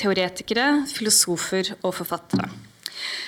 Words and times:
teoretikere, 0.00 0.86
filosofer 0.90 1.74
og 1.82 1.94
forfattere. 2.00 2.48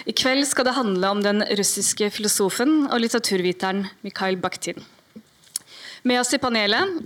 I 0.09 0.15
kveld 0.17 0.45
skal 0.49 0.67
det 0.67 0.77
handle 0.77 1.13
om 1.15 1.21
den 1.23 1.45
russiske 1.59 2.11
filosofen 2.13 2.87
og 2.89 3.01
litteraturviteren 3.05 3.87
Mikhail 4.03 4.39
Bakhtin. 4.41 4.81
Med 6.03 6.19
oss 6.19 6.33
i 6.35 6.41
panelet 6.43 6.97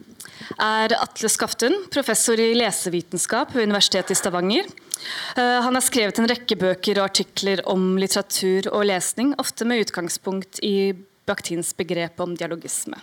er 0.63 0.95
Atle 0.97 1.29
Skaftun, 1.29 1.75
professor 1.93 2.41
i 2.41 2.55
lesevitenskap 2.57 3.53
ved 3.53 3.69
Universitetet 3.69 4.15
i 4.15 4.19
Stavanger. 4.19 4.71
Eh, 5.37 5.59
han 5.67 5.77
har 5.77 5.85
skrevet 5.85 6.17
en 6.21 6.31
rekke 6.31 6.57
bøker 6.57 7.01
og 7.01 7.11
artikler 7.11 7.61
om 7.69 7.99
litteratur 8.01 8.71
og 8.73 8.87
lesning, 8.89 9.35
ofte 9.43 9.69
med 9.69 9.85
utgangspunkt 9.85 10.63
i 10.65 10.95
Bakhtins 11.29 11.75
begrep 11.77 12.23
om 12.25 12.33
dialogisme. 12.39 12.97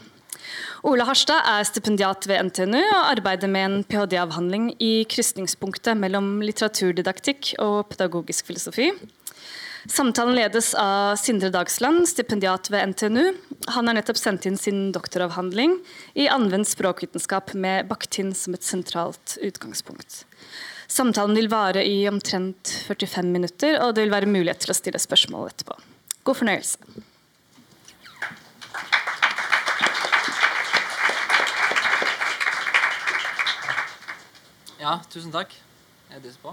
Ola 0.84 1.08
Harstad 1.08 1.48
er 1.48 1.66
stipendiat 1.68 2.28
ved 2.30 2.50
NTNU 2.50 2.82
og 2.82 3.10
arbeider 3.14 3.52
med 3.52 3.66
en 3.66 3.76
ph.d.-avhandling 3.88 4.72
i 4.84 4.94
krysningspunktet 5.10 6.00
mellom 6.00 6.40
litteraturdidaktikk 6.44 7.54
og 7.64 7.92
pedagogisk 7.94 8.52
filosofi. 8.52 8.92
Samtalen 9.90 10.38
ledes 10.38 10.72
av 10.80 11.18
Sindre 11.20 11.50
Dagsland, 11.52 12.06
stipendiat 12.08 12.70
ved 12.72 12.94
NTNU. 12.94 13.24
Han 13.76 13.90
har 13.90 13.98
nettopp 13.98 14.20
sendt 14.20 14.46
inn 14.48 14.56
sin 14.60 14.94
doktoravhandling 14.96 15.76
i 16.16 16.30
anvendt 16.32 16.72
språkvitenskap 16.72 17.52
med 17.54 17.90
Bakhtin 17.90 18.32
som 18.38 18.56
et 18.56 18.64
sentralt 18.64 19.36
utgangspunkt. 19.44 20.24
Samtalen 20.88 21.36
vil 21.36 21.52
vare 21.52 21.84
i 21.84 22.04
omtrent 22.08 22.72
45 22.88 23.28
minutter, 23.28 23.80
og 23.84 23.96
det 23.96 24.06
vil 24.06 24.16
være 24.16 24.32
mulighet 24.32 24.64
til 24.64 24.72
å 24.72 24.78
stille 24.78 25.02
spørsmål 25.02 25.52
etterpå. 25.52 25.76
God 26.24 26.40
fornøyelse. 26.40 27.12
Ja, 34.84 34.98
tusen 35.08 35.32
takk. 35.32 35.54
Jeg 36.12 36.22
det 36.26 36.34
på? 36.44 36.52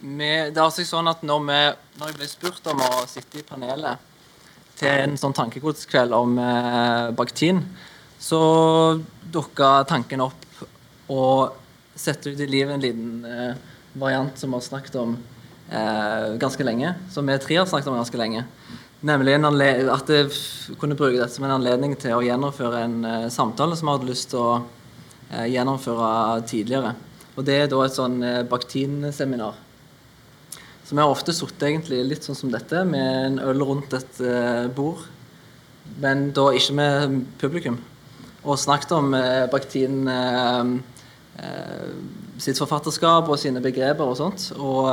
Med, 0.00 0.54
det 0.54 0.56
er 0.56 0.64
altså 0.64 0.84
sånn 0.88 1.10
at 1.10 1.20
når, 1.26 1.42
vi, 1.44 1.58
når, 1.98 2.08
jeg 2.08 2.16
ble 2.16 2.28
spurt 2.30 2.70
om 2.72 2.80
å 2.86 3.02
sitte 3.10 3.42
i 3.42 3.44
panelet 3.44 4.00
til 4.78 4.88
en 4.88 5.18
sånn 5.20 5.36
tankegodskveld 5.36 6.16
om 6.16 6.38
eh, 6.40 7.10
Bakhtin, 7.14 7.60
så 8.16 8.40
dukka 9.36 9.84
tanken 9.92 10.24
opp 10.24 10.64
å 11.12 11.20
sette 11.92 12.32
ut 12.32 12.40
i 12.40 12.48
livet 12.48 12.78
en 12.78 12.82
liten 12.82 13.28
eh, 13.28 13.60
variant 13.92 14.40
som 14.40 14.50
vi 14.50 14.58
har 14.58 14.66
snakket 14.70 14.96
om 15.02 15.18
eh, 15.68 16.32
ganske 16.40 16.64
lenge. 16.64 16.96
Som 17.12 17.28
vi 17.28 17.36
tre 17.44 17.60
har 17.60 17.68
snakket 17.68 17.92
om 17.92 18.00
ganske 18.00 18.24
lenge. 18.24 18.46
Nemlig 19.04 19.34
at 19.92 20.08
jeg 20.08 20.30
kunne 20.80 20.96
bruke 20.96 21.18
dette 21.18 21.34
som 21.34 21.44
en 21.44 21.58
anledning 21.58 21.92
til 22.00 22.14
å 22.16 22.22
gjennomføre 22.24 22.78
en 22.86 22.94
uh, 23.04 23.26
samtale 23.32 23.76
som 23.76 23.90
jeg 23.90 23.98
hadde 23.98 24.08
lyst 24.08 24.30
til 24.32 24.40
å 24.40 24.54
uh, 24.62 25.44
gjennomføre 25.44 26.40
tidligere. 26.48 26.94
Og 27.34 27.44
Det 27.44 27.58
er 27.58 27.68
da 27.68 27.82
et 27.84 27.98
sånn 27.98 28.16
uh, 28.24 28.46
Bakhtin-seminar 28.48 29.60
så 30.84 30.92
vi 30.92 31.00
har 31.00 31.08
ofte 31.08 31.32
sittet 31.32 31.86
litt 31.88 32.26
sånn 32.26 32.36
som 32.36 32.50
dette, 32.52 32.82
med 32.84 33.12
en 33.24 33.38
øl 33.40 33.62
rundt 33.64 33.94
et 33.96 34.18
bord. 34.76 35.06
Men 35.96 36.26
da 36.36 36.50
ikke 36.52 36.74
med 36.76 37.14
publikum. 37.40 37.78
Og 38.44 38.60
snakket 38.60 38.92
om 38.92 39.08
Bakhtin 39.48 40.04
uh, 40.04 40.76
sitt 42.36 42.60
forfatterskap 42.60 43.32
og 43.32 43.40
sine 43.40 43.64
begreper 43.64 44.04
og 44.04 44.18
sånt. 44.20 44.50
Og, 44.58 44.92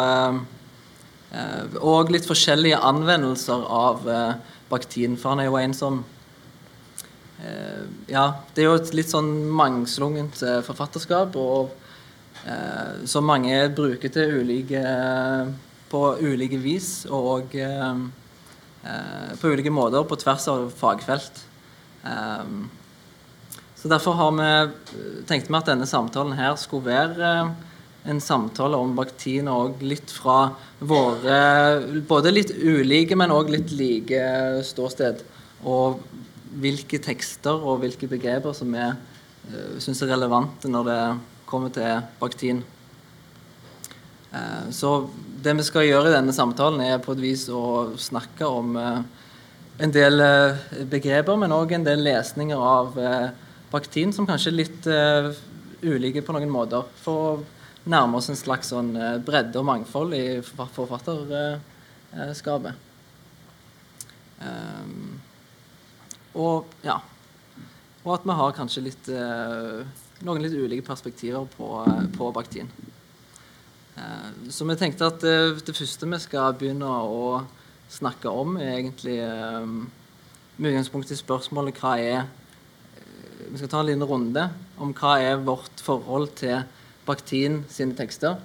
og 1.79 2.09
litt 2.11 2.25
forskjellige 2.27 2.79
anvendelser 2.83 3.61
av 3.71 4.01
baktin. 4.67 5.13
For 5.15 5.31
han 5.31 5.39
er 5.39 5.47
jo 5.47 5.59
en 5.61 5.75
som 5.77 6.01
Ja, 8.11 8.25
det 8.53 8.61
er 8.61 8.67
jo 8.67 8.75
et 8.75 8.91
litt 8.93 9.09
sånn 9.09 9.31
mangslungent 9.49 10.43
forfatterskap. 10.67 11.35
og 11.39 11.71
som 13.05 13.25
mange 13.25 13.55
bruker 13.77 14.11
til 14.11 14.41
ulike 14.41 14.81
på 15.91 16.01
ulike 16.23 16.59
vis 16.61 17.05
og 17.11 17.55
eh, 17.57 18.03
eh, 18.87 19.31
på 19.39 19.51
ulike 19.51 19.73
måter 19.73 20.05
på 20.07 20.19
tvers 20.19 20.47
av 20.51 20.69
fagfelt. 20.77 21.43
Eh, 22.07 22.53
så 23.75 23.89
Derfor 23.89 24.13
har 24.13 24.33
vi 24.37 25.25
tenkt 25.25 25.49
vi 25.49 25.57
at 25.57 25.71
denne 25.71 25.89
samtalen 25.89 26.35
her 26.37 26.55
skulle 26.61 26.85
være 26.85 27.31
en 28.09 28.21
samtale 28.21 28.77
om 28.81 28.95
baktin 28.97 29.49
og 29.51 29.81
litt 29.85 30.09
fra 30.09 30.55
våre 30.79 31.37
både 32.09 32.33
litt 32.33 32.53
ulike, 32.57 33.17
men 33.17 33.33
òg 33.33 33.51
litt 33.53 33.73
like 33.77 34.21
ståsted. 34.65 35.21
Og 35.69 36.01
hvilke 36.61 36.99
tekster 37.03 37.61
og 37.61 37.83
hvilke 37.83 38.09
begreper 38.11 38.55
som 38.57 38.73
vi 38.73 38.81
uh, 38.81 39.75
syns 39.79 40.01
er 40.03 40.11
relevante 40.11 40.71
når 40.71 40.89
det 40.89 41.01
kommer 41.49 41.73
til 41.73 42.01
baktin. 42.19 42.63
Uh, 44.31 44.67
så 44.73 44.95
det 45.43 45.55
vi 45.59 45.67
skal 45.67 45.87
gjøre 45.87 46.09
i 46.09 46.17
denne 46.17 46.35
samtalen, 46.35 46.81
er 46.81 47.01
på 47.03 47.13
et 47.13 47.23
vis 47.23 47.47
å 47.49 47.93
snakke 47.97 48.45
om 48.45 48.75
eh, 48.77 48.99
en 49.81 49.93
del 49.93 50.21
eh, 50.21 50.59
begreper, 50.85 51.39
men 51.41 51.55
òg 51.55 51.73
en 51.73 51.87
del 51.87 52.03
lesninger 52.05 52.61
av 52.61 52.93
baktin 53.71 54.13
som 54.13 54.27
kanskje 54.29 54.51
er 54.51 54.57
litt 54.59 54.89
ulike 55.81 56.21
på 56.21 56.35
noen 56.35 56.53
måter. 56.53 56.85
For 57.01 57.23
å 57.25 57.31
nærme 57.89 58.19
oss 58.19 58.29
en 58.29 58.37
slags 58.37 58.69
sånn 58.73 58.91
bredde 59.25 59.59
og 59.59 59.65
mangfold 59.65 60.13
i 60.13 60.41
forfatterskapet. 60.45 62.73
og 66.33 66.65
ja 66.85 66.97
Og 68.03 68.13
at 68.13 68.25
vi 68.25 68.37
har 68.37 68.55
kanskje 68.57 68.85
litt, 68.85 69.09
noen 70.25 70.41
litt 70.41 70.57
ulike 70.57 70.85
perspektiver 70.85 71.45
på, 71.57 71.67
på 72.17 72.31
baktin. 72.33 72.69
Eh, 73.95 74.49
så 74.49 74.65
vi 74.65 74.77
tenkte 74.79 75.09
at 75.09 75.23
det, 75.23 75.63
det, 75.67 75.75
første 75.75 76.09
vi 76.09 76.19
skal 76.23 76.55
begynne 76.57 76.87
å 76.87 77.41
snakke 77.91 78.31
om, 78.31 78.55
er 78.57 78.77
egentlig 78.77 79.17
eh, 79.23 79.65
med 80.57 80.71
utgangspunkt 80.71 81.11
i 81.11 81.19
spørsmålet 81.19 81.81
hva 81.81 81.95
er 81.99 82.19
eh, 82.21 83.49
Vi 83.49 83.59
skal 83.59 83.71
ta 83.71 83.81
en 83.81 83.89
liten 83.89 84.07
runde 84.07 84.47
om 84.81 84.93
hva 84.95 85.17
er 85.19 85.43
vårt 85.43 85.83
forhold 85.83 86.31
til 86.39 86.61
Bakhtin 87.07 87.63
sine 87.69 87.95
tekster. 87.97 88.39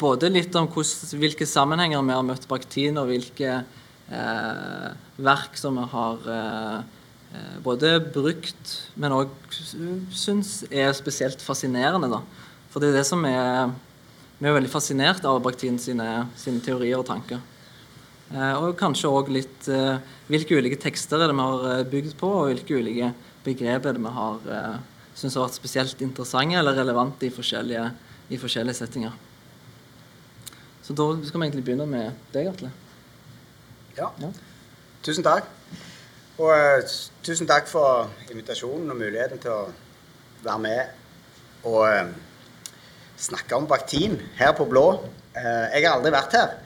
både 0.00 0.28
litt 0.34 0.54
om 0.58 0.66
hos, 0.74 1.14
hvilke 1.14 1.46
sammenhenger 1.46 2.02
vi 2.02 2.16
har 2.16 2.24
møtt 2.26 2.48
Bakhtin, 2.50 2.98
og 2.98 3.06
hvilke 3.06 3.60
eh, 4.10 4.88
verk 5.16 5.54
som 5.54 5.78
vi 5.78 5.84
har 5.92 6.26
eh, 6.34 6.80
både 7.62 7.92
brukt, 8.10 8.72
men 8.98 9.14
òg 9.14 9.30
syns 10.10 10.64
er 10.70 10.90
spesielt 10.96 11.44
fascinerende. 11.44 12.10
da 12.10 12.22
for 12.68 12.82
det 12.82 12.92
er 12.92 13.00
det 13.00 13.08
som 13.08 13.24
er 13.26 13.70
Vi 14.38 14.46
er 14.46 14.54
veldig 14.54 14.70
fascinert 14.70 15.24
av 15.26 15.40
Bakhtin 15.42 15.80
sine, 15.82 16.28
sine 16.38 16.60
teorier 16.62 17.00
og 17.00 17.08
tanker. 17.08 17.40
Eh, 18.30 18.52
og 18.54 18.76
kanskje 18.78 19.10
òg 19.10 19.32
litt 19.34 19.66
eh, 19.66 19.98
hvilke 20.30 20.54
ulike 20.54 20.78
tekster 20.78 21.18
er 21.18 21.26
det 21.26 21.34
vi 21.34 21.42
har 21.42 21.64
eh, 21.72 21.80
bygd 21.90 22.12
på, 22.20 22.30
og 22.30 22.52
hvilke 22.52 22.78
ulike 22.78 23.08
begrep 23.42 23.88
er 23.88 23.96
det 23.96 24.04
vi 24.04 24.12
har 24.14 24.46
eh, 24.54 24.76
syns 25.18 25.34
har 25.34 25.48
vært 25.48 25.58
spesielt 25.58 26.02
interessante 26.04 26.58
eller 26.60 26.76
relevante 26.78 27.26
i 27.26 27.32
forskjellige, 27.34 27.86
i 28.30 28.38
forskjellige 28.38 28.78
settinger. 28.78 29.16
Så 30.86 30.94
da 30.96 31.08
skal 31.26 31.40
vi 31.40 31.48
egentlig 31.48 31.64
begynne 31.66 31.86
med 31.90 32.12
deg, 32.32 32.48
Atle. 32.52 32.70
Ja. 33.98 34.12
ja. 34.22 34.30
Tusen 35.04 35.26
takk. 35.26 35.50
Og 36.38 36.52
uh, 36.54 36.94
tusen 37.26 37.50
takk 37.50 37.66
for 37.68 38.06
invitasjonen 38.30 38.90
og 38.94 39.00
muligheten 39.00 39.42
til 39.42 39.52
å 39.56 39.72
være 40.44 40.62
med. 40.62 40.94
Og 41.66 41.82
uh, 41.82 42.06
snakke 43.18 43.58
om 43.58 43.66
Baktin 43.68 44.16
her 44.38 44.54
på 44.56 44.68
Blå. 44.70 44.86
Uh, 45.34 45.66
jeg 45.74 45.82
har 45.82 45.98
aldri 45.98 46.14
vært 46.14 46.38
her, 46.38 46.56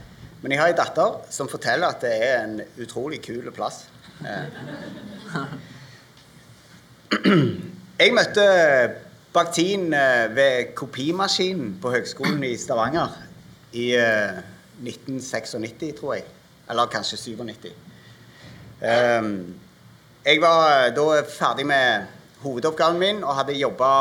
men 0.44 0.52
jeg 0.52 0.60
har 0.60 0.70
ei 0.70 0.76
datter 0.76 1.18
som 1.32 1.48
forteller 1.50 1.88
at 1.88 2.04
det 2.04 2.12
er 2.20 2.34
en 2.44 2.56
utrolig 2.84 3.24
kul 3.24 3.48
plass. 3.56 3.86
Eh. 8.02 8.06
Jeg 8.06 8.14
møtte 8.18 8.44
Bakhtin 9.32 9.92
eh, 9.94 10.34
ved 10.34 10.72
kopimaskinen 10.74 11.76
på 11.82 11.90
Høgskolen 11.94 12.42
i 12.44 12.56
Stavanger 12.58 13.12
i 13.72 13.92
1996, 13.94 16.00
tror 16.00 16.14
jeg. 16.14 16.24
Eller 16.70 16.90
kanskje 16.90 17.16
97. 17.16 17.68
Jeg 20.24 20.40
var 20.42 20.90
da 20.96 21.04
ferdig 21.30 21.66
med 21.66 22.08
hovedoppgaven 22.42 22.98
min 22.98 23.24
og 23.24 23.36
hadde 23.38 23.54
jobba 23.54 23.92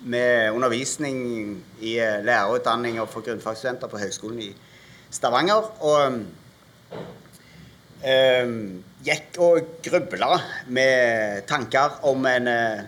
med 0.00 0.50
undervisning 0.50 1.18
i 1.80 1.98
eh, 1.98 2.24
lærerutdanning 2.24 2.96
for 3.08 3.20
grunnfagsstudenter 3.20 3.88
på 3.88 3.98
Høgskolen 3.98 4.40
i 4.40 4.56
Stavanger. 5.10 5.70
Og 5.80 6.12
um, 8.04 8.84
gikk 9.04 9.38
og 9.42 9.78
grubla 9.84 10.38
med 10.72 11.44
tanker 11.48 11.98
om, 12.08 12.26
en, 12.26 12.48
eh, 12.48 12.84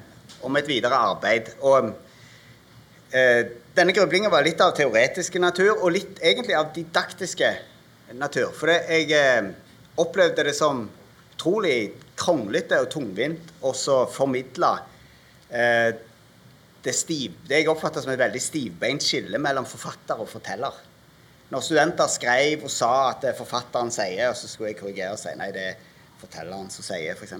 om 0.46 0.58
et 0.58 0.68
videre 0.68 0.98
arbeid. 1.12 1.52
Og 1.66 1.90
eh, 3.10 3.42
denne 3.76 3.94
grublinga 3.96 4.30
var 4.32 4.46
litt 4.46 4.62
av 4.64 4.74
teoretiske 4.76 5.42
natur, 5.42 5.74
og 5.76 5.94
litt 5.94 6.22
egentlig 6.22 6.56
av 6.58 6.72
didaktiske 6.74 7.52
natur. 8.16 8.52
For 8.56 8.70
det, 8.72 8.80
jeg 8.90 9.12
eh, 9.18 9.50
opplevde 10.00 10.46
det 10.48 10.56
som 10.56 10.86
utrolig 11.36 11.92
kronglete 12.16 12.78
og 12.80 12.90
tungvint 12.90 13.50
å 13.60 13.72
formidle 14.08 14.72
eh, 15.50 15.92
det, 16.82 16.94
stiv, 16.96 17.34
det 17.46 17.60
jeg 17.60 17.70
oppfatter 17.70 18.02
som 18.02 18.12
et 18.14 18.20
veldig 18.20 18.40
stivbeint 18.40 19.04
skille 19.04 19.38
mellom 19.42 19.66
forfatter 19.68 20.22
og 20.22 20.30
forteller. 20.30 20.74
Når 21.50 21.62
studenter 21.62 22.10
skrev 22.10 22.64
og 22.66 22.72
sa 22.72 22.92
at 23.12 23.28
er 23.28 23.36
forfatteren 23.38 23.92
sier, 23.94 24.30
og 24.30 24.38
så 24.38 24.48
skulle 24.50 24.72
jeg 24.72 24.80
korrigere 24.80 25.14
og 25.14 25.20
si 25.20 25.34
nei, 25.38 25.52
det 25.54 25.66
er 25.74 25.82
fortelleren 26.18 26.70
som 26.72 26.86
sier, 26.86 27.14
f.eks. 27.14 27.36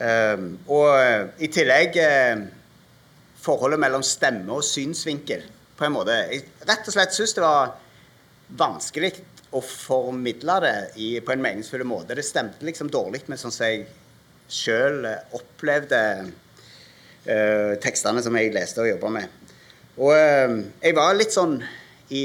Um, 0.00 0.54
og 0.72 0.94
uh, 0.96 1.26
i 1.44 1.50
tillegg 1.52 1.98
uh, 2.00 2.40
forholdet 3.40 3.82
mellom 3.82 4.04
stemme 4.06 4.54
og 4.54 4.64
synsvinkel. 4.64 5.44
på 5.76 5.86
en 5.86 5.94
måte. 5.94 6.12
Jeg 6.28 6.42
rett 6.68 6.88
og 6.88 6.92
slett 6.92 7.14
syns 7.16 7.32
det 7.32 7.40
var 7.40 7.70
vanskelig 8.52 9.14
å 9.56 9.62
formidle 9.64 10.58
det 10.60 10.74
i, 11.00 11.06
på 11.24 11.32
en 11.32 11.40
meningsfull 11.40 11.86
måte. 11.88 12.14
Det 12.16 12.24
stemte 12.24 12.66
liksom 12.68 12.90
dårlig 12.92 13.22
med 13.32 13.40
sånn 13.40 13.54
som 13.54 13.64
jeg 13.64 13.86
sjøl 14.52 15.06
opplevde 15.36 16.00
uh, 16.26 17.72
tekstene 17.80 18.20
som 18.24 18.36
jeg 18.36 18.52
leste 18.52 18.84
og 18.84 18.90
jobba 18.90 19.14
med. 19.16 19.38
Og 20.00 20.12
jeg 20.12 20.96
var 20.96 21.16
litt 21.16 21.32
sånn 21.32 21.58
i 22.16 22.22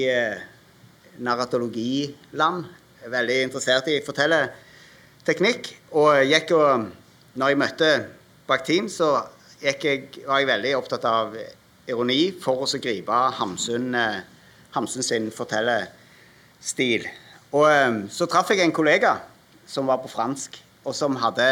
narratologiland. 1.23 2.67
Veldig 3.11 3.39
interessert 3.47 3.89
i 3.91 3.97
fortellerteknikk. 4.05 5.71
Og 5.99 6.21
gikk 6.23 6.53
og 6.55 6.85
Når 7.35 7.51
jeg 7.51 7.57
møtte 7.59 7.87
Bakhtin, 8.47 8.85
så 8.87 9.09
jeg, 9.59 9.75
var 10.23 10.39
jeg 10.39 10.47
veldig 10.47 10.69
opptatt 10.77 11.03
av 11.09 11.33
ironi 11.83 12.29
for 12.39 12.63
å 12.63 12.79
gripe 12.79 13.17
Hamsun, 13.35 13.89
eh, 13.99 14.21
Hamsun 14.71 15.03
sin 15.03 15.25
fortellerstil. 15.35 17.03
Og 17.51 17.65
eh, 17.67 17.97
så 18.07 18.27
traff 18.31 18.53
jeg 18.53 18.63
en 18.63 18.71
kollega 18.75 19.17
som 19.67 19.91
var 19.91 19.99
på 19.99 20.13
fransk, 20.13 20.61
og 20.87 20.95
som 20.95 21.17
hadde 21.19 21.49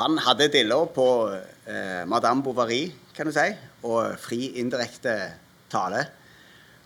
Han 0.00 0.18
hadde 0.22 0.50
diller 0.50 0.90
på 0.94 1.06
eh, 1.30 2.02
Madame 2.10 2.42
Bovary, 2.42 2.90
kan 3.14 3.30
du 3.30 3.32
si, 3.34 3.46
og 3.86 4.18
fri 4.18 4.58
indirekte 4.58 5.14
tale. 5.70 6.02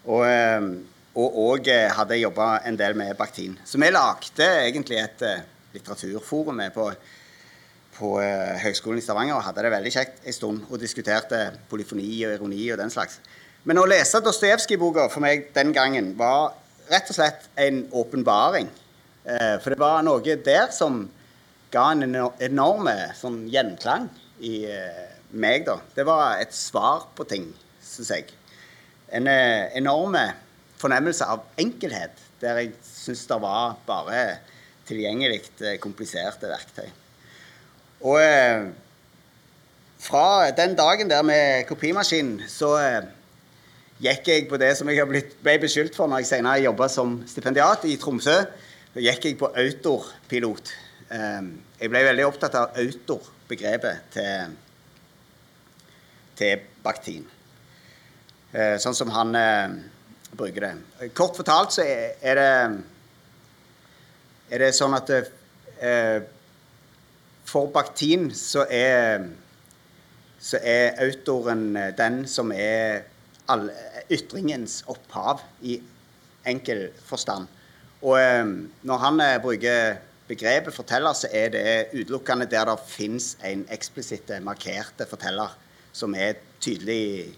Og 0.04 0.26
eh, 0.28 0.68
og 1.16 1.68
eh, 1.68 1.88
hadde 1.92 2.20
jobba 2.20 2.58
en 2.68 2.76
del 2.76 2.94
med 2.96 3.16
Bakhtin. 3.16 3.56
Så 3.64 3.80
vi 3.80 3.88
lagde 3.88 4.52
egentlig 4.68 5.00
et 5.00 5.24
litteraturforum 5.72 6.60
litteraturforum 6.60 6.62
på, 6.72 6.86
på 7.96 8.16
uh, 8.20 8.58
Høgskolen 8.62 9.00
i 9.00 9.04
Stavanger 9.04 9.36
og 9.36 9.44
hadde 9.46 9.64
det 9.64 9.72
veldig 9.74 9.92
kjekt 9.94 10.26
en 10.26 10.36
stund 10.36 10.66
og 10.68 10.80
diskuterte 10.80 11.40
polyfoni 11.70 12.08
og 12.26 12.36
ironi 12.36 12.66
og 12.72 12.80
den 12.80 12.92
slags. 12.92 13.18
Men 13.68 13.78
å 13.78 13.86
lese 13.86 14.22
Dostojevskij-boka 14.24 15.06
for 15.12 15.22
meg 15.24 15.50
den 15.54 15.74
gangen 15.74 16.12
var 16.18 16.54
rett 16.90 17.10
og 17.12 17.16
slett 17.18 17.46
en 17.60 17.84
åpenbaring. 18.02 18.70
Uh, 19.26 19.56
for 19.62 19.72
det 19.72 19.80
var 19.82 20.04
noe 20.06 20.38
der 20.44 20.70
som 20.74 21.04
ga 21.72 21.86
en 21.94 22.04
enorm 22.04 22.88
sånn 23.16 23.44
gjenklang 23.48 24.10
i 24.44 24.66
meg, 25.32 25.62
da. 25.64 25.78
Det 25.96 26.04
var 26.04 26.42
et 26.42 26.52
svar 26.52 27.06
på 27.16 27.24
ting, 27.24 27.46
syns 27.80 28.10
jeg. 28.12 28.26
En 29.08 29.24
enorm 29.24 30.18
fornemmelse 30.82 31.24
av 31.32 31.46
enkelhet, 31.62 32.20
der 32.42 32.60
jeg 32.60 32.74
syns 32.84 33.24
det 33.30 33.38
var 33.40 33.78
bare 33.86 34.22
tilgjengelig 34.88 35.42
eh, 35.62 35.78
kompliserte 35.82 36.50
verktøy. 36.50 36.88
Og 38.02 38.18
eh, 38.18 38.68
fra 40.02 40.50
den 40.50 40.76
dagen 40.78 41.10
der 41.10 41.22
med 41.22 41.66
kopimaskinen, 41.68 42.40
så 42.50 42.72
eh, 42.80 43.04
gikk 44.02 44.28
jeg 44.28 44.48
på 44.50 44.58
det 44.58 44.72
som 44.78 44.90
jeg 44.90 45.06
blitt, 45.06 45.36
ble 45.42 45.58
beskyldt 45.62 45.96
for 45.96 46.10
når 46.10 46.24
jeg 46.24 46.32
senere 46.32 46.64
jobba 46.64 46.88
som 46.90 47.20
stipendiat 47.30 47.86
i 47.86 47.96
Tromsø. 48.02 48.40
Da 48.92 49.04
gikk 49.04 49.28
jeg 49.28 49.38
på 49.38 49.52
autorpilot. 49.54 50.74
Eh, 51.14 51.46
jeg 51.78 51.92
ble 51.92 52.04
veldig 52.08 52.26
opptatt 52.26 52.58
av 52.58 52.82
autorbegrepet 52.82 54.10
til, 54.16 54.58
til 56.42 56.66
Bakhtin. 56.82 57.28
Eh, 58.52 58.76
sånn 58.82 58.98
som 58.98 59.14
han 59.14 59.36
eh, 59.38 59.78
bruker 60.34 60.66
det. 60.66 61.10
Kort 61.16 61.38
fortalt 61.38 61.78
så 61.78 61.86
er 61.86 62.40
det 62.40 62.50
er 64.52 64.60
det 64.60 64.74
sånn 64.76 64.92
at 64.92 65.08
eh, 65.80 66.18
for 67.44 67.70
Bakhtin 67.72 68.30
så 68.34 68.66
er 68.70 69.26
så 70.42 70.58
er 70.58 70.96
autoren 71.04 71.76
den 71.94 72.24
som 72.26 72.50
er 72.50 73.04
all, 73.50 73.68
ytringens 74.10 74.80
opphav 74.90 75.42
i 75.62 75.76
enkel 76.50 76.88
forstand. 77.06 77.46
Og 78.02 78.16
eh, 78.18 78.48
når 78.82 79.04
han 79.04 79.20
eh, 79.22 79.36
bruker 79.42 80.00
begrepet 80.26 80.74
forteller, 80.74 81.14
så 81.14 81.30
er 81.30 81.52
det 81.54 81.66
utelukkende 81.92 82.48
der 82.50 82.66
det 82.72 82.78
fins 82.88 83.36
en 83.44 83.62
eksplisitt 83.70 84.32
markerte 84.42 85.06
forteller 85.06 85.54
som 85.92 86.14
er 86.18 86.40
tydelig 86.62 87.34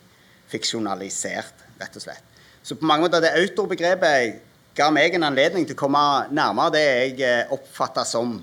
fiksjonalisert, 0.49 1.65
rett 1.81 1.97
og 1.99 2.05
slett. 2.07 2.33
Så 2.65 2.79
på 2.79 2.89
mange 2.89 3.05
måter 3.05 3.21
det 3.21 3.35
autorbegrepet 3.37 4.41
ga 4.77 4.89
meg 4.95 5.15
en 5.15 5.29
anledning 5.29 5.67
til 5.69 5.77
å 5.77 5.83
komme 5.85 6.05
nærmere 6.33 6.75
det 6.75 6.85
jeg 6.85 7.21
eh, 7.27 7.53
oppfatta 7.53 8.07
som 8.09 8.39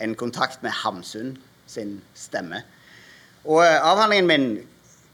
en 0.00 0.14
kontakt 0.14 0.62
med 0.62 0.74
Hamsun 0.82 1.36
sin 1.66 2.00
stemme. 2.14 2.62
Og 3.44 3.62
eh, 3.64 3.78
avhandlingen 3.80 4.28
min 4.30 4.46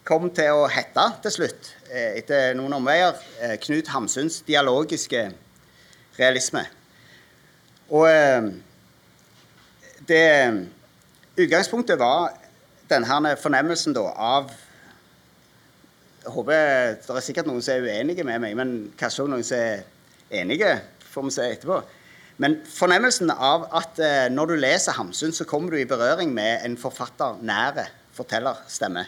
kom 0.05 0.29
til 0.35 0.51
å 0.57 0.67
hete 0.73 1.05
til 1.23 1.37
slutt, 1.37 1.73
eh, 1.91 2.19
etter 2.21 2.57
noen 2.59 2.79
omveier, 2.81 3.19
Knut 3.63 3.91
Hamsuns 3.95 4.41
dialogiske 4.47 5.29
realisme. 6.19 6.67
Og 7.93 8.09
det 10.09 10.27
Utgangspunktet 11.33 11.97
var 12.01 12.35
denne 12.91 13.37
fornemmelsen 13.41 13.95
da, 13.97 14.05
av 14.13 14.51
jeg 16.23 16.31
håper 16.31 16.99
Det 17.03 17.15
er 17.17 17.25
sikkert 17.25 17.49
noen 17.49 17.63
som 17.65 17.75
er 17.75 17.87
uenige 17.89 18.25
med 18.27 18.39
meg, 18.45 18.53
men 18.55 18.75
kanskje 18.99 19.25
også 19.25 19.33
noen 19.33 19.47
som 19.47 19.59
er 19.59 19.81
enige. 20.43 20.77
får 21.13 21.25
vi 21.27 21.31
se 21.35 21.47
etterpå. 21.51 21.81
Men 22.41 22.57
fornemmelsen 22.65 23.31
av 23.33 23.67
at 23.77 23.99
eh, 24.01 24.29
når 24.33 24.53
du 24.53 24.61
leser 24.63 24.97
Hamsun, 24.97 25.35
så 25.37 25.47
kommer 25.49 25.75
du 25.75 25.81
i 25.83 25.89
berøring 25.89 26.33
med 26.35 26.65
en 26.65 26.79
forfatter 26.81 27.41
nære 27.45 27.87
fortellerstemme. 28.17 29.05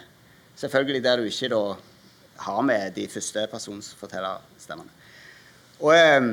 Selvfølgelig 0.55 1.03
der 1.03 1.17
du 1.19 1.29
ikke 1.29 1.49
da 1.51 1.63
har 2.45 2.61
med 2.65 2.93
de 2.95 3.07
førstepersons 3.09 3.93
fortellerstemmene. 3.99 4.91
Og 5.81 5.91
eh, 5.95 6.29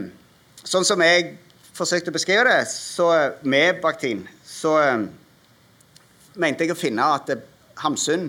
sånn 0.63 0.87
som 0.87 1.03
jeg 1.03 1.33
forsøkte 1.73 2.13
å 2.13 2.19
beskrive 2.19 2.45
det, 2.51 2.61
så 2.69 3.09
med 3.43 3.81
Bakhtin, 3.83 4.27
så 4.47 4.77
eh, 4.83 5.07
mente 6.37 6.67
jeg 6.67 6.77
å 6.77 6.79
finne 6.79 7.09
at 7.17 7.33
Hamsun 7.83 8.29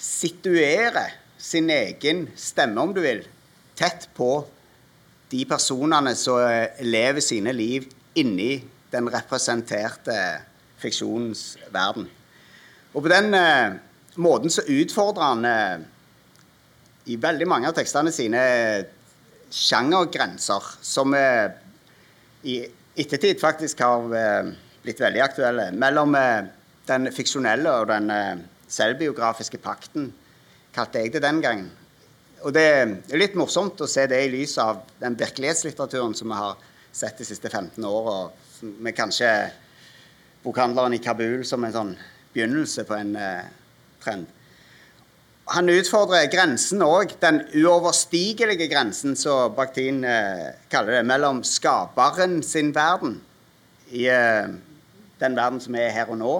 situerer 0.00 1.18
sin 1.40 1.68
egen 1.72 2.26
stemme, 2.36 2.80
om 2.80 2.94
du 2.96 3.00
vil, 3.04 3.22
tett 3.76 4.08
på 4.16 4.40
de 5.30 5.44
personene 5.48 6.14
som 6.18 6.40
lever 6.82 7.22
sine 7.22 7.52
liv 7.54 7.86
inni 8.18 8.56
den 8.90 9.10
representerte 9.12 10.16
fiksjonens 10.80 11.54
verden. 11.70 12.08
Og 12.94 13.04
på 13.04 13.10
den 13.12 13.34
eh, 13.34 13.76
måten 14.18 14.50
så 14.50 14.64
utfordrer 14.66 15.26
han 15.28 15.44
eh, 15.46 15.82
i 17.12 17.18
veldig 17.20 17.46
mange 17.48 17.70
av 17.70 17.76
tekstene 17.76 18.12
sine 18.14 18.40
sjangergrenser, 19.54 20.66
som 20.82 21.14
eh, 21.14 21.52
i 22.42 22.60
ettertid 22.98 23.40
faktisk 23.40 23.82
har 23.84 24.16
eh, 24.16 24.50
blitt 24.82 25.02
veldig 25.02 25.22
aktuelle, 25.22 25.68
mellom 25.76 26.16
eh, 26.18 26.48
den 26.90 27.10
fiksjonelle 27.14 27.76
og 27.82 27.90
den 27.92 28.10
eh, 28.14 28.40
selvbiografiske 28.70 29.60
pakten 29.62 30.10
kalte 30.74 31.02
jeg 31.02 31.14
det 31.14 31.22
den 31.24 31.40
gangen. 31.42 31.70
Og 32.40 32.54
det 32.56 32.62
er 32.64 33.20
litt 33.20 33.36
morsomt 33.36 33.80
å 33.84 33.88
se 33.90 34.06
det 34.08 34.18
i 34.24 34.30
lys 34.32 34.56
av 34.62 34.80
den 35.00 35.16
virkelighetslitteraturen 35.20 36.14
som 36.16 36.30
vi 36.32 36.38
har 36.38 36.60
sett 36.92 37.18
de 37.20 37.26
siste 37.28 37.50
15 37.50 37.84
åra, 37.84 38.30
med 38.80 38.96
kanskje 38.96 39.28
bokhandleren 40.44 40.96
i 40.96 41.00
Kabul 41.04 41.44
som 41.48 41.64
en 41.64 41.74
sånn 41.74 41.90
begynnelse 42.32 42.86
på 42.88 42.96
en 42.96 43.12
eh, 43.16 43.50
trend. 44.00 44.28
Han 45.50 45.68
utfordrer 45.72 46.30
grensen 46.30 46.84
òg, 46.86 47.16
den 47.20 47.42
uoverstigelige 47.58 48.70
grensen, 48.70 49.16
som 49.18 49.52
Bakhtin 49.56 50.04
eh, 50.06 50.50
kaller 50.72 51.00
det, 51.00 51.04
mellom 51.10 51.42
skaperen 51.44 52.38
sin 52.46 52.72
verden, 52.76 53.18
i 53.90 54.06
eh, 54.08 54.48
den 55.20 55.36
verden 55.36 55.60
som 55.60 55.76
er 55.76 55.92
her 55.92 56.12
og 56.12 56.20
nå, 56.20 56.34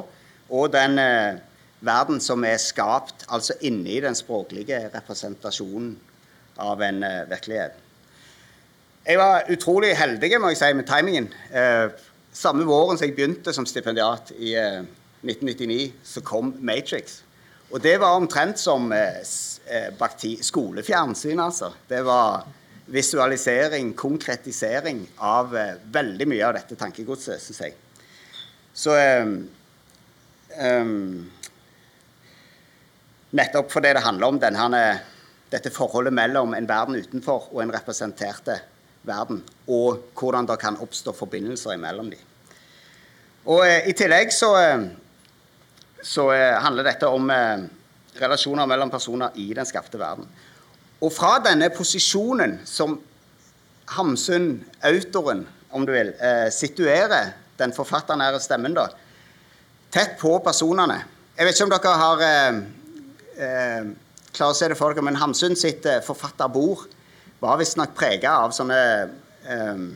og 0.49 0.73
den 0.73 0.97
eh, 1.03 1.41
verden 1.81 2.21
som 2.21 2.45
er 2.45 2.59
skapt 2.61 3.25
altså 3.33 3.57
inni 3.67 4.01
den 4.05 4.17
språklige 4.17 4.91
representasjonen 4.93 5.95
av 6.61 6.83
en 6.85 7.03
uh, 7.05 7.31
virkelighet. 7.31 7.79
Jeg 9.07 9.17
var 9.19 9.49
utrolig 9.51 9.95
heldig 9.97 10.41
må 10.41 10.53
jeg 10.53 10.61
si, 10.61 10.73
med 10.77 10.89
timingen. 10.89 11.31
Uh, 11.55 11.89
samme 12.37 12.67
våren 12.69 12.99
som 12.99 13.09
jeg 13.09 13.17
begynte 13.17 13.55
som 13.57 13.67
stipendiat 13.67 14.33
i 14.37 14.55
uh, 14.57 14.81
eh, 14.81 14.85
1999, 15.25 15.93
så 16.05 16.23
kom 16.25 16.55
Matrix. 16.61 17.23
Og 17.71 17.83
det 17.83 18.01
var 18.03 18.17
omtrent 18.19 18.59
som 18.59 18.91
skolefjernsyn, 20.43 21.39
altså. 21.39 21.69
Det 21.89 22.01
var 22.03 22.47
visualisering, 22.91 23.93
konkretisering 23.95 25.05
av 25.23 25.53
veldig 25.93 26.27
mye 26.27 26.49
av 26.49 26.57
dette 26.57 26.75
tankegodset, 26.81 27.39
syns 27.45 27.61
jeg. 27.63 27.77
Så 28.75 28.97
um, 30.57 31.31
Nettopp 33.37 33.71
fordi 33.71 33.93
det 33.95 34.03
handler 34.03 34.27
om 34.27 34.39
denne, 34.43 34.83
dette 35.53 35.71
forholdet 35.71 36.15
mellom 36.15 36.55
en 36.57 36.67
verden 36.69 36.99
utenfor 36.99 37.51
og 37.53 37.63
en 37.63 37.73
representerte 37.75 38.57
verden, 39.07 39.43
og 39.71 40.11
hvordan 40.19 40.49
det 40.51 40.59
kan 40.61 40.79
oppstå 40.83 41.15
forbindelser 41.17 41.77
imellom 41.77 42.11
dem. 42.13 42.25
Og 43.49 43.63
eh, 43.65 43.89
I 43.89 43.95
tillegg 43.97 44.33
så, 44.35 44.51
eh, 44.61 44.83
så 46.05 46.27
eh, 46.35 46.59
handler 46.61 46.91
dette 46.91 47.09
om 47.09 47.31
eh, 47.33 47.63
relasjoner 48.21 48.69
mellom 48.69 48.91
personer 48.93 49.37
i 49.41 49.47
den 49.57 49.69
skapte 49.69 50.01
verden. 50.01 50.27
Og 51.01 51.13
fra 51.15 51.39
denne 51.45 51.71
posisjonen 51.73 52.59
som 52.69 52.99
Hamsun, 53.91 54.53
autoren, 54.87 55.47
om 55.75 55.87
du 55.87 55.95
vil, 55.95 56.13
eh, 56.21 56.51
situerer 56.53 57.33
den 57.59 57.73
forfatternære 57.75 58.43
stemmen 58.43 58.77
da, 58.77 58.89
tett 59.91 60.19
på 60.21 60.37
personene. 60.45 61.01
Jeg 61.39 61.47
vet 61.47 61.57
ikke 61.57 61.67
om 61.67 61.73
dere 61.73 61.97
har 62.03 62.23
eh, 63.41 63.91
klarer 64.31 64.55
å 64.55 64.59
se 64.59 64.69
det 64.71 64.79
for 64.79 64.95
dere, 64.95 65.05
men 65.07 65.19
Hamsun 65.21 65.57
sitt 65.59 65.87
eh, 65.89 66.03
forfatterbord 66.05 66.87
var 67.41 67.61
visstnok 67.61 67.95
prega 67.97 68.37
av 68.45 68.55
sånne 68.55 68.81
eh, 69.49 69.87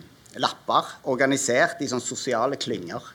lapper 0.41 0.95
organisert 1.13 1.83
i 1.85 1.91
sånne 1.91 2.05
sosiale 2.05 2.59
klynger. 2.61 3.13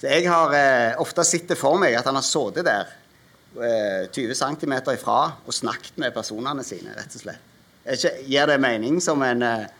Så 0.00 0.10
jeg 0.10 0.26
har 0.26 0.56
eh, 0.58 0.98
ofte 1.00 1.24
sett 1.26 1.46
det 1.52 1.60
for 1.60 1.78
meg 1.80 1.94
at 1.94 2.08
han 2.08 2.18
har 2.18 2.26
sittet 2.26 2.66
der 2.66 2.90
eh, 3.62 4.10
20 4.10 4.34
cm 4.34 4.74
ifra 4.96 5.20
og 5.46 5.54
snakket 5.54 6.00
med 6.02 6.14
personene 6.16 6.66
sine, 6.66 6.96
rett 6.98 7.14
og 7.14 7.24
slett. 7.24 7.48
Ikke, 7.82 8.12
gir 8.30 8.46
det 8.46 8.60
mening 8.62 9.00
som 9.02 9.22
en 9.26 9.46
eh, 9.46 9.70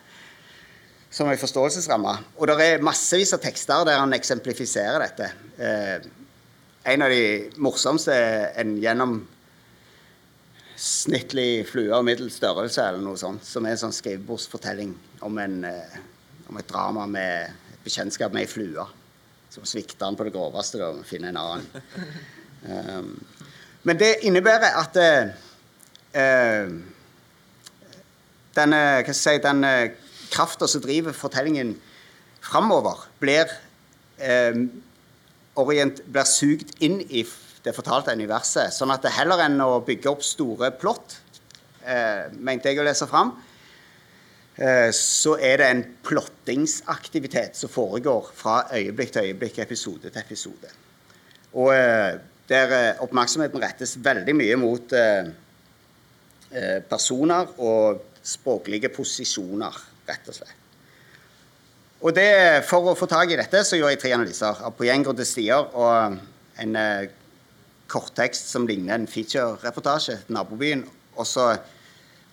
som 1.13 1.29
en 1.29 1.37
forståelsesramme. 1.37 2.15
Og 2.41 2.49
det 2.49 2.65
er 2.65 2.81
massevis 2.83 3.35
av 3.35 3.41
tekster 3.43 3.83
der 3.85 3.99
han 4.01 4.15
eksemplifiserer 4.15 5.03
dette. 5.03 5.27
Eh, 5.61 6.07
en 6.93 7.05
av 7.05 7.13
de 7.13 7.51
morsomste 7.61 8.15
er 8.15 8.47
en 8.63 8.73
gjennom 8.81 9.19
snittlig 10.79 11.65
flue 11.69 11.93
av 11.95 12.05
middels 12.05 12.37
størrelse, 12.39 12.81
eller 12.81 13.03
noe 13.03 13.19
sånt, 13.19 13.45
som 13.45 13.65
er 13.65 13.75
en 13.75 13.83
sånn 13.85 13.95
skrivebordsfortelling 13.95 14.93
om, 15.25 15.37
en, 15.41 15.59
eh, 15.69 15.97
om 16.49 16.57
et 16.59 16.69
drama 16.69 17.05
med 17.09 17.51
et 17.73 17.83
bekjentskap 17.85 18.33
med 18.33 18.45
ei 18.45 18.51
flue. 18.51 18.87
Som 19.53 19.67
svikter 19.69 20.07
han 20.07 20.17
på 20.17 20.25
det 20.25 20.33
groveste 20.33 20.81
da, 20.81 20.89
og 20.93 21.05
finner 21.05 21.29
en 21.29 21.41
annen. 21.43 21.85
Um, 22.63 23.13
men 23.83 23.99
det 23.99 24.23
innebærer 24.23 24.77
at 24.79 24.97
eh 25.03 26.67
denne, 28.57 28.79
hva 29.05 29.15
si, 29.17 29.37
denne 29.41 29.73
krafta 30.33 30.67
som 30.69 30.83
driver 30.83 31.15
fortellingen 31.15 31.75
framover, 32.43 33.07
blir, 33.21 33.49
eh, 34.17 34.53
blir 35.55 36.27
sugd 36.29 36.73
inn 36.79 37.01
i 37.09 37.25
det 37.63 37.73
fortalte 37.75 38.15
universet. 38.15 38.73
Sånn 38.75 38.91
at 38.93 39.03
det 39.05 39.13
heller 39.15 39.45
enn 39.45 39.61
å 39.63 39.81
bygge 39.85 40.11
opp 40.11 40.23
store 40.25 40.71
plott, 40.75 41.17
eh, 41.85 42.29
mente 42.33 42.69
jeg 42.69 42.79
å 42.79 42.87
lese 42.87 43.07
fram, 43.07 43.33
eh, 44.57 44.91
så 44.91 45.37
er 45.39 45.57
det 45.57 45.69
en 45.69 45.83
plottingsaktivitet 46.03 47.55
som 47.55 47.69
foregår 47.69 48.31
fra 48.35 48.67
øyeblikk 48.71 49.13
til 49.13 49.29
øyeblikk, 49.29 49.59
episode 49.59 50.09
til 50.09 50.21
episode. 50.21 50.71
Og 51.53 51.73
eh, 51.73 52.19
der 52.49 52.73
eh, 52.75 53.03
oppmerksomheten 53.03 53.61
rettes 53.61 53.95
veldig 54.03 54.35
mye 54.35 54.57
mot 54.59 54.93
eh, 54.97 55.31
eh, 56.51 56.81
personer 56.89 57.47
og 57.57 58.03
språklige 58.23 58.91
posisjoner 58.93 59.79
rett 60.07 60.27
og 60.27 60.35
slett. 60.35 60.59
Og 62.03 62.11
det, 62.11 62.65
For 62.67 62.91
å 62.91 62.97
få 62.99 63.07
tak 63.07 63.31
i 63.31 63.37
dette 63.39 63.61
så 63.63 63.77
gjorde 63.79 63.93
jeg 63.93 64.01
tre 64.01 64.11
analyser 64.17 64.59
av 64.67 64.73
poenggrodde 64.75 65.23
stier 65.23 65.69
og 65.71 66.17
en 66.59 66.75
korttekst 67.91 68.51
som 68.51 68.67
ligner 68.67 68.95
en 68.95 69.09
feature-reportasje 69.09 70.15
til 70.25 70.37
nabobyen. 70.37 70.83
Og 71.17 71.25
så 71.29 71.51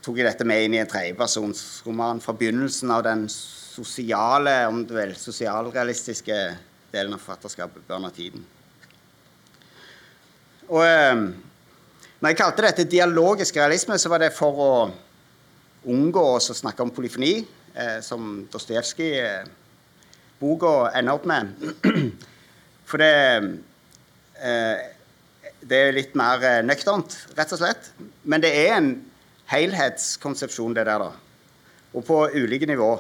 tok 0.05 0.21
jeg 0.21 0.29
dette 0.29 0.47
med 0.49 0.65
inn 0.65 0.75
i 0.79 0.83
en 0.83 0.89
tredjepersonsroman 0.89 2.23
fra 2.25 2.33
begynnelsen 2.37 2.89
av 2.95 3.01
den 3.05 3.27
sosiale, 3.31 4.55
om 4.71 4.79
du 4.87 4.95
vil, 4.97 5.13
sosialrealistiske 5.19 6.39
delen 6.91 7.15
av 7.15 7.23
forfatterskapet, 7.23 7.87
Børn 7.89 8.09
av 8.09 8.13
tiden. 8.17 8.43
Og 10.71 10.85
eh, 10.87 11.17
når 12.21 12.29
jeg 12.29 12.39
kalte 12.39 12.67
dette 12.67 12.91
dialogisk 12.91 13.57
realisme, 13.57 13.99
så 13.99 14.09
var 14.13 14.19
det 14.23 14.37
for 14.37 14.53
å 14.61 14.91
unngå 15.89 16.25
å 16.35 16.41
snakke 16.41 16.83
om 16.85 16.91
polyfoni, 16.95 17.47
eh, 17.75 18.01
som 18.05 18.47
Dostojevskij-boka 18.53 20.91
eh, 20.91 20.99
ender 21.01 21.15
opp 21.17 21.27
med. 21.31 21.45
For 22.91 22.97
det, 22.99 23.15
eh, 24.43 24.77
det 25.61 25.79
er 25.79 25.97
litt 25.97 26.15
mer 26.19 26.43
eh, 26.47 26.61
nøkternt, 26.65 27.17
rett 27.37 27.55
og 27.55 27.61
slett. 27.61 27.91
Men 28.25 28.43
det 28.43 28.53
er 28.63 28.77
en 28.79 28.93
helhetskonsepsjon, 29.51 30.75
det 30.77 30.87
der, 30.89 31.03
da. 31.03 31.11
Og 31.97 32.07
på 32.07 32.21
ulike 32.37 32.69
nivå. 32.71 32.95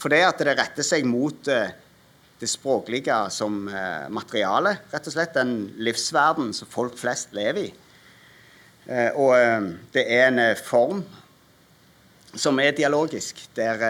For 0.00 0.12
det 0.12 0.22
at 0.24 0.40
det 0.40 0.56
retter 0.56 0.86
seg 0.86 1.06
mot 1.08 1.50
eh, 1.52 1.74
det 2.40 2.48
språklige 2.50 3.18
som 3.32 3.66
eh, 3.68 4.06
materiale, 4.12 4.76
rett 4.92 5.10
og 5.10 5.16
slett. 5.16 5.36
Den 5.36 5.74
livsverden 5.82 6.52
som 6.56 6.70
folk 6.72 6.96
flest 7.00 7.36
lever 7.36 7.68
i. 7.68 7.72
og 9.18 9.32
det 9.90 10.02
er 10.14 10.28
en 10.28 10.38
form 10.62 11.00
som 12.38 12.60
er 12.62 12.70
dialogisk, 12.70 13.40
der 13.56 13.80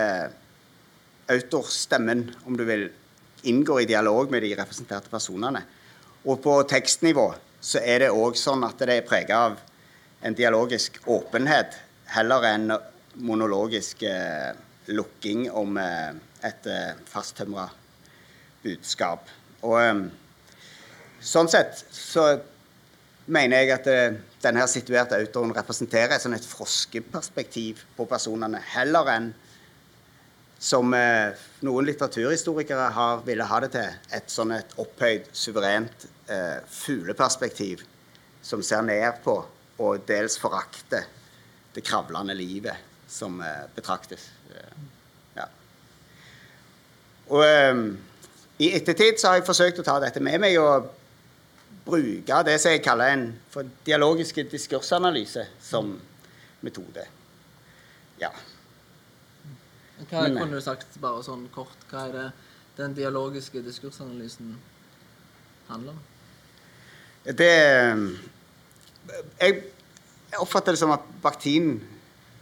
autorstemmen, 1.29 2.31
om 2.49 2.57
du 2.57 2.65
vil, 2.65 2.87
inngår 3.45 3.83
i 3.83 3.89
dialog 3.91 4.31
med 4.33 4.41
de 4.41 4.55
representerte 4.57 5.13
personene. 5.13 5.61
Og 6.25 6.41
på 6.41 6.55
tekstnivå 6.71 7.27
så 7.67 7.83
er 7.83 8.05
det 8.05 8.13
òg 8.15 8.37
sånn 8.39 8.63
at 8.67 8.79
det 8.79 8.95
er 9.01 9.07
prega 9.07 9.41
av 9.49 9.57
en 10.27 10.37
dialogisk 10.39 11.01
åpenhet 11.11 11.75
heller 12.15 12.47
enn 12.47 12.71
monologisk 13.27 14.05
eh, 14.07 14.53
lukking 14.95 15.49
om 15.51 15.79
eh, 15.81 16.13
et 16.47 16.69
eh, 16.71 16.93
fasttømra 17.11 17.67
budskap. 18.63 19.27
Og 19.67 19.81
eh, 19.81 20.05
sånn 21.19 21.51
sett 21.51 21.83
så 21.91 22.29
mener 23.27 23.65
jeg 23.65 23.75
at 23.75 23.91
eh, 23.91 24.19
denne 24.45 24.67
situerte 24.71 25.19
autoren 25.19 25.55
representerer 25.57 26.15
et, 26.15 26.23
sånn 26.23 26.39
et 26.39 26.47
froskeperspektiv 26.47 27.83
på 27.97 28.07
personene, 28.07 28.63
heller 28.77 29.11
enn 29.17 29.33
som 30.63 30.95
eh, 30.97 31.35
noen 31.67 31.89
litteraturhistorikere 31.91 32.93
har 32.95 33.27
ville 33.27 33.49
ha 33.51 33.59
det 33.65 33.75
til, 33.75 33.97
et 34.15 34.31
sånn 34.31 34.55
et 34.55 34.79
opphøyd, 34.81 35.27
suverent 35.35 36.07
eh, 36.29 36.59
fugleperspektiv 36.69 37.85
som 38.43 38.63
ser 38.63 38.83
ned 38.87 39.23
på 39.25 39.37
og 39.79 40.05
dels 40.09 40.39
forakter 40.41 41.05
det 41.75 41.85
kravlende 41.85 42.35
livet 42.35 42.77
som 43.09 43.41
eh, 43.41 43.67
betraktes. 43.75 44.31
Eh, 44.55 44.79
ja. 45.37 45.49
Og 47.29 47.45
eh, 47.45 47.83
i 48.65 48.71
ettertid 48.79 49.21
så 49.21 49.29
har 49.29 49.41
jeg 49.41 49.49
forsøkt 49.49 49.83
å 49.83 49.87
ta 49.87 49.99
dette 50.01 50.23
med 50.25 50.41
meg 50.41 50.57
og 50.61 50.89
bruke 51.87 52.41
det 52.49 52.57
som 52.63 52.73
jeg 52.73 52.83
kaller 52.83 53.13
en 53.13 53.27
for 53.53 53.69
dialogiske 53.87 54.47
diskursanalyse 54.51 55.45
som 55.63 55.93
metode. 56.65 57.05
Ja. 58.21 58.33
Hva 60.09 60.25
Men, 60.27 60.41
kunne 60.41 60.57
du 60.57 60.65
sagt 60.65 60.97
bare 61.01 61.23
sånn 61.25 61.47
kort? 61.53 61.77
Hva 61.91 62.09
er 62.09 62.17
det 62.17 62.27
den 62.81 62.97
dialogiske 62.97 63.63
diskursanalysen 63.65 64.57
handler 65.69 65.95
om? 65.95 66.05
Det 67.27 67.51
Jeg 69.41 69.63
oppfatter 70.39 70.73
det 70.73 70.79
som 70.79 70.93
at 70.95 71.07
Bakhtin 71.23 71.81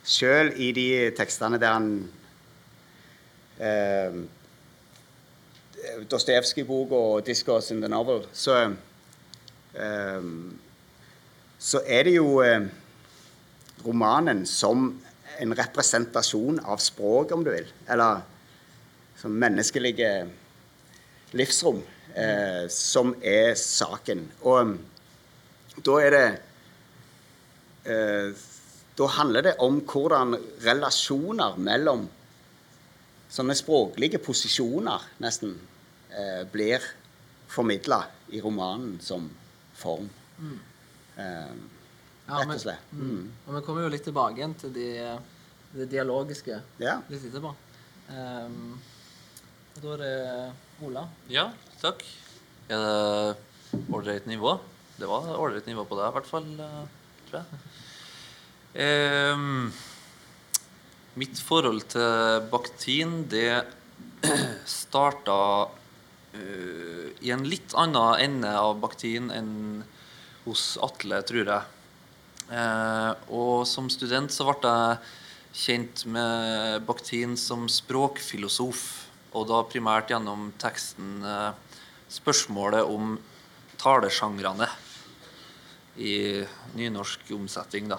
sjøl 0.05 0.51
i 0.61 0.73
de 0.77 0.89
tekstene 1.17 1.57
der 1.61 1.73
han 1.73 1.87
eh, 3.57 4.19
Dostojevskij-boka 6.11 6.95
og 6.95 7.25
'Discourse 7.25 7.75
in 7.75 7.81
the 7.81 7.89
Novel', 7.89 8.29
så 8.33 8.75
eh, 9.75 10.23
så 11.59 11.81
er 11.87 12.03
det 12.03 12.15
jo 12.15 12.43
eh, 12.45 12.67
romanen 13.87 14.47
som 14.47 14.91
en 15.41 15.57
representasjon 15.57 16.61
av 16.61 16.77
språk, 16.77 17.33
om 17.33 17.45
du 17.45 17.51
vil. 17.51 17.67
Eller 17.89 18.21
som 19.17 19.31
menneskelige 19.31 20.27
livsrom, 21.33 21.81
eh, 22.15 22.65
som 22.71 23.15
er 23.23 23.55
saken. 23.59 24.27
Og 24.43 24.59
ehm, 24.61 24.75
da 25.85 26.01
er 26.03 26.15
det 26.15 26.27
eh, 27.91 28.43
Da 28.95 29.07
handler 29.11 29.43
det 29.43 29.53
om 29.59 29.81
hvordan 29.83 30.37
relasjoner 30.63 31.57
mellom 31.59 32.05
sånne 33.35 33.57
språklige 33.59 34.21
posisjoner, 34.23 35.03
nesten, 35.19 35.57
eh, 36.15 36.45
blir 36.47 36.85
formidla 37.51 38.05
i 38.31 38.41
romanen 38.41 39.01
som 39.03 39.27
form. 39.75 40.07
Mm. 40.39 40.61
Eh, 41.17 41.51
rett 42.29 42.55
og 42.55 42.63
slett. 42.63 42.93
Mm. 42.93 43.11
mm. 43.11 43.33
Og 43.49 43.57
vi 43.57 43.65
kommer 43.67 43.83
jo 43.83 43.91
litt 43.97 44.07
tilbake 44.07 44.39
igjen 44.39 44.55
til 44.63 44.73
de, 44.77 44.89
det 45.75 45.91
dialogiske 45.91 46.61
ja. 46.79 47.01
litt 47.11 47.27
etterpå. 47.27 47.51
Um, 48.15 48.79
da 49.81 49.95
er 49.97 50.03
det 50.05 50.15
Ola. 50.87 51.09
Ja, 51.33 51.49
takk. 51.85 52.05
Er 52.73 52.81
det 52.81 53.83
ålreit 53.93 54.29
nivå? 54.31 54.57
Det 54.97 55.09
var 55.11 55.29
ålreit 55.37 55.67
nivå 55.69 55.85
på 55.89 55.99
deg, 55.99 56.09
i 56.09 56.17
hvert 56.17 56.31
fall. 56.31 56.49
Eh, 56.65 56.85
tror 57.29 57.41
jeg. 57.43 57.47
Eh, 58.85 59.37
mitt 61.21 61.41
forhold 61.47 61.85
til 61.95 62.47
baktin, 62.51 63.23
det 63.31 63.65
starta 64.81 65.39
uh, 65.69 67.07
i 67.23 67.31
en 67.31 67.45
litt 67.47 67.75
annen 67.79 68.19
ende 68.25 68.51
av 68.59 68.81
baktin 68.83 69.31
enn 69.31 69.53
hos 70.45 70.75
Atle, 70.83 71.21
tror 71.29 71.53
jeg. 71.53 71.75
Eh, 72.53 73.13
og 73.33 73.65
som 73.69 73.87
student 73.93 74.33
så 74.33 74.45
ble 74.51 74.73
jeg 74.73 74.99
kjent 75.55 76.03
med 76.11 76.83
baktin 76.85 77.39
som 77.41 77.69
språkfilosof, 77.71 78.83
og 79.35 79.47
da 79.49 79.63
primært 79.71 80.13
gjennom 80.13 80.51
teksten 80.61 81.25
eh, 81.25 81.74
'Spørsmålet 82.15 82.87
om 82.87 83.17
talesjangrene' 83.81 84.71
i 85.99 86.45
nynorsk 86.79 87.33
omsetning, 87.35 87.89
da. 87.91 87.99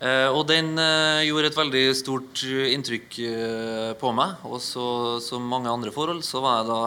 Eh, 0.00 0.28
og 0.32 0.46
den 0.48 0.78
eh, 0.80 1.26
gjorde 1.28 1.50
et 1.50 1.58
veldig 1.58 1.84
stort 1.98 2.42
inntrykk 2.46 3.18
eh, 3.26 3.90
på 4.00 4.12
meg. 4.16 4.38
Og 4.48 4.62
så, 4.64 5.18
som 5.20 5.44
mange 5.44 5.68
andre 5.68 5.92
forhold 5.92 6.22
så 6.24 6.40
var 6.40 6.60
jeg 6.60 6.70
da 6.70 6.82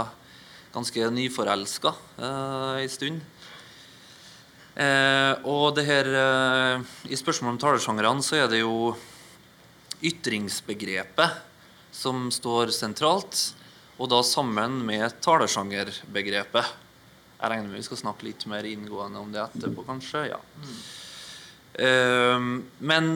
ganske 0.74 1.10
nyforelska 1.14 1.94
eh, 2.18 2.88
stund. 2.90 3.22
Eh, 4.74 5.34
og 5.46 5.76
det 5.78 5.86
her 5.86 6.08
eh, 6.10 6.94
I 7.14 7.20
spørsmålet 7.20 7.54
om 7.54 7.62
talesjangrene 7.62 8.26
så 8.26 8.40
er 8.42 8.48
det 8.50 8.64
jo 8.64 8.96
ytringsbegrepet 10.04 11.38
som 11.94 12.32
står 12.34 12.74
sentralt, 12.74 13.54
og 14.00 14.10
da 14.10 14.22
sammen 14.26 14.80
med 14.88 15.20
talesjangerbegrepet. 15.24 16.72
Jeg 17.38 17.52
regner 17.52 17.70
med 17.70 17.82
vi 17.82 17.86
skal 17.86 18.00
snakke 18.00 18.28
litt 18.28 18.46
mer 18.50 18.66
inngående 18.68 19.22
om 19.22 19.32
det 19.34 19.44
etterpå, 19.44 19.86
kanskje. 19.88 20.28
ja. 20.32 20.40
Uh, 21.74 22.62
men 22.86 23.14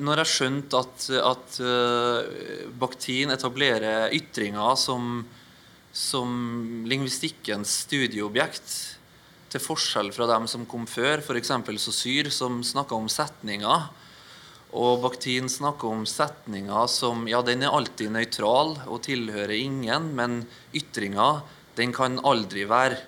når 0.00 0.22
jeg 0.22 0.32
skjønte 0.32 0.80
at, 0.80 1.06
at 1.20 1.58
uh, 1.64 2.68
Bakhtin 2.80 3.32
etablerer 3.34 4.12
ytringer 4.16 4.76
som, 4.80 5.24
som 5.92 6.30
lingvistikkens 6.88 7.82
studieobjekt, 7.86 8.76
til 9.50 9.62
forskjell 9.62 10.12
fra 10.14 10.28
dem 10.30 10.46
som 10.46 10.66
kom 10.68 10.84
før, 10.86 11.24
f.eks. 11.24 11.50
Saussure, 11.82 12.30
som 12.30 12.60
snakka 12.62 12.94
om 12.94 13.08
setninger, 13.10 13.88
og 14.70 15.00
Bakhtin 15.02 15.48
snakker 15.50 15.90
om 15.90 16.04
setninger 16.06 16.86
som 16.90 17.24
ja, 17.30 17.40
den 17.42 17.64
er 17.66 17.74
alltid 17.74 18.12
nøytral 18.14 18.76
og 18.86 19.02
tilhører 19.02 19.56
ingen, 19.56 20.12
men 20.14 20.44
ytringa 20.76 21.40
den 21.78 21.94
kan 21.94 22.20
aldri 22.26 22.66
være 22.70 23.00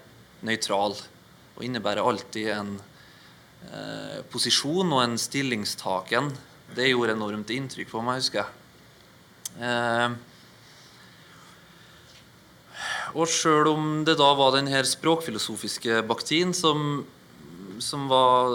nøytral 0.42 0.97
og 0.97 1.62
innebærer 1.62 2.02
alltid 2.02 2.50
en 2.57 2.75
eh, 3.69 4.19
posisjon 4.33 4.90
og 4.90 5.04
en 5.04 5.16
stillingstaken. 5.21 6.33
Det 6.75 6.90
gjorde 6.90 7.14
enormt 7.14 7.52
inntrykk 7.54 7.92
på 7.92 8.02
meg, 8.02 8.23
husker 8.23 8.42
jeg. 8.42 8.50
Eh, 9.62 10.11
og 13.12 13.28
sjøl 13.28 13.69
om 13.75 13.88
det 14.09 14.16
da 14.19 14.31
var 14.38 14.54
den 14.57 14.71
her 14.73 14.88
språkfilosofiske 14.88 16.00
Bakhtin 16.09 16.54
som, 16.57 17.04
som 17.83 18.09
var 18.11 18.49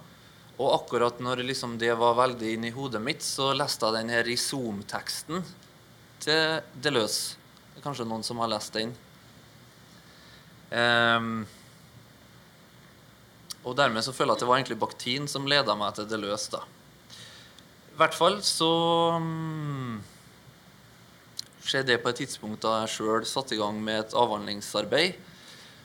Og 0.55 0.69
akkurat 0.71 1.19
når 1.19 1.43
liksom 1.49 1.79
det 1.81 1.91
var 1.99 2.19
veldig 2.19 2.53
inni 2.55 2.71
hodet 2.75 3.01
mitt, 3.03 3.25
så 3.27 3.51
leste 3.57 3.89
jeg 3.89 3.97
den 3.99 4.13
her 4.15 4.23
Rizom-teksten 4.29 5.43
til 6.23 6.61
Deleuze. 6.79 7.41
Kanskje 7.83 8.07
noen 8.07 8.23
som 8.25 8.39
har 8.39 8.53
lest 8.53 8.77
den. 8.77 8.93
Um, 10.75 11.45
og 13.65 13.77
dermed 13.79 14.03
så 14.03 14.13
føler 14.13 14.35
jeg 14.35 14.41
at 14.41 14.43
det 14.43 14.49
var 14.49 14.59
egentlig 14.59 14.81
Baktin 14.81 15.29
som 15.31 15.47
leda 15.49 15.77
meg 15.79 15.95
til 15.97 16.09
Deleuze. 16.11 16.51
da. 16.57 16.65
I 17.95 18.01
hvert 18.01 18.17
fall 18.19 18.41
så 18.43 18.73
um, 19.15 20.01
skjedde 21.63 21.93
det 21.93 22.01
på 22.03 22.11
et 22.11 22.25
tidspunkt 22.25 22.65
da 22.65 22.81
jeg 22.83 22.97
sjøl 22.97 23.29
satte 23.29 23.55
i 23.55 23.61
gang 23.61 23.79
med 23.79 24.03
et 24.03 24.17
avhandlingsarbeid. 24.19 25.15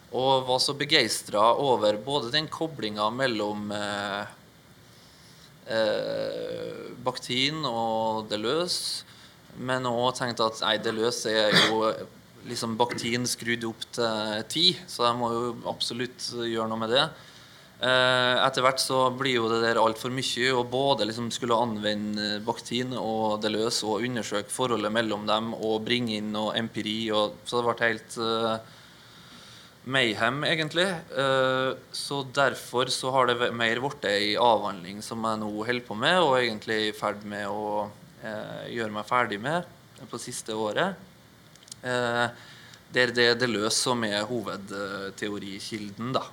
Og 0.10 0.48
var 0.48 0.58
så 0.64 0.74
begeistra 0.74 1.52
over 1.62 2.00
både 2.02 2.32
den 2.34 2.48
koblinga 2.50 3.12
mellom 3.14 3.70
eh, 3.78 4.32
eh, 5.70 6.88
Baktin 7.06 7.62
og 7.70 8.26
Deleuze, 8.32 9.06
men 9.62 9.86
òg 9.86 10.16
tenkte 10.18 10.48
at 10.50 10.64
nei, 10.66 10.80
Deleuze 10.82 11.30
er 11.30 11.54
jo 11.68 11.84
liksom 12.48 12.78
Bakhtin 12.80 13.28
skrudd 13.28 13.66
opp 13.68 13.84
til 13.96 14.46
ti, 14.52 14.68
så 14.88 15.10
jeg 15.10 15.20
må 15.20 15.34
jo 15.34 15.50
absolutt 15.72 16.32
gjøre 16.38 16.70
noe 16.72 16.82
med 16.86 16.96
det. 16.96 17.10
Eh, 17.80 18.38
etter 18.44 18.64
hvert 18.66 18.82
så 18.84 19.06
blir 19.16 19.38
jo 19.38 19.46
det 19.48 19.62
der 19.64 19.80
altfor 19.80 20.12
mye, 20.12 20.50
og 20.52 20.66
både 20.72 21.06
liksom 21.08 21.30
skulle 21.32 21.56
anvende 21.56 22.42
baktin 22.44 22.92
og 23.00 23.40
Deleuze 23.44 23.88
og 23.88 24.04
undersøke 24.04 24.52
forholdet 24.52 24.92
mellom 24.92 25.24
dem 25.30 25.54
og 25.56 25.86
bringe 25.88 26.18
inn 26.18 26.34
noe 26.36 26.58
empiri, 26.60 27.06
og, 27.16 27.40
så 27.48 27.62
det 27.62 27.70
ble 27.70 27.88
helt 27.88 28.20
uh, 28.20 28.60
mayhem, 29.88 30.44
egentlig. 30.44 30.90
Uh, 31.16 31.72
så 31.96 32.26
derfor 32.36 32.92
så 32.92 33.16
har 33.16 33.32
det 33.32 33.54
mer 33.56 33.80
blitt 33.80 34.10
ei 34.12 34.36
avhandling 34.36 35.00
som 35.06 35.24
jeg 35.24 35.40
nå 35.40 35.54
holder 35.56 35.88
på 35.88 35.96
med, 36.04 36.20
og 36.20 36.36
egentlig 36.42 36.82
er 36.82 36.88
i 36.92 36.98
ferd 36.98 37.24
med 37.24 37.48
å 37.48 37.88
gjøre 38.20 38.92
meg 38.92 39.06
ferdig 39.08 39.38
med 39.40 39.64
på 40.12 40.20
siste 40.20 40.52
året. 40.52 41.00
Eh, 41.84 42.28
der 42.90 43.14
det 43.14 43.26
er 43.32 43.38
Deleuze 43.38 43.78
som 43.78 44.04
er 44.04 44.26
hovedteorikilden. 44.26 46.14
da. 46.14 46.26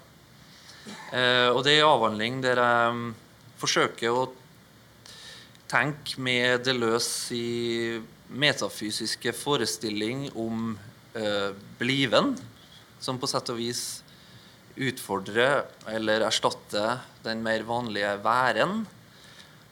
Eh, 1.12 1.50
og 1.50 1.64
det 1.64 1.76
er 1.76 1.84
en 1.84 1.92
avhandling 1.92 2.40
der 2.42 2.60
jeg 2.62 2.96
mm, 2.96 3.14
forsøker 3.60 4.10
å 4.14 4.26
tenke 5.68 6.20
med 6.22 6.64
Deleuze 6.64 7.34
i 7.36 8.00
metafysiske 8.30 9.34
forestilling 9.36 10.30
om 10.34 10.78
eh, 11.14 11.52
bliven, 11.78 12.34
som 13.00 13.18
på 13.20 13.28
sett 13.30 13.50
og 13.52 13.60
vis 13.60 14.02
utfordre 14.76 15.66
eller 15.88 16.26
erstatte 16.26 16.98
den 17.24 17.42
mer 17.44 17.64
vanlige 17.68 18.16
væren. 18.24 18.84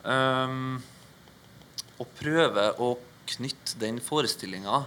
Um, 0.04 0.82
og 1.96 2.10
prøve 2.18 2.66
å 2.82 2.90
knytte 3.30 3.78
den 3.80 4.00
forestillinga 4.04 4.82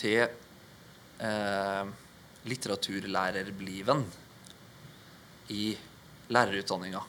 til 0.00 0.24
eh, 0.24 1.94
litteraturlærerbliven 2.48 4.04
i 5.52 5.72
lærerutdanninga. 6.32 7.02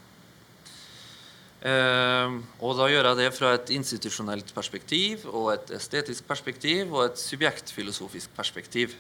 Eh, 1.62 2.36
og 2.58 2.74
da 2.80 2.90
gjør 2.90 3.12
jeg 3.12 3.20
det 3.20 3.30
fra 3.38 3.54
et 3.54 3.72
institusjonelt 3.76 4.50
perspektiv 4.56 5.28
og 5.30 5.54
et 5.54 5.74
estetisk 5.78 6.26
perspektiv 6.28 6.90
og 6.96 7.06
et 7.06 7.22
subjektfilosofisk 7.22 8.34
perspektiv. 8.38 8.96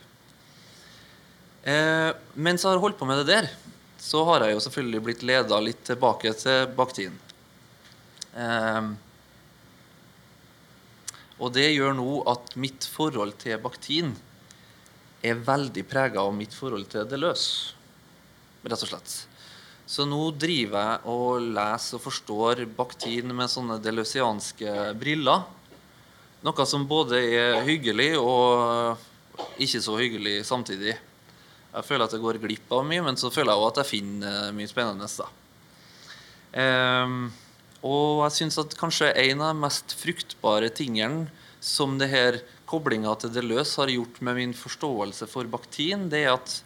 Eh, 1.65 2.11
mens 2.35 2.63
jeg 2.63 2.73
har 2.73 2.81
holdt 2.81 2.99
på 2.99 3.07
med 3.09 3.21
det 3.21 3.31
der, 3.33 3.49
så 4.01 4.23
har 4.29 4.45
jeg 4.45 4.55
jo 4.55 4.61
selvfølgelig 4.65 5.01
blitt 5.05 5.25
leda 5.25 5.59
litt 5.61 5.81
tilbake 5.85 6.33
til 6.37 6.69
baktiden. 6.77 7.17
Eh, 8.37 8.93
og 11.41 11.53
det 11.55 11.71
gjør 11.73 11.95
nå 11.97 12.21
at 12.29 12.53
mitt 12.61 12.85
forhold 12.85 13.33
til 13.41 13.57
Baktin 13.63 14.13
er 15.25 15.41
veldig 15.41 15.83
prega 15.89 16.21
av 16.21 16.33
mitt 16.37 16.53
forhold 16.53 16.87
til 16.93 17.07
Deleuze, 17.09 17.73
rett 18.65 18.85
og 18.85 18.91
slett. 18.93 19.15
Så 19.91 20.05
nå 20.07 20.29
driver 20.39 20.85
jeg 20.85 21.11
og 21.11 21.47
leser 21.57 21.97
og 21.97 22.03
forstår 22.05 22.61
Bakhtin 22.77 23.33
med 23.35 23.51
sånne 23.51 23.75
deleuzianske 23.83 24.93
briller. 24.95 25.43
Noe 26.45 26.65
som 26.69 26.85
både 26.87 27.19
er 27.19 27.57
hyggelig 27.67 28.13
og 28.21 29.01
ikke 29.61 29.81
så 29.83 29.97
hyggelig 29.99 30.37
samtidig. 30.47 30.95
Jeg 31.71 31.87
føler 31.87 32.05
at 32.05 32.15
jeg 32.15 32.23
går 32.23 32.39
glipp 32.43 32.71
av 32.75 32.85
mye, 32.87 33.03
men 33.03 33.19
så 33.19 33.33
føler 33.33 33.51
jeg 33.51 33.61
òg 33.61 33.69
at 33.73 33.81
jeg 33.81 33.91
finner 33.91 34.55
mye 34.55 34.71
spennende. 34.71 35.11
da. 35.19 35.27
Um, 36.51 37.29
og 37.81 38.23
jeg 38.27 38.37
syns 38.37 38.59
at 38.61 38.75
kanskje 38.77 39.09
en 39.23 39.41
av 39.41 39.53
de 39.53 39.61
mest 39.63 39.95
fruktbare 39.97 40.69
tingene 40.73 41.27
som 41.61 41.97
det 42.01 42.09
her 42.11 42.41
koblinga 42.69 43.13
til 43.21 43.33
Deleuze 43.33 43.81
har 43.81 43.91
gjort 43.93 44.19
med 44.25 44.37
min 44.37 44.53
forståelse 44.57 45.27
for 45.29 45.49
Bakhtin, 45.49 46.07
det 46.09 46.25
er 46.25 46.35
at 46.35 46.61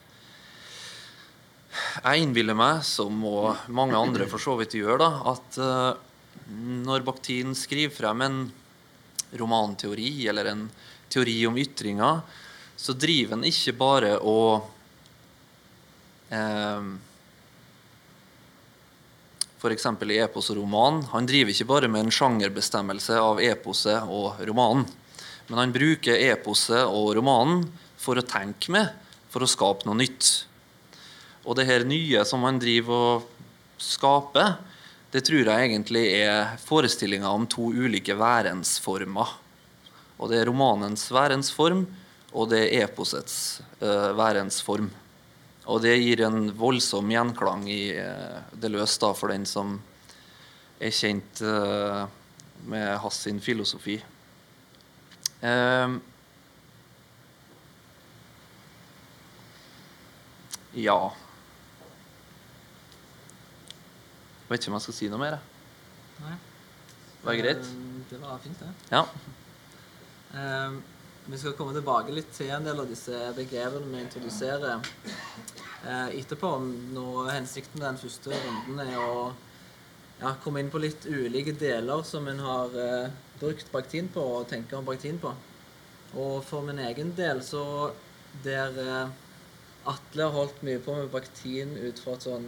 jeg 1.76 2.24
innbiller 2.24 2.56
meg, 2.56 2.84
som 2.88 3.18
og 3.28 3.66
mange 3.74 3.98
andre 4.00 4.28
for 4.32 4.40
så 4.40 4.56
vidt 4.60 4.78
gjør, 4.78 5.02
da, 5.02 5.10
at 5.34 5.58
uh, 5.60 5.96
når 6.86 7.04
Bakhtin 7.08 7.56
skriver 7.58 7.96
frem 7.96 8.24
en 8.24 8.40
romanteori 9.36 10.28
eller 10.32 10.52
en 10.52 10.64
teori 11.12 11.42
om 11.50 11.58
ytringer, 11.60 12.22
så 12.76 12.96
driver 12.96 13.36
han 13.36 13.48
ikke 13.48 13.76
bare 13.80 14.14
å 14.20 14.40
uh, 16.32 16.88
f.eks. 19.60 19.88
i 20.12 20.20
epos 20.20 20.52
og 20.52 20.60
roman. 20.60 21.02
Han 21.14 21.28
driver 21.30 21.54
ikke 21.54 21.70
bare 21.70 21.90
med 21.92 22.06
en 22.06 22.14
sjangerbestemmelse 22.14 23.18
av 23.22 23.42
eposet 23.44 24.04
og 24.12 24.42
romanen. 24.48 24.86
Men 25.48 25.62
han 25.62 25.74
bruker 25.74 26.20
eposet 26.32 26.84
og 26.86 27.14
romanen 27.18 27.66
for 28.02 28.18
å 28.18 28.26
tenke 28.26 28.74
med, 28.74 28.90
for 29.30 29.46
å 29.46 29.50
skape 29.50 29.88
noe 29.88 30.00
nytt. 30.00 30.46
Og 31.46 31.58
det 31.58 31.68
her 31.70 31.86
nye 31.86 32.24
som 32.26 32.44
han 32.48 32.60
driver 32.62 33.10
og 33.16 33.82
skaper, 33.82 34.56
det 35.14 35.22
tror 35.28 35.48
jeg 35.48 35.70
egentlig 35.70 36.04
er 36.18 36.58
forestillinga 36.66 37.30
om 37.32 37.46
to 37.48 37.70
ulike 37.72 38.18
værensformer. 38.18 39.38
Og 40.18 40.32
det 40.32 40.42
er 40.42 40.50
romanens 40.50 41.06
værensform, 41.14 41.86
og 42.36 42.50
det 42.52 42.66
er 42.66 42.88
eposets 42.88 43.62
uh, 43.80 44.12
værensform. 44.18 44.90
Og 45.66 45.82
det 45.82 45.96
gir 45.98 46.22
en 46.28 46.52
voldsom 46.58 47.10
gjenklang 47.10 47.66
i 47.72 47.96
uh, 47.98 48.42
det 48.54 48.70
løs 48.74 48.98
da, 49.02 49.14
for 49.18 49.34
den 49.34 49.48
som 49.50 49.80
er 50.80 50.94
kjent 50.94 51.42
uh, 51.42 52.06
med 52.70 52.98
hans 53.02 53.22
sin 53.26 53.42
filosofi. 53.42 54.00
Ja 60.76 60.98
Jeg 64.46 64.50
Vet 64.50 64.62
ikke 64.62 64.72
om 64.72 64.76
jeg 64.78 64.86
skal 64.86 64.96
si 64.96 65.08
noe 65.10 65.20
mer. 65.22 65.38
Nei. 66.22 66.36
Var 67.26 67.34
det 67.34 67.42
greit? 67.42 67.64
Eh, 67.66 68.02
Det 68.12 68.20
var 68.22 68.38
fint, 68.44 68.60
det. 68.60 68.68
Ja. 68.92 69.02
Eh, 70.38 70.76
vi 71.26 71.38
skal 71.38 71.56
komme 71.58 71.74
tilbake 71.74 72.14
litt 72.14 72.30
til 72.36 72.52
en 72.54 72.66
del 72.68 72.80
av 72.84 72.90
disse 72.90 73.18
begrepene 73.34 73.90
vi 73.90 74.02
introduserer 74.04 74.76
eh, 74.78 76.10
etterpå. 76.20 76.52
Når 76.94 77.32
Hensikten 77.34 77.82
med 77.82 77.88
den 77.88 78.02
første 78.04 78.34
runden 78.36 78.82
er 78.84 79.00
å 79.02 79.32
ja, 80.22 80.36
komme 80.44 80.62
inn 80.62 80.70
på 80.74 80.82
litt 80.84 81.08
ulike 81.10 81.56
deler 81.58 82.04
som 82.06 82.30
en 82.30 82.42
har 82.46 82.78
eh, 82.78 83.08
brukt 83.40 83.72
baktin 83.74 84.10
på 84.14 84.22
og 84.36 84.50
tenker 84.52 84.78
om 84.78 84.86
baktin 84.86 85.18
på. 85.22 85.34
Og 86.14 86.44
for 86.46 86.66
min 86.68 86.84
egen 86.86 87.16
del 87.18 87.42
så 87.44 87.66
der 88.46 88.78
eh, 88.84 89.16
Atle 89.90 90.28
har 90.28 90.34
holdt 90.34 90.62
mye 90.66 90.82
på 90.82 90.94
med 90.98 91.10
baktin 91.14 91.74
ut 91.78 92.00
fra 92.02 92.16
et 92.16 92.24
sånn 92.26 92.48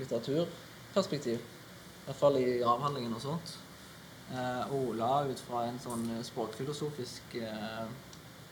litteraturperspektiv. 0.00 1.36
I 1.38 2.06
hvert 2.08 2.18
fall 2.18 2.38
i 2.40 2.46
avhandlingen 2.66 3.14
og 3.14 3.22
sånt. 3.22 3.52
Eh, 4.30 4.74
Ola 4.74 5.24
ut 5.26 5.40
fra 5.42 5.64
en 5.66 5.78
sånn 5.82 6.04
eh, 6.14 6.20
språkfilosofisk 6.22 7.34
eh, 7.40 7.86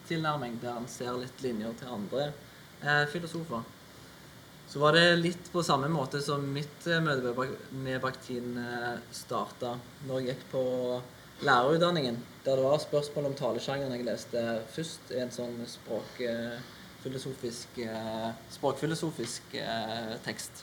tilnærming, 0.08 0.56
der 0.58 0.72
han 0.74 0.88
ser 0.90 1.14
litt 1.20 1.42
linjer 1.44 1.72
til 1.78 1.88
andre 1.92 2.32
filosofer. 3.10 3.62
Så 4.70 4.78
var 4.78 4.92
det 4.94 5.18
litt 5.18 5.50
på 5.50 5.66
samme 5.66 5.88
måte 5.90 6.22
som 6.22 6.38
mitt 6.54 6.86
møte 7.02 7.34
med 7.74 7.98
Baktin 8.04 8.54
starta 9.10 9.72
når 10.06 10.20
jeg 10.20 10.28
gikk 10.28 10.44
på 10.52 10.62
lærerutdanningen, 11.42 12.22
der 12.46 12.54
det 12.54 12.66
var 12.68 12.78
spørsmål 12.84 13.26
om 13.32 13.34
talesjangeren 13.40 13.96
jeg 13.96 14.06
leste 14.06 14.62
først 14.76 15.10
i 15.10 15.18
en 15.24 15.34
sånn 15.34 15.58
språkfilosofisk, 15.74 17.82
språkfilosofisk 18.54 19.42
tekst. 20.22 20.62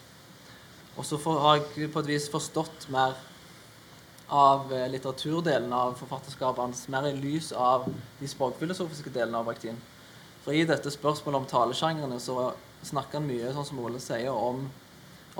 Og 0.95 1.03
så 1.03 1.19
har 1.27 1.59
jeg 1.59 1.91
på 1.91 1.99
et 2.05 2.11
vis 2.15 2.31
forstått 2.31 2.87
mer 2.95 3.11
av 4.27 4.73
eh, 4.73 4.87
litteraturdelen 4.91 5.73
av 5.73 5.97
forfatterskapet 5.99 6.63
hans, 6.63 6.85
mer 6.91 7.09
i 7.09 7.15
lys 7.17 7.51
av 7.51 7.85
de 8.19 8.29
språkfilosofiske 8.29 9.13
delene 9.13 9.41
av 9.41 9.49
Bakhtin. 9.49 9.77
For 10.45 10.53
i 10.53 10.65
dette 10.67 10.91
spørsmålet 10.93 11.41
om 11.41 11.49
talesjangrene 11.49 12.19
så 12.21 12.51
snakker 12.85 13.19
han 13.19 13.29
mye, 13.29 13.53
sånn 13.53 13.67
som 13.69 13.81
Ole 13.81 14.01
sier, 14.01 14.33
om, 14.33 14.67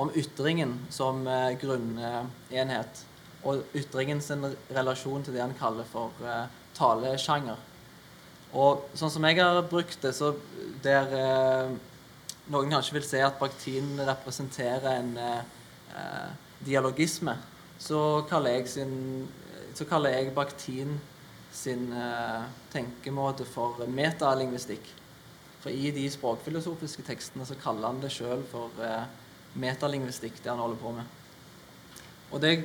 om 0.01 0.13
ytringen 0.17 0.77
som 0.93 1.25
eh, 1.29 1.53
grunnenhet. 1.61 3.05
Og 3.45 3.77
ytringen 3.77 4.21
sin 4.25 4.45
relasjon 4.73 5.25
til 5.25 5.37
det 5.37 5.43
han 5.43 5.57
kaller 5.57 5.87
for 5.89 6.13
eh, 6.25 6.45
talesjanger. 6.77 7.59
Og 8.55 8.85
sånn 8.95 9.11
som 9.11 9.25
jeg 9.27 9.41
har 9.41 9.59
brukt 9.67 9.99
det, 10.01 10.13
så 10.15 10.31
der 10.85 11.11
eh, 11.19 11.75
noen 12.53 12.71
kanskje 12.71 12.99
vil 12.99 13.07
se 13.07 13.21
at 13.25 13.39
Bakhtin 13.39 13.95
representerer 14.05 14.87
en 14.99 15.11
eh, 15.17 15.41
eh, 15.97 16.29
dialogisme, 16.65 17.35
så 17.79 17.99
kaller 18.29 18.57
jeg, 18.57 18.69
sin, 18.71 19.27
så 19.75 19.87
kaller 19.89 20.15
jeg 20.15 20.33
Bakhtin 20.35 20.95
sin 21.55 21.89
eh, 21.95 22.47
tenkemåte 22.73 23.47
for 23.47 23.83
metalingvistikk. 23.87 24.87
For 25.63 25.73
i 25.73 25.91
de 25.95 26.05
språkfilosofiske 26.11 27.05
tekstene 27.07 27.45
så 27.47 27.57
kaller 27.57 27.89
han 27.89 28.01
det 28.03 28.11
sjøl 28.13 28.43
for 28.51 28.73
eh, 28.83 29.05
metalingvistikk, 29.59 30.41
det 30.43 30.51
han 30.51 30.61
holder 30.61 30.81
på 30.81 30.91
med. 30.97 31.21
Og 32.31 32.41
det 32.43 32.57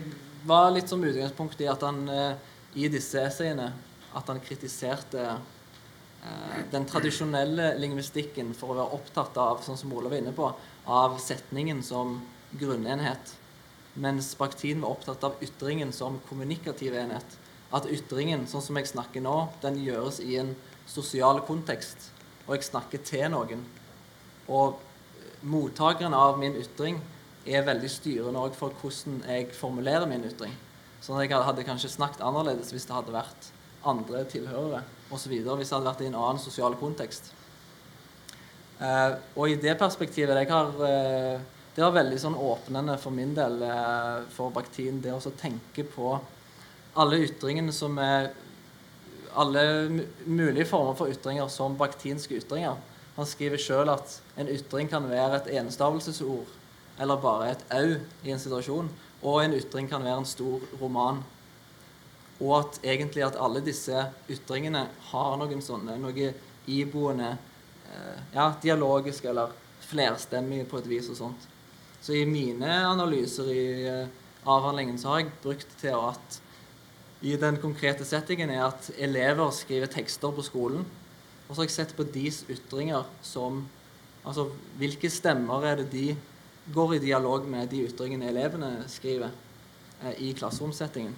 var 0.46 0.70
litt 0.74 0.90
som 0.90 1.04
utgangspunkt 1.04 1.60
i 1.62 1.68
at 1.70 1.82
han 1.86 2.02
eh, 2.10 2.34
i 2.80 2.90
disse 2.92 3.22
essayene 3.22 3.70
at 4.16 4.30
han 4.30 4.40
kritiserte 4.42 5.22
eh, 5.26 6.60
den 6.72 6.86
tradisjonelle 6.90 7.74
lingvistikken 7.80 8.54
for 8.58 8.72
å 8.72 8.80
være 8.80 8.98
opptatt 8.98 9.38
av, 9.40 9.62
sånn 9.64 9.78
som 9.78 9.92
Olav 9.94 10.14
var 10.14 10.22
inne 10.22 10.34
på, 10.34 10.50
av 10.90 11.18
setningen 11.22 11.82
som 11.86 12.18
grunnenhet. 12.58 13.36
Mens 13.94 14.34
Bakhtin 14.38 14.82
var 14.84 14.94
opptatt 14.94 15.24
av 15.26 15.40
ytringen 15.42 15.92
som 15.92 16.20
kommunikativ 16.28 16.94
enhet. 16.94 17.36
At 17.74 17.86
ytringen, 17.90 18.46
sånn 18.50 18.62
som 18.62 18.78
jeg 18.78 18.90
snakker 18.90 19.22
nå, 19.22 19.36
den 19.62 19.78
gjøres 19.82 20.20
i 20.22 20.36
en 20.42 20.54
sosial 20.90 21.42
kontekst. 21.46 22.10
Og 22.46 22.56
jeg 22.56 22.66
snakker 22.66 23.02
til 23.06 23.26
noen. 23.32 23.64
Og 24.50 24.78
mottakeren 25.46 26.14
av 26.14 26.38
min 26.38 26.58
ytring 26.58 26.98
er 27.46 27.64
veldig 27.66 27.90
styrende 27.90 28.42
òg 28.42 28.56
for 28.58 28.74
hvordan 28.80 29.22
jeg 29.26 29.50
formulerer 29.56 30.08
min 30.10 30.26
ytring. 30.28 30.52
Sånn 31.00 31.16
at 31.16 31.26
jeg 31.26 31.46
hadde 31.46 31.64
kanskje 31.64 31.92
snakket 31.94 32.24
annerledes 32.26 32.72
hvis 32.74 32.86
det 32.88 32.96
hadde 32.96 33.14
vært 33.14 33.50
andre 33.88 34.24
tilhørere 34.28 34.82
osv. 35.10 35.32
Hvis 35.32 35.70
det 35.70 35.76
hadde 35.76 35.88
vært 35.88 36.02
i 36.04 36.10
en 36.10 36.18
annen 36.18 36.42
sosial 36.42 36.76
kontekst. 36.80 37.32
Eh, 38.80 39.14
og 39.36 39.48
i 39.48 39.58
det 39.60 39.76
perspektivet 39.80 40.36
jeg 40.40 40.48
har, 40.48 40.68
eh, 40.86 41.40
Det 41.80 41.86
var 41.86 41.94
veldig 41.96 42.16
sånn 42.20 42.34
åpnende 42.36 42.92
for 43.00 43.16
min 43.16 43.30
del 43.32 43.54
eh, 43.64 44.16
for 44.34 44.52
baktin. 44.52 44.98
det 45.00 45.14
å 45.16 45.30
tenke 45.32 45.80
på 45.88 46.10
alle 46.92 47.22
ytringene 47.24 47.72
som 47.72 47.96
er 47.96 48.34
Alle 49.40 49.62
mulige 50.26 50.66
former 50.68 50.96
for 50.98 51.08
ytringer 51.08 51.48
som 51.48 51.78
baktinske 51.80 52.34
ytringer. 52.36 52.76
Han 53.16 53.28
skriver 53.30 53.62
sjøl 53.62 53.88
at 53.88 54.18
en 54.36 54.50
ytring 54.52 54.90
kan 54.92 55.06
være 55.08 55.38
et 55.38 55.48
enstavelsesord 55.60 56.50
eller 57.00 57.22
bare 57.22 57.52
et 57.52 57.62
au 57.70 57.94
i 58.26 58.34
en 58.34 58.42
situasjon, 58.42 58.90
og 59.22 59.38
en 59.40 59.54
ytring 59.56 59.88
kan 59.88 60.04
være 60.04 60.18
en 60.20 60.28
stor 60.28 60.66
roman. 60.82 61.22
Og 62.42 62.52
at 62.58 62.80
egentlig 62.82 63.24
at 63.24 63.38
alle 63.40 63.62
disse 63.64 64.02
ytringene 64.28 64.82
har 65.12 65.38
noen 65.40 65.64
sånne 65.64 65.96
noe 66.02 66.34
iboende 66.66 67.30
eh, 67.86 68.20
ja, 68.34 68.50
dialogiske 68.66 69.32
eller 69.32 69.56
flerstemmige 69.86 70.68
på 70.68 70.82
et 70.82 70.92
vis 70.92 71.08
og 71.14 71.20
sånt. 71.22 71.49
Så 72.00 72.16
i 72.16 72.24
mine 72.28 72.68
analyser 72.88 73.50
i 73.52 73.64
eh, 73.88 74.06
avhandlingen 74.48 74.98
så 75.00 75.12
har 75.12 75.22
jeg 75.22 75.34
brukt 75.42 75.74
til 75.80 75.96
at 75.98 76.40
i 77.20 77.34
den 77.36 77.58
konkrete 77.60 78.06
settingen 78.08 78.52
er 78.52 78.64
at 78.70 78.88
elever 78.96 79.52
skriver 79.52 79.90
tekster 79.92 80.32
på 80.32 80.44
skolen. 80.44 80.86
Og 81.48 81.52
så 81.52 81.60
har 81.60 81.68
jeg 81.68 81.76
sett 81.76 81.96
på 81.98 82.08
deres 82.08 82.44
ytringer 82.48 83.08
som 83.22 83.66
Altså 84.20 84.50
hvilke 84.76 85.08
stemmer 85.08 85.64
er 85.64 85.78
det 85.80 85.86
de 85.94 86.10
går 86.74 86.98
i 86.98 87.02
dialog 87.06 87.46
med 87.48 87.70
de 87.72 87.86
ytringene 87.86 88.28
elevene 88.28 88.84
skriver 88.92 89.30
eh, 90.02 90.12
i 90.20 90.32
klasseromsettingen. 90.36 91.14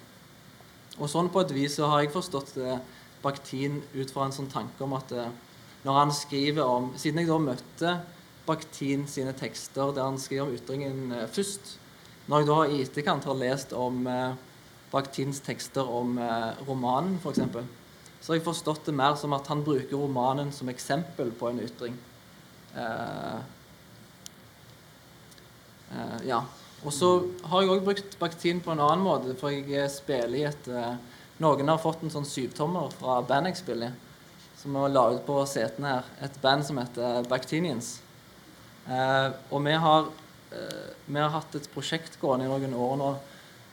Og 1.00 1.10
sånn 1.10 1.30
på 1.32 1.42
et 1.42 1.54
vis 1.56 1.78
så 1.78 1.88
har 1.90 2.04
jeg 2.04 2.12
forstått 2.14 2.54
eh, 2.62 2.78
Bakhtin 3.22 3.80
ut 3.94 4.10
fra 4.14 4.26
en 4.26 4.34
sånn 4.34 4.50
tanke 4.52 4.84
om 4.86 4.94
at 4.98 5.12
eh, 5.16 5.32
når 5.82 5.98
han 5.98 6.14
skriver 6.14 6.62
om 6.62 6.92
Siden 6.94 7.22
jeg 7.22 7.30
da 7.30 7.38
møtte 7.42 7.94
Bakhtin 8.46 9.06
sine 9.06 9.34
tekster 9.38 9.92
der 9.94 10.08
han 10.08 10.18
skriver 10.18 10.48
om 10.48 10.56
ytringen 10.56 11.12
eh, 11.12 11.28
først 11.30 11.76
Når 12.26 12.42
jeg 12.42 12.48
da 12.48 12.58
i 12.64 12.80
etterkant 12.82 13.24
har 13.26 13.38
lest 13.38 13.72
om 13.74 14.06
eh, 14.06 14.34
Bakhtins 14.92 15.40
tekster 15.40 15.88
om 15.88 16.18
eh, 16.20 16.50
romanen, 16.68 17.16
f.eks., 17.22 17.40
så 18.20 18.30
har 18.30 18.38
jeg 18.38 18.44
forstått 18.44 18.86
det 18.86 18.94
mer 18.94 19.16
som 19.18 19.32
at 19.34 19.48
han 19.50 19.64
bruker 19.64 19.96
romanen 19.96 20.52
som 20.54 20.68
eksempel 20.70 21.32
på 21.34 21.48
en 21.48 21.62
ytring. 21.64 21.96
Eh, 22.76 23.38
eh, 25.96 26.20
ja. 26.28 26.44
Og 26.84 26.92
så 26.94 27.08
har 27.48 27.62
jeg 27.64 27.72
òg 27.72 27.82
brukt 27.88 28.14
Bakhtin 28.20 28.60
på 28.62 28.74
en 28.74 28.84
annen 28.84 29.02
måte, 29.02 29.34
for 29.40 29.54
jeg 29.54 29.90
spiller 29.90 30.38
i 30.38 30.46
et 30.50 30.70
eh, 30.70 30.94
Noen 31.42 31.72
har 31.72 31.80
fått 31.82 32.04
en 32.04 32.12
sånn 32.12 32.28
syvtommer 32.28 32.92
fra 33.00 33.16
band 33.26 33.48
jeg 33.48 33.58
spiller 33.58 33.90
i, 33.90 34.46
som 34.60 34.76
vi 34.76 34.90
la 34.92 35.08
ut 35.16 35.24
på 35.26 35.40
setene 35.48 35.96
her. 35.96 36.10
Et 36.22 36.36
band 36.44 36.68
som 36.68 36.78
heter 36.78 37.24
Bakhtinians. 37.26 37.96
Eh, 38.88 39.28
og 39.50 39.62
vi 39.64 39.72
har, 39.72 40.08
eh, 40.50 40.88
vi 41.06 41.20
har 41.20 41.30
hatt 41.30 41.54
et 41.54 41.68
prosjekt 41.74 42.18
gående 42.20 42.46
i 42.46 42.48
noen 42.48 42.74
år 42.74 42.96
nå 42.98 43.10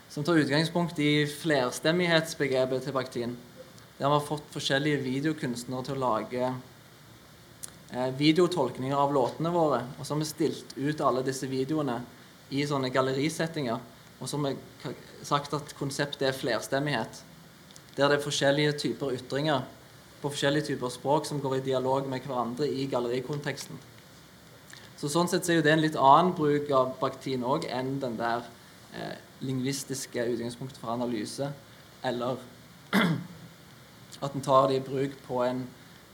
som 0.09 0.23
tar 0.23 0.41
utgangspunkt 0.41 0.99
i 0.99 1.25
flerstemmighetsbegrepet 1.29 2.83
til 2.83 2.93
Bakhtin. 2.93 3.37
Der 3.97 4.07
vi 4.07 4.13
har 4.13 4.25
fått 4.25 4.53
forskjellige 4.53 5.03
videokunstnere 5.03 5.85
til 5.85 5.97
å 5.97 6.01
lage 6.01 6.53
eh, 7.91 8.09
videotolkninger 8.17 8.97
av 8.97 9.13
låtene 9.13 9.51
våre. 9.53 9.83
Og 9.97 10.05
så 10.05 10.13
har 10.13 10.21
vi 10.21 10.29
stilt 10.29 10.77
ut 10.77 11.01
alle 11.01 11.25
disse 11.25 11.49
videoene 11.49 11.99
i 12.49 12.65
sånne 12.65 12.89
gallerisettinger. 12.93 13.79
Og 14.19 14.29
så 14.29 14.37
har 14.37 14.53
vi 14.53 14.95
sagt 15.25 15.53
at 15.53 15.75
konseptet 15.77 16.25
er 16.29 16.37
flerstemmighet. 16.37 17.21
Der 17.97 18.09
det 18.09 18.17
er 18.17 18.25
forskjellige 18.25 18.77
typer 18.85 19.13
ytringer 19.13 19.65
på 20.21 20.29
forskjellige 20.29 20.71
typer 20.73 20.89
språk 20.89 21.25
som 21.25 21.41
går 21.41 21.59
i 21.59 21.65
dialog 21.69 22.07
med 22.09 22.25
hverandre 22.25 22.67
i 22.67 22.87
gallerikonteksten. 22.91 23.77
Så 24.99 25.07
Sånn 25.07 25.29
sett 25.31 25.45
så 25.47 25.53
er 25.53 25.61
jo 25.61 25.63
det 25.63 25.71
en 25.71 25.79
litt 25.79 25.95
annen 25.95 26.33
bruk 26.35 26.67
av 26.75 26.89
baktin 26.99 27.45
òg 27.47 27.69
enn 27.71 27.93
den 28.01 28.17
der 28.19 28.43
eh, 28.91 29.15
lingvistiske 29.39 30.25
utgangspunktet 30.33 30.81
for 30.81 30.91
analyse, 30.91 31.47
eller 32.03 32.41
at 34.25 34.35
en 34.35 34.43
tar 34.43 34.67
det 34.67 34.81
i 34.81 34.83
bruk 34.83 35.15
på 35.23 35.39
en 35.45 35.63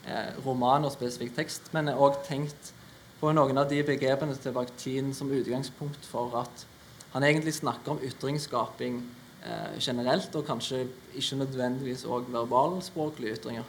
eh, 0.05 0.37
roman 0.45 0.85
og 0.85 0.93
spesifikk 0.93 1.33
tekst, 1.33 1.73
men 1.73 1.89
er 1.89 1.97
òg 1.97 2.21
tenkt 2.29 2.75
på 3.17 3.33
noen 3.33 3.57
av 3.57 3.71
de 3.73 3.81
begrepene 3.87 4.37
til 4.37 4.53
Bakhtin 4.53 5.13
som 5.17 5.33
utgangspunkt 5.33 6.05
for 6.05 6.37
at 6.43 6.67
han 7.15 7.25
egentlig 7.25 7.55
snakker 7.57 7.95
om 7.95 8.05
ytringsskaping 8.05 9.01
eh, 9.47 9.79
generelt, 9.81 10.29
og 10.37 10.45
kanskje 10.45 10.85
ikke 11.17 11.41
nødvendigvis 11.41 12.05
òg 12.05 12.29
verbalspråklige 12.29 13.39
ytringer. 13.39 13.65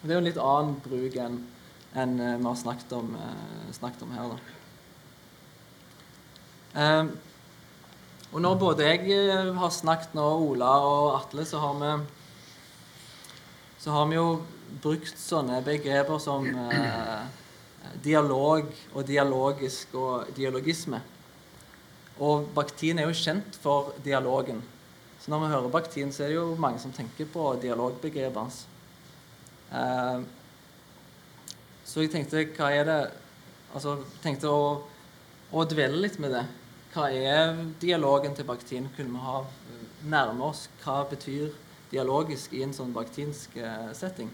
Det 0.00 0.08
er 0.08 0.16
jo 0.16 0.24
en 0.24 0.32
litt 0.32 0.40
annen 0.40 0.78
bruk 0.80 1.20
enn 1.20 1.42
enn 1.94 2.16
eh, 2.20 2.38
vi 2.38 2.46
har 2.48 2.56
snakket 2.56 2.92
om, 2.96 3.14
eh, 3.16 3.72
snakket 3.76 4.02
om 4.02 4.16
her. 4.16 4.32
da. 4.32 4.38
Eh, 6.80 7.04
og 8.32 8.40
når 8.40 8.58
både 8.58 8.88
jeg 8.88 9.12
eh, 9.12 9.52
har 9.54 9.70
snakket 9.70 10.14
nå, 10.16 10.26
Ola 10.48 10.72
og 10.86 11.14
Atle, 11.18 11.44
så 11.48 11.60
har 11.60 11.78
vi 11.82 11.92
så 13.82 13.90
har 13.90 14.06
vi 14.06 14.14
jo 14.14 14.26
brukt 14.82 15.16
sånne 15.18 15.56
begreper 15.66 16.20
som 16.22 16.46
eh, 16.46 17.24
dialog 18.04 18.68
og 18.94 19.06
dialogisk 19.08 19.96
og 19.98 20.30
dialogisme. 20.36 21.00
Og 22.22 22.46
Bakhtin 22.54 23.00
er 23.02 23.08
jo 23.08 23.16
kjent 23.18 23.58
for 23.58 23.90
dialogen. 24.04 24.62
Så 25.18 25.32
når 25.32 25.42
vi 25.42 25.50
hører 25.50 25.74
Bakhtin, 25.74 26.12
så 26.14 26.22
er 26.22 26.30
det 26.30 26.36
jo 26.38 26.54
mange 26.62 26.78
som 26.78 26.94
tenker 26.94 27.26
på 27.30 27.48
dialogbegrepet 27.62 28.38
hans. 28.38 28.60
Eh, 29.74 30.22
så 31.92 32.00
jeg 32.00 32.12
tenkte 32.12 32.46
hva 32.56 32.70
er 32.72 32.88
det 32.88 33.02
Altså 33.72 33.94
tenkte 34.20 34.50
å, 34.52 34.64
å 35.48 35.62
dvele 35.64 36.02
litt 36.02 36.18
med 36.20 36.34
det. 36.34 36.42
Hva 36.92 37.06
er 37.08 37.54
dialogen 37.80 38.34
til 38.36 38.44
Bakhtin? 38.44 38.90
Kunne 38.92 39.14
vi 39.14 39.22
ha 39.24 39.38
nærme 40.12 40.44
oss 40.50 40.66
hva 40.82 40.98
betyr 41.08 41.54
dialogisk 41.88 42.52
i 42.52 42.60
en 42.66 42.74
sånn 42.76 42.92
bakhtinsk 42.92 43.56
eh, 43.56 43.88
setting? 43.96 44.28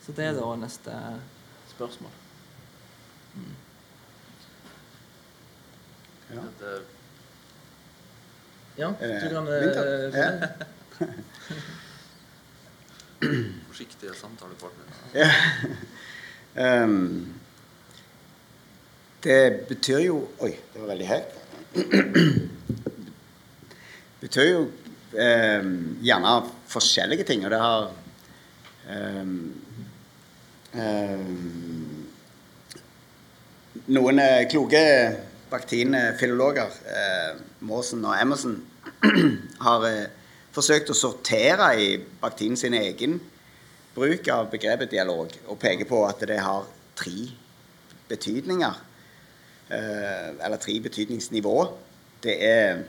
Så 0.00 0.14
det 0.16 0.30
er 0.30 0.38
da 0.38 0.48
neste 0.62 0.96
spørsmål. 1.74 2.16
Mm. 3.34 3.52
Ja. 6.30 6.46
Det, 6.62 6.72
Ja, 8.78 8.88
Er 8.96 9.12
det 9.12 9.20
du 9.20 9.34
kan 9.36 9.52
eh, 9.52 10.08
Ja. 10.16 10.30
forsiktige 13.68 14.14
samtalepartnere. 14.16 15.28
Ehm, 16.56 17.34
det 19.22 19.66
betyr 19.68 19.98
jo 20.02 20.28
Oi, 20.40 20.50
det 20.50 20.80
var 20.80 20.88
veldig 20.90 21.06
høyt. 21.06 21.36
Det 24.20 24.28
betyr 24.28 24.48
jo 24.48 24.64
ehm, 25.14 25.98
gjerne 26.02 26.34
forskjellige 26.70 27.24
ting, 27.28 27.44
og 27.46 27.54
det 27.54 27.60
har 27.62 27.90
ehm, 28.90 29.36
ehm, 30.74 32.06
Noen 33.90 34.18
eh, 34.22 34.48
kloke 34.50 34.82
Bakhtin-filologer, 35.50 36.74
eh, 36.86 37.38
og 37.70 38.14
Emerson, 38.14 38.58
har 39.66 39.86
eh, 39.88 40.10
forsøkt 40.54 40.90
å 40.90 40.98
sortere 40.98 41.70
i 41.78 41.92
Bakhtin 42.20 42.58
sin 42.58 42.74
egen 42.74 43.20
bruk 44.00 44.28
av 44.32 44.48
begrepet 44.52 44.90
dialog 44.94 45.32
og 45.46 45.58
peker 45.60 45.88
på 45.88 46.00
at 46.08 46.22
det 46.28 46.40
har 46.40 46.64
tre 46.98 47.28
betydninger. 48.10 48.78
Eh, 49.70 50.30
eller 50.42 50.58
tre 50.58 50.80
betydningsnivå. 50.82 51.56
Det 52.24 52.36
er 52.44 52.82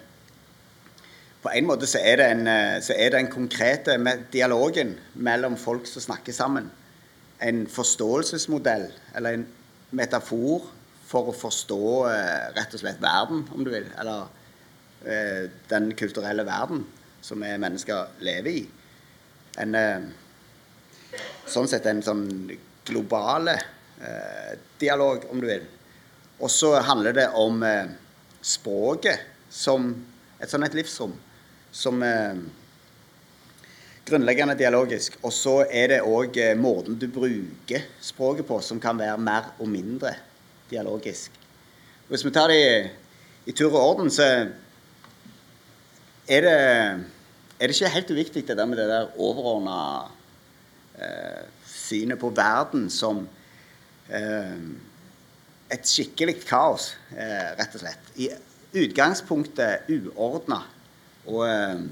På 1.42 1.50
en 1.50 1.66
måte 1.66 1.88
så 1.90 1.98
er 2.06 2.20
det 2.20 2.26
en, 2.32 2.48
eh, 2.48 2.90
er 2.96 3.10
den 3.10 3.28
konkrete 3.28 3.96
me- 3.98 4.26
dialogen 4.32 4.92
mellom 5.16 5.56
folk 5.58 5.88
som 5.88 6.02
snakker 6.02 6.34
sammen, 6.34 6.70
en 7.42 7.68
forståelsesmodell 7.68 8.92
eller 9.16 9.34
en 9.34 9.48
metafor 9.92 10.68
for 11.08 11.32
å 11.32 11.34
forstå 11.34 11.80
eh, 12.12 12.54
rett 12.54 12.74
og 12.74 12.80
slett 12.84 13.02
verden, 13.02 13.48
om 13.56 13.64
du 13.66 13.72
vil. 13.72 13.88
Eller 14.00 14.28
eh, 15.06 15.50
den 15.70 15.92
kulturelle 15.98 16.46
verden 16.46 16.86
som 17.22 17.42
vi 17.42 17.58
mennesker 17.58 18.14
lever 18.20 18.52
i. 18.52 18.70
En 19.58 19.76
eh, 19.76 20.02
sånn 21.54 21.70
sett 21.70 21.88
en 21.90 22.02
sånn 22.06 22.26
globale 22.88 23.58
eh, 24.02 24.56
dialog, 24.82 25.28
om 25.32 25.42
du 25.42 25.48
vil. 25.50 25.68
Og 26.42 26.50
så 26.52 26.74
handler 26.82 27.18
det 27.18 27.28
om 27.38 27.62
eh, 27.64 27.92
språket 28.42 29.28
som 29.52 29.92
et 30.42 30.50
sånn 30.50 30.66
et 30.66 30.76
livsrom. 30.78 31.14
Som 31.72 32.02
eh, 32.04 32.40
grunnleggende 34.08 34.58
dialogisk. 34.60 35.18
Og 35.22 35.34
så 35.36 35.62
er 35.70 35.94
det 35.94 36.02
òg 36.08 36.38
eh, 36.42 36.58
måten 36.58 36.98
du 37.00 37.08
bruker 37.12 37.86
språket 38.02 38.48
på, 38.48 38.60
som 38.66 38.82
kan 38.82 39.00
være 39.00 39.20
mer 39.22 39.54
og 39.60 39.70
mindre 39.72 40.16
dialogisk. 40.72 41.36
Hvis 42.10 42.26
vi 42.26 42.34
tar 42.36 42.52
det 42.52 42.60
i, 42.60 42.74
i 43.52 43.56
tur 43.56 43.70
og 43.72 43.82
orden, 43.82 44.12
så 44.12 44.26
er 46.32 46.46
det, 46.46 46.58
er 47.60 47.68
det 47.68 47.76
ikke 47.76 47.94
helt 47.96 48.12
uviktig 48.12 48.48
det 48.48 48.58
der 48.58 48.68
med 48.68 48.82
det 48.82 48.90
der 48.90 49.14
overordna 49.20 49.78
synet 51.68 52.20
på 52.22 52.32
verden 52.36 52.90
som 52.94 53.24
eh, 54.10 54.58
et 55.72 55.88
skikkelig 55.88 56.42
kaos, 56.46 56.92
eh, 57.16 57.52
rett 57.60 57.78
og 57.78 57.84
slett. 57.84 58.12
I 58.20 58.30
utgangspunktet 58.82 59.90
uordna 59.92 60.62
og 61.28 61.46
eh, 61.48 61.86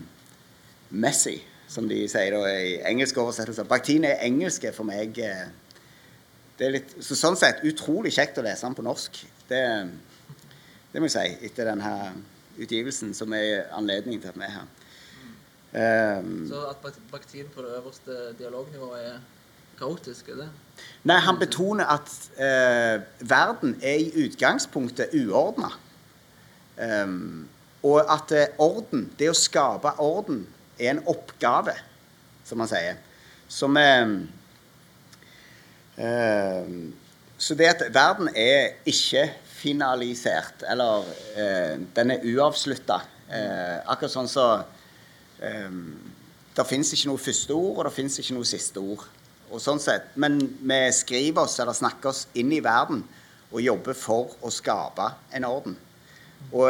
messy, 0.89 1.37
som 1.69 1.87
de 1.89 2.01
sier 2.09 2.33
da 2.33 2.43
i 2.49 2.77
engelske 2.89 3.21
oversettelser. 3.21 3.67
Bakhtin 3.69 4.07
er 4.09 4.23
engelske 4.25 4.73
for 4.75 4.87
meg 4.89 5.19
eh, 5.23 5.47
det 6.59 6.67
er 6.67 6.73
litt, 6.75 6.97
så 6.99 7.15
sånn 7.15 7.37
sett 7.39 7.61
utrolig 7.63 8.11
kjekt 8.11 8.39
å 8.41 8.43
lese 8.43 8.67
den 8.67 8.75
på 8.75 8.83
norsk. 8.83 9.21
Det, 9.47 9.61
det 10.91 10.99
må 10.99 11.07
jeg 11.07 11.13
si, 11.15 11.45
etter 11.47 11.69
denne 11.71 11.93
utgivelsen, 12.59 13.13
som 13.15 13.31
er 13.37 13.69
anledningen 13.77 14.19
til 14.19 14.33
at 14.33 14.39
vi 14.39 14.43
er 14.43 14.57
her. 14.57 14.65
Um, 15.69 16.47
så 16.49 16.63
at 16.65 16.95
Bakhtin 17.11 17.45
på 17.53 17.61
det 17.61 17.75
øverste 17.77 18.11
dialognivået 18.39 19.05
er 19.05 19.19
kaotisk? 19.77 20.29
er 20.29 20.35
det? 20.35 20.49
Nei, 21.03 21.19
han 21.21 21.37
betoner 21.39 21.85
at 21.85 22.09
uh, 22.41 23.29
verden 23.29 23.75
er 23.83 24.01
i 24.01 24.25
utgangspunktet 24.25 25.13
uordna. 25.13 25.69
Um, 27.03 27.47
og 27.83 28.01
at 28.01 28.33
uh, 28.33 28.65
orden, 28.65 29.11
det 29.19 29.29
å 29.29 29.37
skape 29.37 29.93
orden, 30.01 30.47
er 30.79 30.95
en 30.95 31.03
oppgave, 31.11 31.75
som 32.47 32.59
han 32.63 32.71
sier. 32.71 32.97
Som 33.47 33.77
uh, 33.77 34.17
Så 37.37 37.55
det 37.55 37.69
at 37.69 37.85
verden 37.93 38.33
er 38.35 38.73
ikke 38.89 39.29
finalisert, 39.59 40.63
eller 40.71 41.03
den 41.95 42.11
er 42.11 42.23
uavslutta. 42.23 43.01
akkurat 43.91 44.11
sånn 44.11 44.27
så 44.31 44.45
um, 44.55 44.78
Det 45.39 46.65
fins 46.67 46.91
ikke 46.93 47.07
noe 47.11 47.21
første 47.21 47.55
ord, 47.55 47.77
og 47.77 47.85
det 47.87 47.95
fins 47.95 48.19
ikke 48.19 48.35
noe 48.35 48.47
siste 48.47 48.81
ord. 48.81 49.05
Og 49.49 49.61
sånn 49.63 49.79
sett, 49.81 50.11
Men 50.15 50.37
vi 50.39 50.79
skriver 50.93 51.41
oss 51.45 51.59
eller 51.59 51.73
snakker 51.73 52.09
oss 52.11 52.27
inn 52.37 52.51
i 52.53 52.61
verden 52.63 53.03
og 53.49 53.63
jobber 53.63 53.97
for 53.97 54.35
å 54.45 54.51
skape 54.53 55.07
en 55.33 55.47
orden. 55.47 55.77
Og 56.53 56.69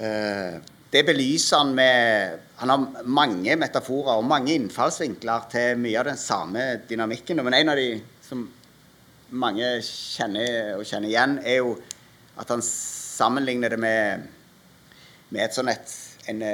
uh, 0.00 0.56
det 0.90 1.02
belyser 1.06 1.60
han 1.60 1.74
med 1.76 2.40
Han 2.60 2.70
har 2.72 3.04
mange 3.08 3.54
metaforer 3.56 4.18
og 4.18 4.26
mange 4.28 4.52
innfallsvinkler 4.58 5.46
til 5.52 5.78
mye 5.80 6.00
av 6.00 6.10
den 6.10 6.18
samme 6.20 6.64
dynamikken. 6.88 7.40
Men 7.44 7.56
en 7.56 7.72
av 7.72 7.78
de 7.78 8.02
som 8.26 8.42
mange 9.30 9.64
kjenner 9.86 10.74
og 10.76 10.84
kjenner 10.84 11.08
igjen, 11.08 11.38
er 11.40 11.62
jo 11.62 11.78
at 12.40 12.50
han 12.52 12.60
sammenligner 12.64 13.72
det 13.72 13.78
med, 13.80 14.26
med 15.30 15.44
et 15.46 15.56
sånn 15.56 15.70
et, 15.72 15.94
en 16.30 16.44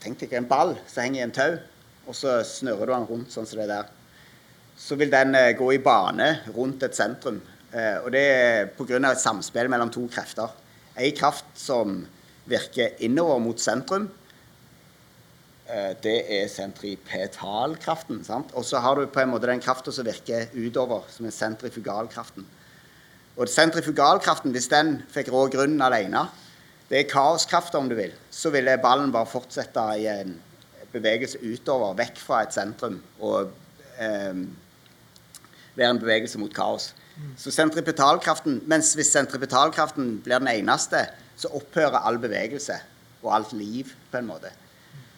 Tenk 0.00 0.16
deg 0.22 0.32
en 0.32 0.46
ball 0.48 0.70
som 0.88 1.02
henger 1.04 1.20
i 1.20 1.24
en 1.26 1.32
tau, 1.36 1.58
og 2.08 2.16
så 2.16 2.38
snurrer 2.46 2.88
du 2.88 2.92
den 2.94 3.08
rundt 3.10 3.34
sånn 3.34 3.48
som 3.48 3.58
det 3.60 3.66
der. 3.68 3.90
Så 4.80 4.96
vil 4.96 5.10
den 5.12 5.34
eh, 5.36 5.52
gå 5.58 5.66
i 5.74 5.82
bane 5.84 6.30
rundt 6.54 6.86
et 6.86 6.96
sentrum. 6.96 7.42
Eh, 7.68 7.98
og 8.00 8.08
det 8.14 8.22
er 8.32 8.70
pga. 8.78 8.96
et 9.10 9.20
samspill 9.20 9.68
mellom 9.68 9.92
to 9.92 10.06
krefter. 10.08 10.48
Ei 10.96 11.12
kraft 11.12 11.44
som 11.54 12.06
virker 12.48 12.96
innover 13.04 13.38
mot 13.44 13.60
sentrum. 13.60 14.08
Eh, 15.68 15.92
det 16.02 16.16
er 16.40 16.48
sentripetalkraften. 16.48 18.24
sant? 18.24 18.54
Og 18.54 18.64
så 18.64 18.80
har 18.80 18.96
du 18.96 19.06
på 19.06 19.20
en 19.20 19.28
måte 19.28 19.46
den 19.46 19.60
krafta 19.60 19.92
som 19.92 20.08
virker 20.08 20.48
utover, 20.56 21.04
som 21.12 21.26
er 21.26 21.36
sentrifugalkraften. 21.36 22.46
Og 23.36 23.48
sentrifugalkraften, 23.48 24.50
hvis 24.50 24.72
den 24.72 25.02
fikk 25.12 25.28
rå 25.28 25.46
grunnen 25.52 25.82
alene, 25.82 26.24
det 26.90 26.98
er 26.98 27.10
kaoskrafter, 27.10 27.78
om 27.78 27.88
du 27.88 27.94
vil. 27.94 28.12
Så 28.30 28.50
ville 28.50 28.78
ballen 28.82 29.12
bare 29.14 29.28
fortsette 29.30 29.82
i 30.02 30.08
en 30.10 30.34
bevegelse 30.90 31.38
utover, 31.38 31.94
vekk 32.00 32.18
fra 32.18 32.42
et 32.42 32.54
sentrum, 32.54 32.98
og 33.22 33.52
eh, 34.02 34.40
være 35.76 35.92
en 35.94 36.00
bevegelse 36.02 36.40
mot 36.42 36.54
kaos. 36.54 36.90
Så 37.38 37.52
sentripetalkraften, 37.54 38.62
mens 38.66 38.94
hvis 38.96 39.12
sentripetalkraften 39.12 40.16
blir 40.24 40.40
den 40.40 40.50
eneste, 40.50 41.04
så 41.36 41.50
opphører 41.56 42.00
all 42.00 42.18
bevegelse 42.18 42.78
og 43.22 43.34
alt 43.36 43.52
liv, 43.52 43.92
på 44.10 44.18
en 44.18 44.26
måte. 44.26 44.50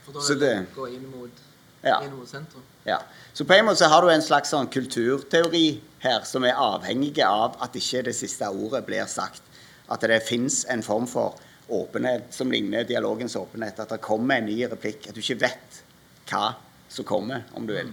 For 0.04 0.16
da 0.16 0.24
vil 0.26 0.40
det 0.42 0.52
gå 0.74 0.88
inn 0.90 1.06
mot, 1.08 1.42
ja. 1.84 2.00
inn 2.02 2.16
mot 2.16 2.28
sentrum? 2.28 2.64
Ja. 2.84 2.98
Så 3.32 3.46
på 3.46 3.54
en 3.54 3.68
måte 3.68 3.80
så 3.80 3.88
har 3.92 4.02
du 4.02 4.10
en 4.10 4.24
slags 4.24 4.50
sånn 4.52 4.68
kulturteori 4.72 5.80
her 6.02 6.26
som 6.26 6.44
er 6.44 6.58
avhengig 6.58 7.22
av 7.24 7.56
at 7.62 7.78
ikke 7.78 8.02
det 8.10 8.16
siste 8.18 8.50
ordet 8.50 8.82
blir 8.88 9.06
sagt. 9.10 9.40
At 9.88 10.02
det 10.08 10.20
fins 10.26 10.64
en 10.72 10.82
form 10.82 11.06
for 11.10 11.38
åpenhet 11.72 12.30
som 12.34 12.52
ligner 12.52 12.84
dialogens 12.88 13.36
åpenhet. 13.36 13.80
At 13.80 13.94
det 13.94 14.02
kommer 14.04 14.40
en 14.40 14.48
ny 14.50 14.58
replikk. 14.70 15.08
At 15.08 15.16
du 15.16 15.22
ikke 15.22 15.40
vet 15.44 15.82
hva 16.30 16.54
som 16.92 17.06
kommer, 17.08 17.46
om 17.56 17.66
du 17.66 17.74
vil. 17.74 17.92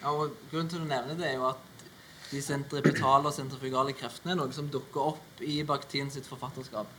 Ja, 0.00 0.12
og 0.12 0.36
Grunnen 0.50 0.70
til 0.72 0.82
å 0.82 0.88
nevne 0.88 1.16
det 1.18 1.28
er 1.28 1.36
jo 1.38 1.48
at 1.50 1.66
de 2.30 2.40
sentripetale 2.42 3.26
og 3.26 3.34
sentrifugale 3.34 3.94
kreftene 3.98 4.34
er 4.34 4.38
noe 4.38 4.54
som 4.54 4.68
dukker 4.70 5.14
opp 5.14 5.42
i 5.42 5.60
Bakhtin 5.66 6.12
sitt 6.14 6.28
forfatterskap. 6.30 6.90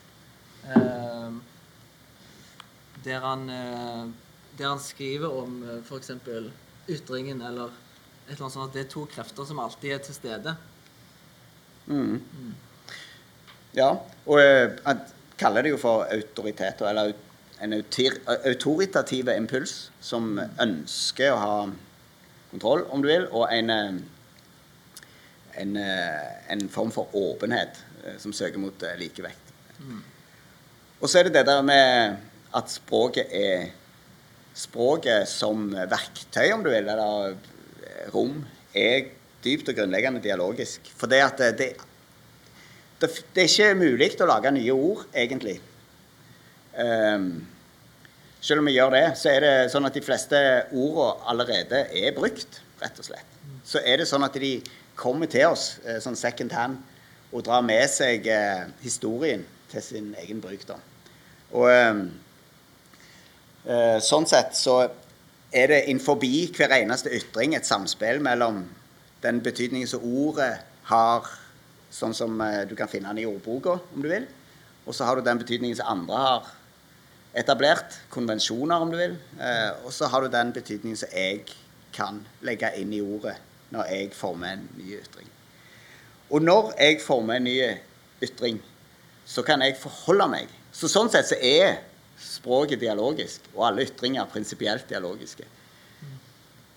Eh, 0.67 1.37
der, 3.05 3.23
han, 3.23 3.47
eh, 3.49 4.03
der, 4.57 4.67
han, 4.67 4.81
skriver 4.83 5.31
om 5.31 5.61
eh, 5.63 5.79
f.eks. 5.85 6.11
ytringen 6.91 7.41
eller 7.41 7.71
et 8.27 8.35
eller 8.35 8.45
annet 8.45 8.57
sånt 8.57 8.67
at 8.67 8.75
det 8.75 8.83
er 8.85 8.91
to 8.91 9.05
krefter 9.09 9.47
som 9.47 9.63
alltid 9.63 9.95
er 9.95 10.03
til 10.05 10.15
stede. 10.15 10.55
Mm. 11.87 12.19
Mm. 12.19 12.51
Ja, 13.75 13.89
og 14.27 14.43
eh, 14.43 14.75
at 14.85 15.15
kaller 15.41 15.65
det 15.65 15.73
jo 15.73 15.81
for 15.81 16.05
autoritet, 16.13 16.81
eller 16.85 17.13
en 17.61 17.75
autoritativ 17.77 19.29
impuls 19.33 19.75
som 20.01 20.33
ønsker 20.39 21.33
å 21.33 21.41
ha 21.41 21.57
kontroll, 22.51 22.85
om 22.93 23.03
du 23.03 23.09
vil, 23.09 23.27
og 23.31 23.47
en, 23.53 23.69
en, 25.61 25.77
en 25.77 26.65
form 26.73 26.93
for 26.93 27.13
åpenhet 27.17 27.77
eh, 28.03 28.17
som 28.21 28.33
søker 28.35 28.61
mot 28.61 28.83
eh, 28.85 28.97
likevekt. 28.99 29.53
Og 31.01 31.09
så 31.09 31.21
er 31.21 31.29
det 31.29 31.39
det 31.39 31.47
der 31.49 31.61
med 31.65 32.17
at 32.57 32.73
språket 32.73 33.31
er 33.33 33.69
Språket 34.51 35.29
som 35.31 35.69
verktøy, 35.71 36.49
om 36.51 36.59
du 36.59 36.67
vil, 36.73 36.89
eller 36.91 37.37
rom, 38.11 38.41
er 38.75 39.05
dypt 39.45 39.69
og 39.71 39.77
grunnleggende 39.77 40.19
dialogisk. 40.23 40.89
For 40.99 41.07
det 41.07 41.21
at 41.23 41.43
det, 41.55 41.69
det, 43.01 43.09
det 43.35 43.43
er 43.43 43.49
ikke 43.49 43.79
mulig 43.79 44.11
å 44.21 44.29
lage 44.29 44.51
nye 44.53 44.75
ord, 44.75 45.05
egentlig. 45.13 45.57
Um, 46.77 47.31
selv 48.41 48.61
om 48.61 48.69
vi 48.69 48.75
gjør 48.77 48.93
det, 48.95 49.05
så 49.19 49.29
er 49.33 49.43
det 49.45 49.55
sånn 49.73 49.85
at 49.85 49.97
de 49.97 50.03
fleste 50.05 50.37
ordene 50.71 51.27
allerede 51.29 51.83
er 51.97 52.15
brukt, 52.15 52.61
rett 52.81 53.01
og 53.01 53.05
slett. 53.05 53.35
Så 53.65 53.81
er 53.85 54.01
det 54.01 54.07
sånn 54.09 54.25
at 54.25 54.37
de 54.41 54.55
kommer 54.97 55.29
til 55.29 55.51
oss 55.51 55.75
eh, 55.85 55.99
sånn 56.01 56.17
second 56.17 56.53
hand 56.53 56.79
og 57.31 57.45
drar 57.45 57.61
med 57.65 57.85
seg 57.89 58.25
eh, 58.29 58.65
historien 58.81 59.43
til 59.71 59.85
sin 59.85 60.09
egen 60.23 60.41
bruk. 60.43 60.65
da. 60.67 60.77
Og 61.53 61.67
um, 61.69 62.01
uh, 63.67 63.97
sånn 64.03 64.27
sett 64.29 64.55
så 64.57 64.81
er 65.51 65.71
det 65.71 65.79
innenfor 65.91 66.17
hver 66.21 66.73
eneste 66.77 67.11
ytring 67.13 67.55
et 67.55 67.67
samspill 67.67 68.21
mellom 68.23 68.63
den 69.23 69.41
betydningen 69.43 69.89
som 69.89 70.03
ordet 70.03 70.53
har 70.89 71.27
sånn 71.91 72.15
som 72.15 72.39
eh, 72.45 72.63
du 72.69 72.75
kan 72.79 72.89
finne 72.91 73.11
den 73.11 73.23
i 73.23 73.27
ordboka, 73.29 73.77
om 73.93 74.01
du 74.03 74.09
vil. 74.11 74.25
Og 74.87 74.95
så 74.95 75.05
har 75.05 75.17
du 75.19 75.25
den 75.25 75.41
betydningen 75.41 75.77
som 75.77 75.91
andre 75.91 76.23
har 76.23 76.49
etablert, 77.37 77.99
konvensjoner, 78.11 78.81
om 78.81 78.91
du 78.91 78.97
vil. 78.99 79.17
Eh, 79.39 79.69
og 79.85 79.93
så 79.95 80.09
har 80.11 80.23
du 80.23 80.31
den 80.31 80.53
betydningen 80.55 80.99
som 80.99 81.13
jeg 81.15 81.45
kan 81.95 82.21
legge 82.45 82.71
inn 82.79 82.93
i 82.95 83.03
ordet 83.03 83.37
når 83.71 83.87
jeg 83.91 84.11
former 84.15 84.57
en 84.57 84.65
ny 84.79 84.97
ytring. 84.97 85.29
Og 86.31 86.43
når 86.43 86.73
jeg 86.79 86.99
former 87.03 87.39
en 87.39 87.47
ny 87.47 87.55
ytring, 88.23 88.59
så 89.27 89.43
kan 89.47 89.63
jeg 89.63 89.77
forholde 89.79 90.27
meg. 90.31 90.51
Så 90.75 90.89
sånn 90.91 91.11
sett 91.11 91.29
så 91.29 91.37
er 91.39 91.79
språket 92.21 92.81
dialogisk, 92.81 93.47
og 93.55 93.65
alle 93.69 93.85
ytringer 93.87 94.27
prinsipielt 94.31 94.87
dialogiske. 94.89 95.47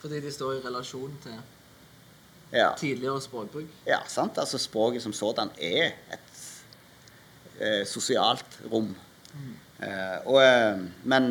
Fordi 0.02 0.20
de 0.20 0.32
står 0.32 0.58
i 0.58 0.64
relasjon 0.64 1.14
til 1.22 1.38
ja. 2.52 2.72
tidligere 2.78 3.20
språkbruk. 3.22 3.68
Ja, 3.86 4.02
sant. 4.08 4.38
Altså 4.38 4.58
språket 4.58 5.02
som 5.02 5.12
sådan 5.12 5.50
er 5.58 5.92
et 6.12 6.40
eh, 7.60 7.82
sosialt 7.86 8.58
rom. 8.72 8.94
Mm. 9.34 9.52
Eh, 9.84 10.18
og, 10.26 10.40
eh, 10.42 10.82
men 11.04 11.30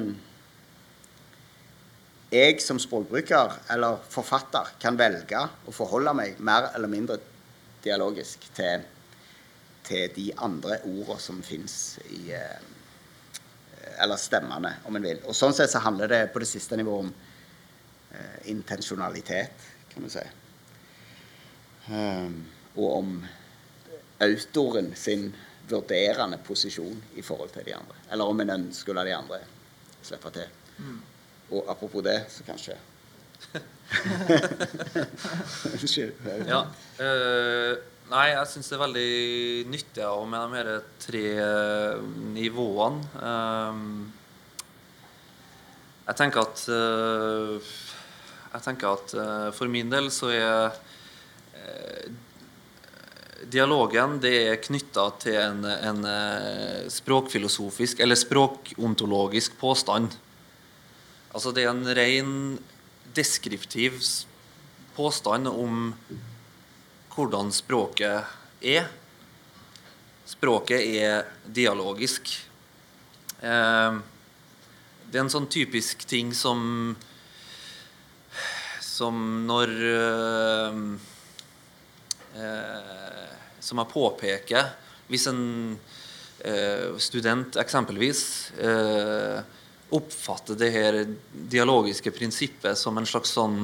jeg 2.33 2.61
som 2.65 2.79
språkbruker 2.81 3.51
eller 3.73 3.99
forfatter 4.09 4.73
kan 4.81 4.97
velge 4.97 5.37
å 5.67 5.73
forholde 5.75 6.15
meg 6.17 6.39
mer 6.41 6.71
eller 6.73 6.89
mindre 6.89 7.19
dialogisk 7.83 8.47
til, 8.55 8.85
til 9.85 10.07
de 10.15 10.29
andre 10.41 10.79
ordene 10.81 11.19
som 11.21 11.43
fins 11.45 11.99
i 12.09 12.31
eh, 12.33 12.69
Eller 14.01 14.17
stemmene, 14.17 14.69
om 14.87 14.95
en 14.95 15.03
vil. 15.03 15.19
Og 15.27 15.35
Sånn 15.35 15.53
sett 15.53 15.69
så 15.69 15.81
handler 15.83 16.09
det 16.09 16.21
på 16.33 16.39
det 16.41 16.47
siste 16.49 16.77
nivået 16.79 17.03
om 17.03 17.09
eh, 18.15 18.37
intensjonalitet, 18.49 19.67
kan 19.91 20.07
vi 20.07 20.09
si. 20.09 20.23
Ehm, 21.91 22.45
og 22.75 22.97
om 22.97 23.15
autoren 24.23 24.93
sin 24.95 25.33
vurderende 25.69 26.37
posisjon 26.43 27.03
i 27.15 27.21
forhold 27.25 27.51
til 27.53 27.65
de 27.67 27.75
andre. 27.75 27.95
Eller 28.11 28.29
om 28.29 28.39
en 28.43 28.55
ønsker 28.57 28.93
å 28.93 28.97
la 28.97 29.05
de 29.07 29.15
andre 29.15 29.39
slippe 30.03 30.31
til. 30.35 30.47
Mm. 30.79 30.99
Og 31.53 31.69
apropos 31.71 32.03
det, 32.05 32.19
så 32.31 32.45
kanskje 32.47 32.79
ja. 36.47 36.61
Uh, 36.97 37.73
nei, 38.09 38.27
jeg 38.31 38.47
syns 38.49 38.69
det 38.71 38.77
er 38.77 38.81
veldig 38.81 39.11
nyttig 39.69 40.05
å 40.07 40.23
med 40.29 40.39
de 40.39 40.55
her 40.57 40.69
tre 41.03 41.25
nivåene. 42.33 43.03
Um, 43.19 44.13
jeg 46.07 46.15
tenker 46.19 46.39
at 46.43 46.63
uh, 46.67 47.53
Jeg 48.53 48.61
tenker 48.65 48.87
at 48.97 49.13
uh, 49.15 49.49
for 49.55 49.71
min 49.71 49.91
del 49.91 50.09
så 50.11 50.31
er 50.33 50.79
dialogen 53.53 54.17
det 54.23 54.33
er 54.47 54.61
knytta 54.61 55.07
til 55.21 55.37
en, 55.37 55.63
en 55.65 56.05
eh, 56.07 56.85
språkfilosofisk 56.91 58.01
eller 58.03 58.17
språkontologisk 58.19 59.57
påstand. 59.59 60.15
Altså 61.33 61.53
det 61.53 61.65
er 61.65 61.73
en 61.73 61.89
ren 61.97 62.33
deskriptiv 63.13 63.99
påstand 64.95 65.49
om 65.49 65.93
hvordan 67.13 67.53
språket 67.53 68.63
er. 68.63 68.89
Språket 70.29 70.87
er 71.03 71.29
dialogisk. 71.45 72.35
Eh, 73.41 74.01
det 75.09 75.19
er 75.19 75.25
en 75.25 75.33
sånn 75.33 75.49
typisk 75.51 76.07
ting 76.09 76.33
som 76.37 76.95
som 78.93 79.15
når 79.49 79.71
øh, 82.35 83.31
Som 83.59 83.81
jeg 83.81 83.91
påpeker 83.91 84.71
Hvis 85.09 85.27
en 85.31 85.43
eh, 86.43 86.93
student 86.97 87.57
eksempelvis 87.61 88.23
oppfatter 89.93 90.57
det 90.57 90.69
her 90.73 90.95
dialogiske 91.31 92.09
prinsippet 92.15 92.79
som 92.79 92.97
en 92.97 93.05
slags 93.05 93.35
sånn 93.35 93.59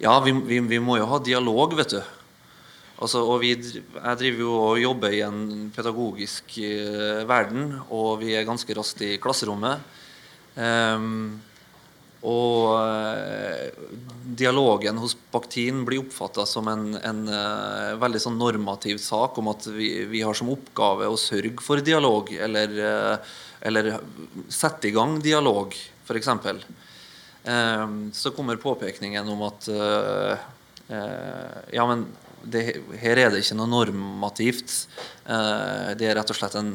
Ja, 0.00 0.14
vi, 0.24 0.32
vi, 0.32 0.60
vi 0.64 0.78
må 0.80 0.96
jo 0.96 1.08
ha 1.10 1.18
dialog, 1.20 1.74
vet 1.76 1.92
du. 1.92 2.00
Altså, 2.96 3.20
og 3.24 3.42
vi, 3.42 3.50
jeg 3.56 4.18
driver 4.20 4.40
jo 4.40 4.54
og 4.56 4.80
jobber 4.80 5.12
i 5.12 5.22
en 5.24 5.70
pedagogisk 5.72 6.56
verden, 7.28 7.78
og 7.92 8.20
vi 8.20 8.34
er 8.36 8.48
ganske 8.48 8.76
raskt 8.76 9.04
i 9.04 9.14
klasserommet. 9.20 9.84
Um, 10.56 11.36
og 12.26 12.72
eh, 12.80 13.68
dialogen 14.36 14.98
hos 14.98 15.14
Bakhtin 15.30 15.84
blir 15.86 16.02
oppfatta 16.02 16.46
som 16.48 16.66
en, 16.68 16.88
en 16.98 17.20
uh, 17.30 17.94
veldig 18.00 18.20
sånn 18.20 18.38
normativ 18.40 18.98
sak 19.00 19.38
om 19.38 19.52
at 19.52 19.68
vi, 19.70 19.90
vi, 20.10 20.24
har 20.26 20.34
som 20.34 20.50
oppgave 20.50 21.06
å 21.06 21.20
sørge 21.20 21.62
for 21.62 21.80
dialog, 21.86 22.32
eller, 22.34 22.74
uh, 22.74 23.36
eller 23.62 23.92
sette 24.52 24.90
i 24.90 24.94
gang 24.96 25.20
dialog, 25.22 25.76
f.eks. 26.06 26.32
Så 27.46 28.32
kommer 28.34 28.58
påpekningen 28.58 29.28
om 29.30 29.44
at 29.46 29.68
ja, 31.70 31.84
men 31.86 32.00
det, 32.42 32.62
her 32.98 33.20
er 33.22 33.30
det 33.30 33.44
ikke 33.44 33.54
noe 33.60 33.70
normativt. 33.70 34.74
det 35.22 36.08
er 36.08 36.18
rett 36.18 36.32
og 36.34 36.38
slett 36.40 36.56
en 36.58 36.72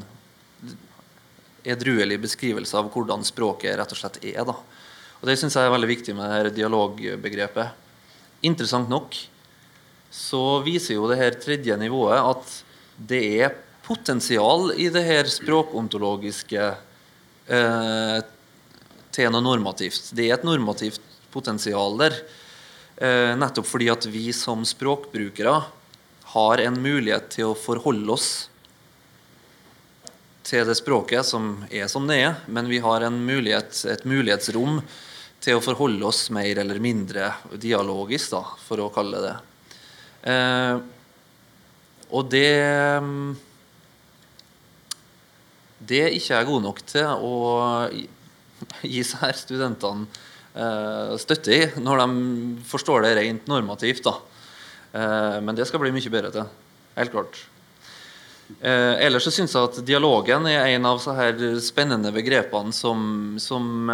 edruelig 1.67 2.21
beskrivelse 2.23 2.79
av 2.79 2.87
hvordan 2.93 3.27
språket 3.27 3.75
rett 3.81 3.91
og 3.91 3.99
slett 3.99 4.21
er. 4.23 4.45
da. 4.47 4.55
Og 5.21 5.29
Det 5.29 5.37
syns 5.37 5.53
jeg 5.53 5.69
er 5.69 5.73
veldig 5.73 5.89
viktig 5.91 6.15
med 6.17 6.25
det 6.25 6.37
her 6.37 6.47
dialogbegrepet. 6.55 7.75
Interessant 8.41 8.89
nok 8.89 9.13
så 10.11 10.59
viser 10.65 10.97
jo 10.97 11.05
det 11.11 11.19
her 11.19 11.37
tredje 11.37 11.75
nivået 11.77 12.17
at 12.17 12.55
det 12.97 13.21
er 13.45 13.53
potensial 13.85 14.73
i 14.81 14.89
det 14.93 15.03
her 15.05 15.29
språkontologiske 15.29 16.63
eh, 17.47 18.17
til 19.13 19.29
noe 19.29 19.45
normativt. 19.45 20.09
Det 20.17 20.25
er 20.25 20.39
et 20.39 20.47
normativt 20.47 21.05
potensial 21.31 21.99
der. 22.01 22.17
Eh, 22.97 23.33
nettopp 23.37 23.69
fordi 23.69 23.91
at 23.93 24.09
vi 24.09 24.31
som 24.33 24.65
språkbrukere 24.65 25.53
har 26.33 26.65
en 26.65 26.81
mulighet 26.81 27.29
til 27.37 27.51
å 27.51 27.57
forholde 27.57 28.09
oss 28.13 28.31
til 30.47 30.65
det 30.67 30.75
språket 30.79 31.29
som 31.29 31.63
er 31.69 31.87
som 31.91 32.09
det 32.09 32.19
er, 32.25 32.35
men 32.49 32.69
vi 32.71 32.81
har 32.83 33.05
mulighet, 33.13 33.85
et 33.85 34.05
mulighetsrom 34.09 34.81
til 35.41 35.57
å 35.57 35.63
forholde 35.63 36.05
oss 36.05 36.27
mer 36.33 36.61
eller 36.61 36.79
mindre 36.81 37.31
dialogisk, 37.57 38.35
da, 38.35 38.43
for 38.61 38.83
å 38.83 38.91
kalle 38.93 39.21
det 39.23 39.35
eh, 40.29 40.81
og 42.11 42.27
det 42.27 42.47
Det 45.81 46.01
er 46.05 46.17
ikke 46.17 46.35
jeg 46.35 46.49
god 46.49 46.65
nok 46.67 46.81
til 46.85 47.23
å 47.25 47.37
gi 48.85 49.01
seg 49.11 49.33
studentene 49.39 50.05
eh, 50.53 51.15
støtte 51.17 51.55
i, 51.55 51.61
når 51.81 52.03
de 52.03 52.25
forstår 52.69 53.07
det 53.07 53.15
rent 53.17 53.47
normativt. 53.49 54.03
da. 54.05 54.13
Eh, 54.93 55.39
men 55.41 55.57
det 55.57 55.65
skal 55.65 55.81
bli 55.81 55.93
mye 55.95 56.13
bedre 56.13 56.29
til. 56.35 56.51
Helt 56.99 57.15
klart. 57.15 57.41
Ellers 58.61 59.23
så 59.23 59.31
syns 59.31 59.55
jeg 59.55 59.63
at 59.69 59.77
dialogen 59.87 60.45
er 60.51 60.73
en 60.75 60.85
av 60.85 60.99
så 60.99 61.15
her 61.15 61.37
spennende 61.63 62.11
begrepene 62.11 62.75
som, 62.75 63.37
som 63.39 63.89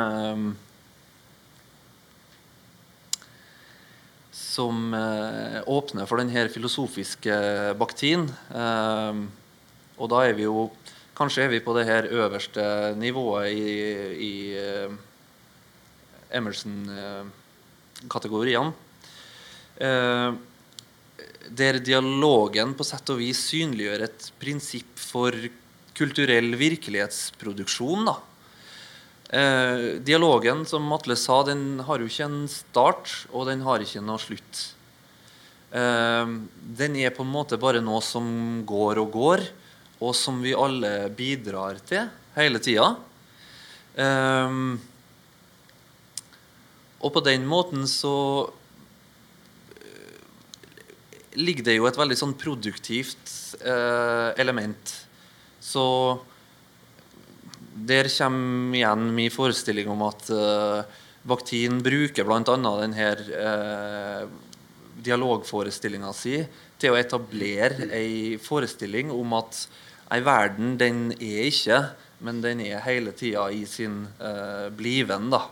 som 4.57 4.93
eh, 4.97 5.61
åpner 5.69 6.05
for 6.09 6.17
denne 6.21 6.49
filosofiske 6.51 7.35
baktien. 7.79 8.23
Eh, 8.49 9.15
og 9.97 10.05
da 10.13 10.19
er 10.27 10.33
vi 10.37 10.43
jo 10.49 10.57
Kanskje 11.17 11.41
er 11.47 11.49
vi 11.49 11.65
på 11.65 11.73
det 11.73 11.87
her 11.87 12.05
øverste 12.13 12.63
nivået 12.93 13.49
i, 13.49 13.73
i 14.21 14.53
eh, 14.53 14.91
Emerson-kategoriene. 16.37 18.69
Eh, 19.81 20.31
der 21.57 21.81
dialogen 21.81 22.77
på 22.77 22.85
sett 22.85 23.09
og 23.09 23.17
vis 23.23 23.41
synliggjør 23.49 24.05
et 24.05 24.29
prinsipp 24.37 24.93
for 25.01 25.33
kulturell 25.97 26.53
virkelighetsproduksjon. 26.59 28.05
da. 28.11 28.15
Eh, 29.29 29.99
dialogen, 29.99 30.65
som 30.65 30.87
Atle 30.95 31.17
sa, 31.19 31.41
den 31.43 31.81
har 31.83 31.99
jo 31.99 32.07
ikke 32.07 32.27
en 32.29 32.43
start, 32.47 33.11
og 33.35 33.49
den 33.49 33.65
har 33.65 33.83
ikke 33.83 34.03
noe 34.03 34.21
slutt. 34.23 34.61
Eh, 35.75 36.35
den 36.79 36.95
er 36.95 37.11
på 37.15 37.25
en 37.25 37.33
måte 37.33 37.59
bare 37.59 37.83
noe 37.83 37.99
som 38.05 38.63
går 38.67 39.01
og 39.03 39.11
går, 39.17 39.43
og 39.99 40.13
som 40.15 40.39
vi 40.45 40.55
alle 40.55 41.09
bidrar 41.11 41.81
til 41.83 42.07
hele 42.37 42.61
tida. 42.63 42.93
Eh, 43.99 44.61
og 46.97 47.13
på 47.13 47.25
den 47.25 47.43
måten 47.49 47.83
så 47.89 48.15
eh, 49.75 50.23
ligger 51.35 51.67
det 51.67 51.77
jo 51.77 51.89
et 51.89 51.99
veldig 51.99 52.17
sånn 52.17 52.37
produktivt 52.39 53.35
eh, 53.59 54.31
element. 54.39 54.95
Så 55.59 55.83
der 57.85 58.09
kommer 58.09 58.77
igjen 58.77 59.09
min 59.15 59.31
forestilling 59.31 59.89
om 59.91 60.01
at 60.07 60.29
uh, 60.33 60.81
Bakhtin 61.27 61.81
bruker 61.83 62.25
bl.a. 62.25 62.41
denne 62.41 63.09
uh, 63.37 64.29
dialogforestillinga 65.03 66.13
si 66.15 66.39
til 66.79 66.93
å 66.93 66.99
etablere 66.99 67.89
ei 67.95 68.37
forestilling 68.41 69.11
om 69.13 69.35
at 69.37 69.65
ei 70.13 70.21
verden, 70.23 70.77
den 70.79 71.11
er 71.17 71.49
ikke, 71.49 71.81
men 72.23 72.41
den 72.41 72.61
er 72.63 72.85
hele 72.85 73.13
tida 73.17 73.47
i 73.53 73.65
sin 73.69 74.05
uh, 74.21 74.69
bliven. 74.73 75.29
da. 75.33 75.43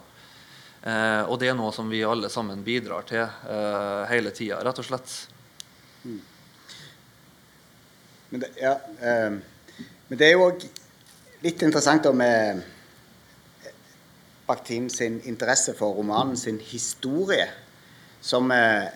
Uh, 0.86 1.24
og 1.32 1.40
det 1.42 1.50
er 1.50 1.58
noe 1.58 1.74
som 1.76 1.90
vi 1.92 2.04
alle 2.06 2.30
sammen 2.32 2.64
bidrar 2.66 3.08
til 3.10 3.26
uh, 3.26 4.06
hele 4.12 4.32
tida, 4.36 4.62
rett 4.64 4.80
og 4.82 4.88
slett. 4.88 5.18
Mm. 6.06 6.22
Men, 8.30 8.42
det, 8.42 8.50
ja, 8.60 8.74
men 10.10 10.18
det 10.20 10.28
er 10.28 10.34
jo 10.34 10.48
òg 10.48 10.64
litt 11.46 11.62
interessant 11.62 12.08
med 12.18 12.64
Bakhtin 14.48 14.88
sin 14.90 15.20
interesse 15.30 15.76
for 15.78 15.94
romanen 15.94 16.38
sin 16.38 16.58
historie 16.58 17.46
som 18.22 18.50
eh, 18.54 18.88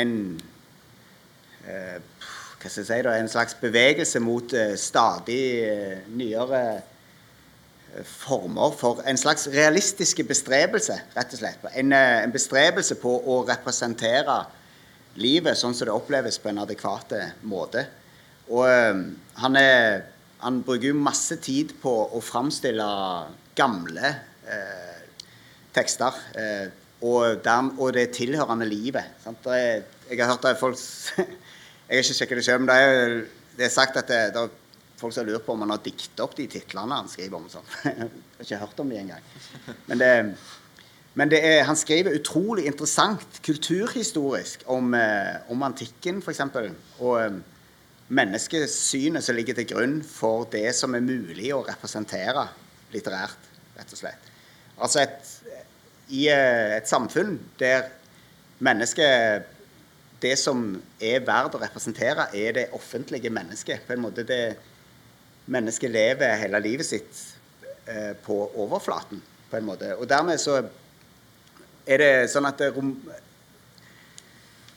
en 0.00 0.14
eh, 1.68 1.98
hva 2.00 2.70
skal 2.70 2.80
jeg 2.80 2.88
si 2.88 3.00
da, 3.04 3.18
en 3.18 3.28
slags 3.28 3.56
bevegelse 3.60 4.22
mot 4.24 4.54
eh, 4.56 4.72
stadig 4.80 5.42
eh, 5.66 6.06
nyere 6.16 6.62
eh, 6.78 8.00
former 8.08 8.72
for 8.72 9.04
en 9.04 9.20
slags 9.20 9.44
realistiske 9.52 10.24
bestrebelse, 10.24 10.96
rett 11.12 11.36
og 11.36 11.42
slett. 11.42 11.68
En, 11.74 11.92
eh, 11.92 12.22
en, 12.24 12.32
bestrebelse 12.32 12.96
på 13.02 13.12
å 13.12 13.42
representere 13.44 14.38
livet 15.20 15.60
sånn 15.60 15.76
som 15.76 15.90
det 15.90 15.98
oppleves 15.98 16.40
på 16.40 16.48
en 16.48 16.64
adekvat 16.64 17.12
måte. 17.44 17.84
Og 18.48 18.64
han 19.40 19.56
er 19.56 20.02
han 20.44 20.60
bruker 20.64 20.90
jo 20.90 21.00
masse 21.00 21.38
tid 21.42 21.72
på 21.80 21.92
å 22.12 22.20
framstille 22.22 22.86
gamle 23.56 24.10
eh, 24.44 25.04
tekster. 25.74 26.18
Eh, 26.36 26.66
og, 27.04 27.40
der, 27.44 27.70
og, 27.78 27.92
det 27.96 28.10
tilhørende 28.16 28.68
livet. 28.68 29.24
Er, 29.24 29.84
jeg 30.10 30.20
har 30.20 30.34
hørt 30.34 30.44
det 30.46 30.58
folk 30.60 30.78
Jeg 31.84 31.98
har 31.98 32.00
ikke 32.00 32.16
sjekket 32.16 32.38
det 32.40 32.44
selv, 32.46 32.62
men 32.62 32.70
det 32.70 32.76
er, 32.80 33.14
det 33.58 33.66
er 33.66 33.72
sagt 33.72 33.96
at 34.00 34.08
det, 34.08 34.20
det, 34.32 34.40
er 34.40 35.00
folk 35.00 35.12
som 35.12 35.26
lurer 35.26 35.42
på 35.44 35.52
om 35.52 35.64
han 35.66 35.74
har 35.74 35.82
diktet 35.84 36.22
opp 36.24 36.32
de 36.38 36.46
titlene 36.48 36.96
han 36.96 37.10
skriver 37.12 37.36
om. 37.36 37.48
Sånn. 37.52 37.66
Jeg 37.84 37.96
har 37.98 38.46
ikke 38.46 38.60
hørt 38.62 38.80
om 38.80 38.92
dem 38.92 39.02
engang. 39.02 39.26
Men, 39.90 40.00
det, 40.00 40.12
men 41.20 41.32
det 41.32 41.42
er, 41.44 41.58
han 41.68 41.76
skriver 41.76 42.16
utrolig 42.16 42.64
interessant 42.70 43.40
kulturhistorisk 43.44 44.64
om, 44.72 44.96
eh, 44.96 45.36
om 45.52 45.66
antikken, 45.68 46.22
f.eks. 46.24 46.40
Og 47.04 47.18
eh, 47.20 47.36
menneskesynet 48.08 49.24
som 49.24 49.36
ligger 49.36 49.56
til 49.58 49.68
grunn 49.70 49.96
for 50.04 50.44
det 50.52 50.68
som 50.76 50.94
er 50.96 51.04
mulig 51.04 51.50
å 51.54 51.62
representere 51.64 52.48
litterært, 52.92 53.48
rett 53.78 53.94
og 53.94 54.00
slett. 54.00 54.30
Altså 54.76 55.04
et, 55.04 55.32
I 56.12 56.26
eh, 56.32 56.76
et 56.76 56.90
samfunn 56.90 57.38
der 57.60 57.88
mennesket 58.64 59.50
det 60.24 60.36
som 60.40 60.68
er 61.02 61.24
verdt 61.24 61.56
å 61.56 61.60
representere, 61.60 62.28
er 62.32 62.54
det 62.56 62.70
offentlige 62.76 63.32
mennesket. 63.32 63.82
På 63.86 63.96
en 63.96 64.06
måte 64.06 64.26
det 64.28 64.44
Mennesket 65.44 65.90
lever 65.92 66.38
hele 66.40 66.56
livet 66.64 66.86
sitt 66.88 67.18
eh, 67.84 68.14
på 68.24 68.32
overflaten, 68.56 69.18
på 69.50 69.58
en 69.58 69.66
måte. 69.66 69.90
Og 70.00 70.08
dermed 70.08 70.40
så 70.40 70.54
er 71.84 72.00
det 72.00 72.30
sånn 72.32 72.48
at 72.48 72.62
det 72.62 72.70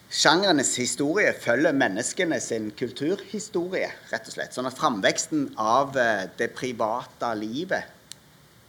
rom, 0.08 0.14
Sjangerenes 0.14 0.76
historie 0.78 1.34
følger 1.34 1.74
menneskene 1.74 2.40
sin 2.40 2.72
kulturhistorie, 2.72 3.90
rett 4.10 4.28
og 4.28 4.34
slett. 4.34 4.54
Sånn 4.54 4.66
at 4.66 4.78
framveksten 4.78 5.50
av 5.58 5.98
eh, 5.98 6.30
det 6.38 6.54
private 6.56 7.34
livet 7.36 7.84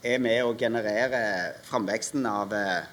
er 0.03 0.19
med 0.19 0.43
å 0.43 0.55
generere 0.57 1.55
framveksten 1.63 2.25
av 2.25 2.53
eh, 2.53 2.83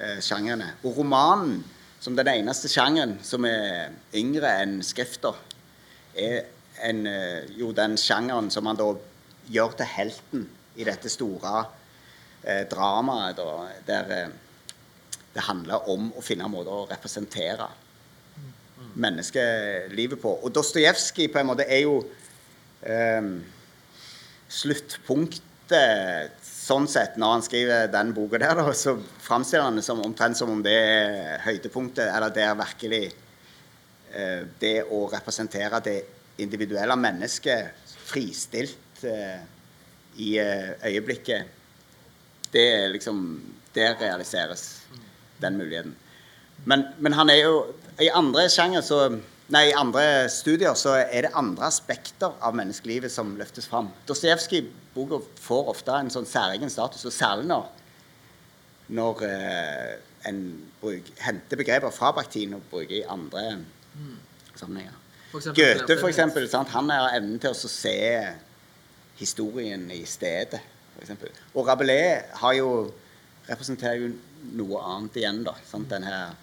eh, 0.00 0.20
sjangrene. 0.20 0.72
Og 0.84 0.96
romanen, 0.96 1.64
som 2.00 2.16
den 2.16 2.28
eneste 2.28 2.68
sjangeren 2.68 3.18
som 3.22 3.44
er 3.44 3.92
yngre 4.14 4.48
enn 4.62 4.82
skrifter, 4.82 5.36
er 6.16 6.46
en, 6.80 7.06
eh, 7.06 7.44
jo 7.56 7.72
den 7.72 7.96
sjangeren 7.96 8.50
som 8.50 8.64
man 8.64 8.76
da 8.76 8.88
gjør 9.52 9.76
til 9.76 9.86
helten 9.86 10.48
i 10.76 10.84
dette 10.84 11.12
store 11.12 11.66
eh, 12.42 12.64
dramaet, 12.68 13.40
der 13.86 14.12
eh, 14.16 14.34
det 15.36 15.44
handler 15.44 15.88
om 15.92 16.08
å 16.16 16.24
finne 16.24 16.48
måter 16.50 16.72
å 16.72 16.88
representere 16.90 17.68
menneskelivet 18.96 20.20
på. 20.22 20.32
Og 20.40 20.52
Dostojevskij 20.54 21.28
på 21.32 21.40
en 21.40 21.50
måte 21.50 21.66
er 21.68 21.82
jo 21.84 21.98
eh, 22.80 23.28
sluttpunktet 24.48 26.36
sånn 26.66 26.88
sett. 26.90 27.18
Når 27.20 27.34
han 27.34 27.44
skriver 27.44 27.90
den 27.92 28.12
boka 28.16 28.40
der, 28.40 28.56
da, 28.58 28.72
så 28.74 28.96
framstiller 29.22 29.68
han 29.68 29.80
det 29.80 29.86
som, 29.86 30.02
omtrent 30.04 30.38
som 30.38 30.52
om 30.54 30.62
det 30.64 30.76
er 30.76 31.42
høydepunktet, 31.46 32.08
eller 32.08 32.32
det 32.34 32.46
er 32.46 32.60
virkelig 32.62 33.02
eh, 34.12 34.46
det 34.62 34.76
å 34.88 35.04
representere 35.12 35.82
det 35.84 35.98
individuelle 36.42 36.96
mennesket 37.00 37.92
fristilt 38.06 39.04
eh, 39.06 39.44
i 40.22 40.36
eh, 40.40 40.72
øyeblikket. 40.88 41.52
Det 42.52 42.66
er 42.78 42.88
liksom 42.94 43.22
Det 43.76 43.90
realiseres 44.00 44.62
den 45.42 45.56
muligheten. 45.60 45.94
Men, 46.64 46.86
men, 46.98 47.12
han 47.12 47.30
er 47.30 47.42
jo 47.42 47.56
I 48.00 48.08
andre 48.16 48.46
sjanger 48.50 48.84
så 48.84 49.00
Nei, 49.52 49.68
i 49.70 49.74
andre 49.78 50.26
studier 50.32 50.74
så 50.74 50.96
er 50.98 51.22
det 51.22 51.36
andre 51.38 51.68
aspekter 51.68 52.32
av 52.42 52.56
menneskelivet 52.58 53.12
som 53.14 53.36
løftes 53.38 53.68
fram. 53.70 53.92
Dostojevskij-boka 54.08 55.20
får 55.38 55.68
ofte 55.70 55.94
en 55.94 56.10
sånn 56.10 56.26
særegen 56.26 56.72
status, 56.72 57.04
og 57.06 57.14
særlig 57.14 57.46
når, 57.52 57.68
når 58.98 59.22
eh, 59.28 59.92
en 60.26 60.40
bruk, 60.80 61.12
henter 61.22 61.62
begreper 61.62 61.94
fra 61.94 62.10
Bakhtin 62.16 62.56
og 62.58 62.66
bruker 62.72 62.96
i 62.98 63.04
andre 63.06 63.44
mm. 63.60 64.18
sammenhenger. 64.56 64.98
For 65.30 65.54
Goethe, 65.54 65.98
for 66.00 66.10
eksempel, 66.10 66.50
sant? 66.50 66.74
han 66.74 66.90
har 66.90 67.14
evnen 67.14 67.38
til 67.38 67.54
å 67.54 67.70
se 67.70 67.96
historien 69.20 69.86
i 69.94 70.02
stedet. 70.10 70.58
For 70.94 71.04
eksempel. 71.04 71.30
og 71.54 71.68
Rabelais 71.68 72.34
har 72.40 72.58
jo, 72.58 72.70
representerer 73.46 74.00
jo 74.00 74.14
noe 74.56 74.82
annet 74.82 75.16
igjen, 75.16 75.44
da. 75.44 75.54
Sant? 75.66 75.88
Den 75.90 76.06
her 76.06 76.34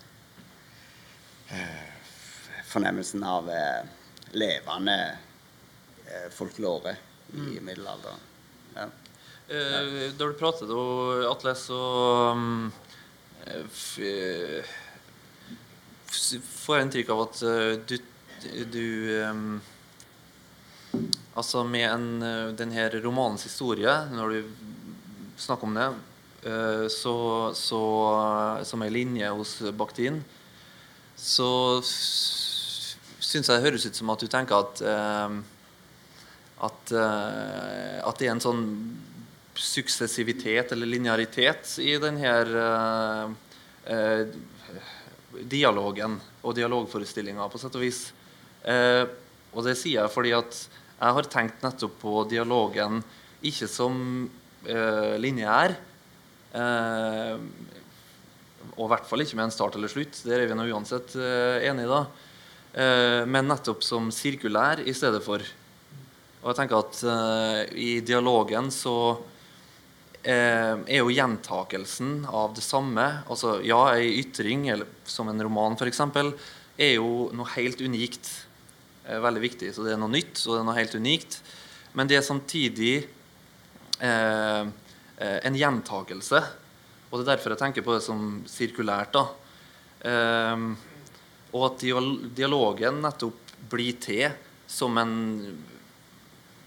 eh, 1.50 1.84
fornemmelsen 2.66 3.24
av 3.24 3.50
eh, 3.50 3.82
levende 4.32 5.18
eh, 6.06 6.30
folklore 6.32 6.96
i 7.34 7.40
mm. 7.40 7.66
middelalderen. 7.66 8.30
Ja. 8.76 8.88
Ja. 9.48 9.82
da 10.18 10.26
du 10.26 10.34
pratet, 10.40 10.70
om 10.72 11.26
Atle, 11.28 11.52
så 11.60 11.80
um, 12.32 12.72
får 16.64 16.78
jeg 16.78 16.86
inntrykk 16.86 17.12
av 17.12 17.24
at 17.26 17.42
du, 17.92 17.98
du 18.72 18.88
Altså 21.36 21.64
med 21.68 21.86
en, 21.90 22.08
den 22.56 22.72
romanens 23.04 23.44
historie, 23.50 23.94
når 24.14 24.30
du 24.30 24.40
snakker 25.44 25.68
om 25.68 25.76
det, 25.76 25.90
så, 26.44 27.16
så, 27.56 27.82
som 28.68 28.82
ei 28.84 28.92
linje 28.92 29.30
hos 29.32 29.54
Bakhtin, 29.80 30.18
så 31.16 31.80
syns 31.84 33.48
jeg 33.48 33.56
det 33.56 33.64
høres 33.64 33.86
ut 33.88 33.96
som 33.96 34.12
at 34.12 34.24
du 34.24 34.28
tenker 34.28 34.60
at 34.60 34.82
eh, 34.84 35.38
at, 36.64 36.92
eh, 36.96 37.98
at 38.04 38.20
det 38.20 38.28
er 38.28 38.34
en 38.34 38.44
sånn 38.44 38.66
suksessivitet 39.60 40.74
eller 40.74 40.90
linearitet 40.90 41.76
i 41.84 41.96
denne 42.02 42.32
dialogen 45.52 46.16
og 46.44 46.56
dialogforestillinga, 46.56 47.48
på 47.52 47.60
sett 47.62 47.76
og 47.78 47.84
vis. 47.84 48.06
Eh, 48.64 49.04
og 49.54 49.68
det 49.68 49.76
sier 49.80 50.02
jeg 50.02 50.14
fordi 50.14 50.34
at 50.36 50.56
jeg 50.58 51.18
har 51.18 51.32
tenkt 51.32 51.64
nettopp 51.66 51.98
på 52.02 52.24
dialogen 52.32 53.02
ikke 53.44 53.68
som 53.68 53.98
eh, 54.68 55.16
lineær, 55.20 55.76
Eh, 55.76 55.93
og 58.74 58.86
i 58.86 58.92
hvert 58.92 59.08
fall 59.10 59.24
ikke 59.24 59.38
med 59.40 59.48
en 59.48 59.56
start 59.56 59.76
eller 59.78 59.92
slutt. 59.92 60.22
Der 60.28 60.44
er 60.44 60.50
vi 60.50 60.58
nå 60.58 60.68
uansett 60.70 61.16
eh, 61.18 61.66
enige, 61.70 61.90
da. 61.90 62.02
Eh, 62.74 63.22
men 63.30 63.50
nettopp 63.50 63.84
som 63.86 64.12
sirkulær 64.14 64.84
i 64.86 64.94
stedet 64.96 65.22
for. 65.26 65.44
Og 66.44 66.50
jeg 66.52 66.60
tenker 66.60 66.82
at 66.82 67.70
i 67.80 68.02
dialogen 68.04 68.68
så 68.74 69.16
er 70.24 70.98
jo 70.98 71.12
gjentakelsen 71.12 72.26
av 72.32 72.54
det 72.56 72.64
samme 72.64 73.04
altså 73.32 73.58
Ja, 73.64 73.96
ei 73.96 74.20
ytring, 74.22 74.70
eller 74.72 74.88
som 75.08 75.28
en 75.32 75.40
roman 75.44 75.76
f.eks., 75.80 76.02
er 76.76 76.94
jo 76.98 77.30
noe 77.36 77.48
helt 77.56 77.80
unikt. 77.80 78.28
veldig 79.08 79.42
viktig. 79.44 79.72
Så 79.72 79.88
det 79.88 79.94
er 79.96 80.00
noe 80.04 80.12
nytt, 80.12 80.36
og 80.44 80.56
det 80.56 80.60
er 80.60 80.68
noe 80.68 80.78
helt 80.82 80.96
unikt. 81.00 81.40
Men 81.96 82.12
det 82.12 82.20
er 82.20 82.28
samtidig 82.28 82.94
eh, 83.00 83.14
Eh, 84.04 84.68
en 85.24 85.58
gjentakelse. 85.58 86.42
Og 87.10 87.20
det 87.20 87.24
er 87.24 87.30
derfor 87.36 87.54
jeg 87.54 87.62
tenker 87.62 87.86
på 87.86 87.94
det 87.96 88.04
som 88.06 88.42
sirkulært. 88.50 89.14
da. 89.14 89.28
Um, 90.04 90.74
og 91.54 91.68
at 91.70 91.84
dialogen 92.36 93.04
nettopp 93.04 93.54
blir 93.72 94.00
til 94.02 94.34
som 94.68 94.98
en 94.98 95.14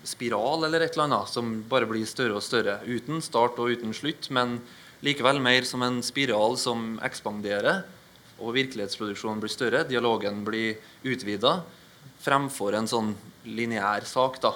spiral 0.06 0.64
eller 0.64 0.84
et 0.84 0.94
eller 0.94 1.08
annet 1.08 1.32
som 1.32 1.50
bare 1.68 1.88
blir 1.90 2.06
større 2.06 2.38
og 2.38 2.44
større. 2.46 2.78
Uten 2.86 3.18
start 3.24 3.58
og 3.58 3.74
uten 3.74 3.94
slutt, 3.96 4.30
men 4.30 4.60
likevel 5.04 5.42
mer 5.42 5.66
som 5.66 5.82
en 5.82 5.98
spiral 6.06 6.54
som 6.60 6.94
ekspanderer. 7.04 7.82
Og 8.38 8.54
virkelighetsproduksjonen 8.54 9.42
blir 9.42 9.52
større, 9.52 9.82
dialogen 9.88 10.44
blir 10.46 10.78
utvida, 11.08 11.58
fremfor 12.22 12.76
en 12.76 12.88
sånn 12.88 13.14
lineær 13.48 14.06
sak. 14.06 14.38
da. 14.44 14.54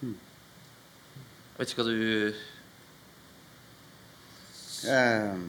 Jeg 0.00 1.58
vet 1.58 1.72
ikke 1.72 1.84
hva 1.84 1.90
du 1.92 2.55
Um, 4.84 5.46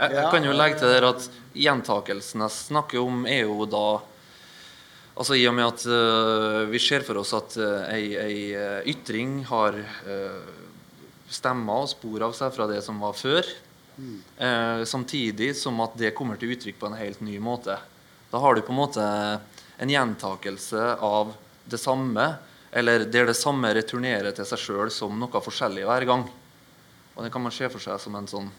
jeg, 0.00 0.12
jeg, 0.16 0.28
kan 0.32 0.46
jo 0.46 0.52
legge 0.56 0.80
til 0.80 0.92
der 0.92 1.06
at 1.08 1.26
gjentakelsen 1.56 2.44
jeg 2.44 2.56
snakker 2.56 3.02
om, 3.02 3.24
er 3.28 3.44
jo 3.44 3.66
da 3.68 3.84
Altså 5.20 5.34
I 5.36 5.42
og 5.50 5.52
med 5.52 5.66
at 5.66 5.82
uh, 5.90 6.70
vi 6.70 6.78
ser 6.80 7.02
for 7.04 7.18
oss 7.20 7.34
at 7.36 7.56
uh, 7.60 7.82
ei, 7.92 8.14
ei 8.16 8.36
uh, 8.56 8.78
ytring 8.88 9.42
har 9.50 9.74
uh, 9.76 10.52
stemmer 11.28 11.82
og 11.82 11.90
spor 11.90 12.24
av 12.24 12.32
seg 12.38 12.54
fra 12.54 12.64
det 12.70 12.78
som 12.86 13.02
var 13.02 13.12
før, 13.14 13.46
mm. 14.00 14.16
samtidig 14.88 15.52
som 15.54 15.76
at 15.84 15.92
det 16.00 16.10
kommer 16.16 16.40
til 16.40 16.56
uttrykk 16.56 16.80
på 16.80 16.88
en 16.88 16.96
helt 16.98 17.20
ny 17.22 17.36
måte. 17.38 17.76
Da 18.32 18.40
har 18.42 18.56
du 18.56 18.64
på 18.66 18.74
en 18.74 18.80
måte 18.80 19.04
en 19.78 19.92
gjentakelse 19.92 20.96
av 21.06 21.30
det 21.70 21.78
samme, 21.78 22.24
eller 22.74 23.06
der 23.06 23.30
det 23.30 23.36
samme 23.38 23.70
returnerer 23.78 24.34
til 24.34 24.48
seg 24.48 24.58
sjøl 24.64 24.90
som 24.90 25.14
noe 25.22 25.44
forskjellig 25.44 25.86
hver 25.86 26.08
gang. 26.08 26.26
Og 27.16 27.24
det 27.24 27.32
kan 27.32 27.42
man 27.42 27.54
se 27.54 27.68
for 27.72 27.82
seg 27.82 28.00
som 28.00 28.16
en 28.16 28.28
sånn 28.30 28.50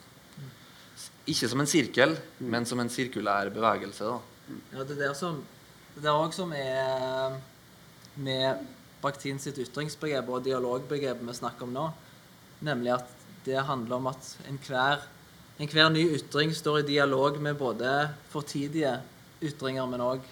Ikke 1.30 1.48
som 1.48 1.62
en 1.62 1.70
sirkel, 1.70 2.16
men 2.40 2.66
som 2.66 2.80
en 2.82 2.90
sirkulær 2.90 3.50
bevegelse. 3.54 4.06
Da. 4.06 4.58
Ja, 4.74 4.84
det 4.86 4.98
er 5.06 5.14
som 5.18 5.42
det 5.92 6.08
er 6.08 6.16
òg 6.16 6.32
som 6.32 6.54
er 6.56 7.34
med 8.16 8.62
Bakhtin 9.02 9.40
sitt 9.44 9.58
ytringsbegrep 9.60 10.30
og 10.32 10.46
dialogbegrep 10.46 11.20
vi 11.20 11.34
snakker 11.36 11.68
om 11.68 11.74
nå, 11.76 11.88
nemlig 12.64 12.94
at 12.96 13.10
det 13.44 13.66
handler 13.68 13.98
om 13.98 14.08
at 14.12 14.30
enhver 14.48 15.04
en 15.60 15.94
ny 15.94 16.06
ytring 16.16 16.54
står 16.56 16.80
i 16.80 16.88
dialog 16.94 17.42
med 17.42 17.60
både 17.60 17.90
fortidige 18.32 18.94
ytringer, 19.44 19.86
men 19.90 20.06
òg 20.06 20.24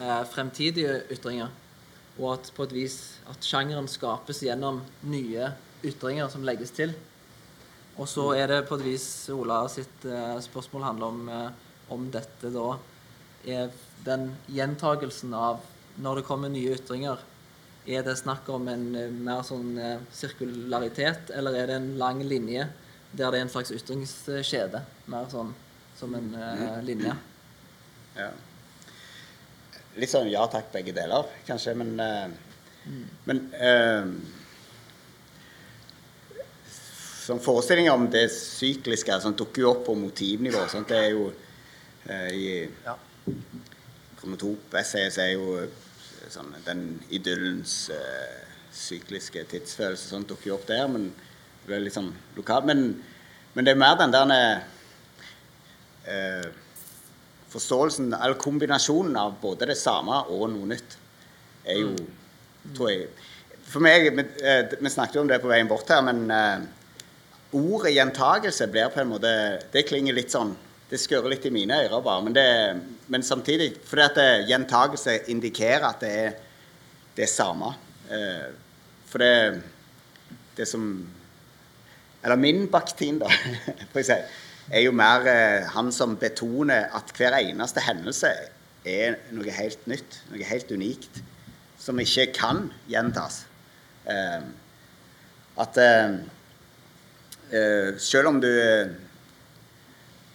eh, 0.00 0.24
fremtidige 0.32 0.98
ytringer. 1.12 1.52
Og 2.18 2.32
at 2.34 2.50
på 2.56 2.66
et 2.66 2.74
vis 2.74 2.96
at 3.30 3.44
sjangeren 3.44 3.88
skapes 3.88 4.42
gjennom 4.42 4.82
nye 5.06 5.52
ytringer 5.84 6.28
som 6.32 6.44
legges 6.44 6.74
til. 6.74 6.96
Og 7.96 8.08
så 8.10 8.26
er 8.36 8.50
det 8.50 8.66
på 8.68 8.76
et 8.76 8.84
vis 8.84 9.06
Ola 9.32 9.62
sitt 9.72 10.04
eh, 10.04 10.36
spørsmål 10.44 10.84
handler 10.84 11.06
om 11.06 11.30
eh, 11.32 11.48
om 11.94 12.08
dette 12.10 12.50
da 12.50 12.72
er 13.46 13.70
den 14.04 14.32
gjentagelsen 14.50 15.34
av 15.38 15.60
når 16.02 16.18
det 16.18 16.24
kommer 16.26 16.50
nye 16.50 16.74
ytringer. 16.74 17.20
Er 17.86 18.02
det 18.02 18.16
snakk 18.18 18.48
om 18.50 18.66
en 18.66 18.88
uh, 18.98 19.04
mer 19.06 19.44
sånn 19.46 19.78
sirkularitet, 20.10 21.30
eller 21.30 21.54
er 21.54 21.70
det 21.70 21.76
en 21.78 21.86
lang 22.00 22.24
linje 22.26 22.64
der 23.12 23.30
det 23.30 23.38
er 23.38 23.44
en 23.44 23.52
slags 23.52 23.70
ytringskjede? 23.70 24.80
Mer 25.14 25.30
sånn 25.30 25.52
som 25.94 26.18
en 26.18 26.34
linje? 26.82 27.14
Ja. 28.16 28.30
litt 30.00 30.12
sånn 30.12 30.28
ja 30.32 30.44
takk, 30.48 30.70
begge 30.72 30.94
deler, 30.96 31.28
kanskje. 31.48 31.74
Men, 31.76 31.92
eh, 32.00 32.94
men 33.28 33.42
eh, 33.52 34.08
sånn 37.26 37.42
forestillinger 37.42 37.94
om 37.96 38.06
det 38.12 38.28
sykliske 38.32 39.18
sånn, 39.22 39.36
dukker 39.38 39.64
jo 39.64 39.72
opp 39.72 39.84
på 39.88 39.96
motivnivå. 39.98 40.62
Sant? 40.70 40.90
Det 40.90 41.00
er 41.00 41.10
jo 41.16 41.30
eh, 42.06 42.30
I 42.30 42.46
Ja. 42.86 42.96
Kronotop-essayet 44.20 45.14
så 45.14 45.24
er 45.24 45.32
jo 45.34 45.56
eh, 45.60 45.72
sånn, 46.30 46.52
den 46.66 46.84
idyllens 47.14 47.88
eh, 47.94 48.44
sykliske 48.76 49.42
tidsfølelse 49.50 50.12
sånn 50.12 50.26
dukker 50.28 50.52
jo 50.52 50.58
opp 50.58 50.68
der, 50.68 50.86
men 50.90 51.10
det 51.66 51.74
er 51.74 51.82
litt 51.82 51.96
sånn 51.96 52.12
lokalt. 52.36 52.68
Men, 52.68 52.86
men 53.56 53.66
det 53.66 53.74
er 53.74 53.80
mer 53.80 53.98
den 53.98 54.14
der 54.14 54.62
eh, 56.06 56.48
forståelsen, 57.52 58.12
eller 58.14 58.38
kombinasjonen 58.40 59.16
av 59.18 59.36
både 59.42 59.70
det 59.72 59.78
samme 59.80 60.22
og 60.34 60.48
noe 60.54 60.70
nytt, 60.74 60.98
er 61.66 61.82
jo, 61.82 61.94
tror 62.76 62.92
jeg 62.92 63.08
For 63.66 63.82
meg 63.82 64.04
Vi, 64.14 64.22
eh, 64.46 64.76
vi 64.78 64.90
snakket 64.92 65.16
jo 65.18 65.24
om 65.24 65.30
det 65.30 65.40
på 65.42 65.50
veien 65.50 65.66
bort 65.66 65.88
her, 65.90 66.04
men 66.06 66.20
eh, 66.30 66.66
ordet 67.56 67.94
gjentagelse 67.94 68.68
blir 68.72 68.92
på 68.92 69.02
en 69.02 69.10
måte 69.10 69.32
Det 69.72 69.86
klinger 69.88 70.16
litt 70.16 70.32
sånn 70.34 70.54
Det 70.90 71.00
skurrer 71.02 71.32
litt 71.32 71.46
i 71.48 71.50
mine 71.54 71.80
ører, 71.86 72.02
bare. 72.04 72.22
Men, 72.22 72.36
det, 72.36 72.48
men 73.12 73.24
samtidig 73.26 73.72
Fordi 73.86 74.04
at 74.04 74.18
det, 74.18 74.28
gjentagelse 74.50 75.18
indikerer 75.32 75.88
at 75.88 76.04
det 76.04 76.12
er 76.26 76.36
det 77.16 77.28
samme. 77.32 77.72
Eh, 78.12 78.48
for 79.08 79.24
det 79.24 79.62
Det 80.56 80.68
som 80.68 80.84
Eller 82.24 82.36
min 82.36 82.66
baktin, 82.72 83.20
da, 83.20 83.30
får 83.92 84.02
jeg 84.02 84.06
si, 84.08 84.20
er 84.72 84.82
jo 84.82 84.92
mer 84.96 85.26
eh, 85.30 85.66
han 85.70 85.92
som 85.94 86.16
betoner 86.18 86.88
at 86.96 87.12
hver 87.14 87.36
eneste 87.38 87.84
hendelse 87.86 88.32
er 88.86 89.18
noe 89.34 89.52
helt 89.54 89.84
nytt, 89.86 90.16
noe 90.32 90.46
helt 90.48 90.72
unikt, 90.74 91.20
som 91.78 91.98
ikke 92.02 92.32
kan 92.34 92.64
gjentas. 92.90 93.44
Eh, 94.10 94.42
at 95.62 95.78
eh, 95.78 96.16
selv 98.02 98.32
om 98.32 98.40
du 98.42 98.50
eh, 98.50 98.88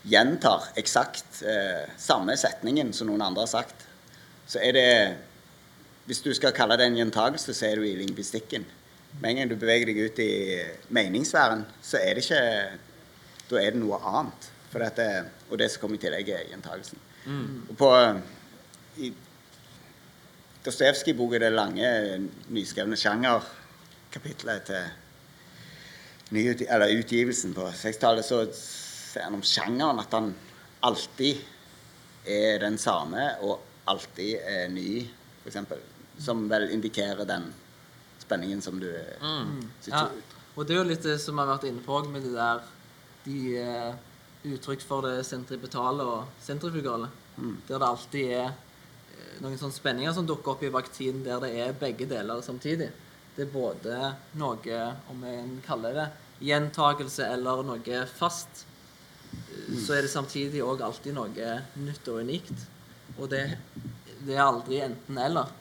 gjentar 0.08 0.72
eksakt 0.80 1.42
eh, 1.44 1.90
samme 2.00 2.38
setningen 2.40 2.94
som 2.96 3.10
noen 3.10 3.24
andre 3.26 3.46
har 3.46 3.52
sagt, 3.52 3.88
så 4.48 4.62
er 4.64 4.78
det 4.78 4.88
Hvis 6.06 6.24
du 6.26 6.34
skal 6.34 6.52
kalle 6.52 6.76
det 6.76 6.88
en 6.90 6.96
gjentagelse, 6.98 7.54
så 7.54 7.66
er 7.68 7.76
du 7.78 7.84
i 7.86 7.96
lingvistikken. 7.96 8.66
Med 9.22 9.30
en 9.30 9.38
gang 9.38 9.50
du 9.52 9.56
beveger 9.56 9.86
deg 9.86 10.00
ut 10.02 10.20
i 10.20 10.34
meningssfæren, 10.90 11.62
så 11.82 12.02
er 12.02 12.16
det 12.16 12.24
ikke 12.26 12.42
Da 13.52 13.62
er 13.62 13.72
det 13.72 13.80
noe 13.80 14.00
annet. 14.00 14.50
Dette, 14.72 15.06
og 15.50 15.60
det 15.60 15.70
som 15.72 15.84
kommer 15.84 16.00
i 16.00 16.02
tillegg, 16.02 16.30
er 16.32 16.50
gjentagelsen. 16.50 17.00
Og 17.70 17.78
på 17.78 17.92
i 18.98 19.12
Dostojevskij-boka, 20.66 21.40
det 21.40 21.52
lange, 21.52 21.88
nyskrevne 22.50 22.98
sjanger', 22.98 23.48
kapitlet 24.12 24.64
til 24.64 25.01
nyut, 26.32 26.62
eller 26.62 26.94
utgivelsen 27.00 27.54
på 27.54 27.68
60-tallet, 27.68 28.26
så 28.26 28.46
ser 28.54 29.28
han 29.28 29.36
om 29.40 29.44
sjangeren 29.46 30.00
at 30.02 30.14
han 30.16 30.32
alltid 30.88 31.42
er 32.26 32.62
den 32.62 32.78
samme 32.82 33.26
og 33.46 33.60
alltid 33.92 34.38
er 34.48 34.70
ny, 34.72 35.02
f.eks. 35.44 35.58
Som 36.22 36.46
vel 36.52 36.70
indikerer 36.74 37.26
den 37.26 37.50
spenningen 38.22 38.62
som 38.62 38.78
du 38.80 38.90
mm. 39.22 39.58
Ja, 39.90 40.06
og 40.56 40.68
det 40.68 40.76
er 40.76 40.82
jo 40.82 40.90
litt 40.92 41.06
det 41.06 41.18
som 41.24 41.36
vi 41.36 41.44
har 41.44 41.50
vært 41.56 41.68
inne 41.70 41.84
på 41.84 41.98
med 42.12 42.26
det 42.28 42.34
der 42.36 42.62
De 43.26 43.38
uh, 43.58 43.94
uttrykk 44.52 44.84
for 44.86 45.06
det 45.06 45.26
sentripetale 45.26 46.06
og 46.06 46.42
sentrifugale. 46.42 47.10
Der 47.68 47.78
det 47.78 47.88
alltid 47.88 48.32
er 48.34 48.48
eh, 48.48 49.36
noen 49.44 49.60
sånne 49.62 49.76
spenninger 49.76 50.16
som 50.16 50.26
dukker 50.26 50.56
opp 50.56 50.64
i 50.66 50.72
vaktinen 50.74 51.22
der 51.26 51.44
det 51.44 51.52
er 51.62 51.78
begge 51.78 52.08
deler 52.10 52.42
samtidig. 52.42 52.90
Det 53.36 53.46
er 53.46 53.54
både 53.54 53.98
noe, 54.40 54.82
om 55.12 55.24
en 55.24 55.56
kaller 55.66 55.96
det 55.96 56.10
gjentagelse 56.42 57.28
eller 57.32 57.64
noe 57.66 58.04
fast, 58.10 58.66
eh, 59.32 59.78
så 59.80 59.96
er 59.96 60.06
det 60.06 60.14
samtidig 60.14 60.64
òg 60.66 60.84
alltid 60.84 61.16
noe 61.16 61.56
nytt 61.80 62.12
og 62.12 62.22
unikt. 62.26 62.68
Og 63.18 63.30
det, 63.32 63.44
det 64.26 64.36
er 64.36 64.46
aldri 64.46 64.82
enten-eller. 64.84 65.52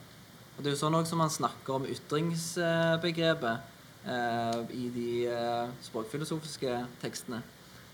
Og 0.55 0.63
det 0.63 0.71
er 0.71 0.75
jo 0.75 0.81
sånn 0.83 0.97
også 0.99 1.19
man 1.19 1.31
snakker 1.33 1.77
om 1.77 1.87
ytringsbegrepet 1.89 3.69
eh, 4.05 4.59
i 4.77 4.87
de 4.93 5.11
eh, 5.31 5.71
språkfilosofiske 5.87 6.75
tekstene. 7.01 7.41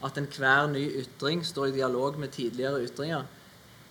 At 0.03 0.17
enhver 0.19 0.67
ny 0.69 0.83
ytring 1.01 1.43
står 1.45 1.71
i 1.71 1.77
dialog 1.79 2.19
med 2.21 2.33
tidligere 2.35 2.83
ytringer. 2.85 3.25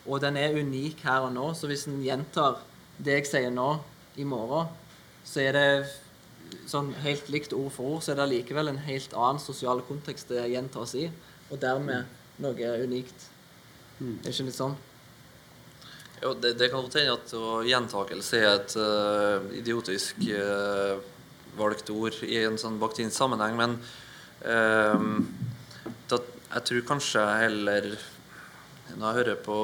Og 0.07 0.21
den 0.23 0.39
er 0.39 0.55
unik 0.55 1.03
her 1.07 1.27
og 1.27 1.33
nå, 1.35 1.51
så 1.55 1.71
hvis 1.71 1.87
en 1.91 2.03
gjentar 2.05 2.61
det 3.03 3.21
jeg 3.21 3.31
sier 3.31 3.55
nå, 3.55 3.71
i 4.17 4.25
morgen, 4.25 4.71
så 5.27 5.43
er 5.43 5.57
det 5.57 5.69
sånn 6.71 6.93
helt 7.03 7.31
likt 7.33 7.55
ord 7.57 7.73
for 7.75 7.97
ord, 7.97 8.05
så 8.05 8.15
er 8.15 8.21
det 8.21 8.29
likevel 8.31 8.71
en 8.71 8.83
helt 8.87 9.15
annen 9.15 9.43
sosial 9.43 9.83
kontekst 9.87 10.31
det 10.31 10.47
gjentas 10.53 10.95
i, 10.99 11.09
og 11.51 11.59
dermed 11.63 12.07
noe 12.43 12.71
unikt. 12.83 13.27
Det 13.99 14.29
er 14.29 14.35
ikke 14.35 14.49
litt 14.49 14.59
sånn? 14.59 14.77
Jo, 16.23 16.33
det, 16.41 16.55
det 16.61 16.71
kan 16.73 16.85
godt 16.85 16.97
hende 16.99 17.17
at 17.17 17.35
gjentakelse 17.69 18.41
er 18.41 18.49
et 18.55 18.77
uh, 18.81 19.49
idiotisk 19.57 20.23
uh, 20.31 20.97
valgt 21.57 21.91
ord 21.93 22.23
i 22.25 22.39
en 22.45 22.59
sånn 22.61 22.79
baktinsk 22.81 23.17
sammenheng, 23.17 23.57
men 23.59 23.79
da, 24.47 26.19
jeg 26.53 26.65
tror 26.69 26.83
kanskje 26.91 27.23
heller 27.41 27.87
Når 28.93 29.01
jeg 29.01 29.17
hører 29.17 29.39
på 29.43 29.57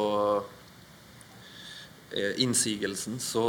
innsigelsen, 2.42 3.18
så 3.22 3.44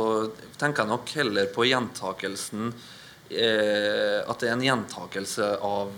tenker 0.59 0.83
jeg 0.83 0.91
nok 0.93 1.13
heller 1.17 1.49
på 1.53 1.65
gjentakelsen 1.67 2.69
eh, 2.71 4.19
At 4.23 4.39
det 4.39 4.49
er 4.49 4.55
en 4.55 4.65
gjentakelse 4.67 5.49
av 5.63 5.91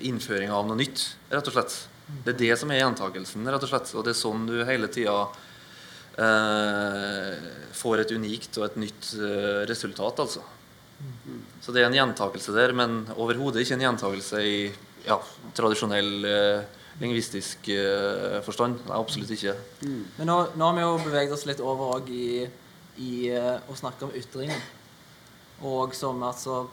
innføring 0.00 0.52
av 0.54 0.66
noe 0.68 0.78
nytt, 0.78 1.04
rett 1.30 1.48
og 1.50 1.54
slett. 1.54 1.76
Det 2.24 2.34
er 2.34 2.40
det 2.40 2.56
som 2.58 2.70
er 2.72 2.80
gjentakelsen, 2.82 3.46
rett 3.46 3.64
og 3.66 3.70
slett. 3.70 3.92
Og 3.94 4.06
det 4.06 4.14
er 4.14 4.18
sånn 4.18 4.46
du 4.48 4.56
hele 4.66 4.88
tida 4.92 5.16
eh, 6.18 7.50
får 7.76 8.04
et 8.04 8.14
unikt 8.16 8.58
og 8.60 8.66
et 8.66 8.80
nytt 8.86 9.12
eh, 9.18 9.62
resultat, 9.70 10.24
altså. 10.24 10.44
Så 11.64 11.72
det 11.72 11.80
er 11.80 11.88
en 11.88 11.96
gjentakelse 11.96 12.52
der, 12.52 12.74
men 12.76 13.02
overhodet 13.14 13.62
ikke 13.62 13.78
en 13.78 13.86
gjentakelse 13.86 14.42
i 14.44 14.56
ja, 15.06 15.16
tradisjonell 15.56 16.28
eh, 16.28 16.79
lingvistisk 17.00 17.70
eh, 17.72 18.40
forstand. 18.44 18.82
Nei, 18.86 18.98
absolutt 18.98 19.32
ikke. 19.34 19.54
Men 20.18 20.28
nå, 20.28 20.36
nå 20.56 20.68
har 20.68 20.76
vi 20.76 20.84
jo 20.84 20.98
beveget 21.06 21.34
oss 21.36 21.46
litt 21.48 21.62
over 21.64 22.04
i, 22.12 22.44
i 23.00 23.14
eh, 23.32 23.56
å 23.70 23.78
snakke 23.78 24.06
om 24.06 24.14
ytringen. 24.16 24.60
Og 25.60 25.92
som 25.92 26.22
altså 26.24 26.70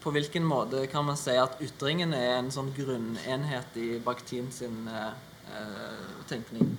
På 0.00 0.10
hvilken 0.14 0.46
måte 0.48 0.86
kan 0.88 1.04
man 1.04 1.18
si 1.20 1.34
at 1.36 1.58
ytringen 1.60 2.14
er 2.16 2.38
en 2.38 2.48
sånn 2.52 2.70
grunnenhet 2.72 3.74
i 3.76 3.98
Bakhtin 4.00 4.48
sin 4.54 4.88
eh, 4.88 5.12
eh, 5.52 6.06
tenkning? 6.30 6.70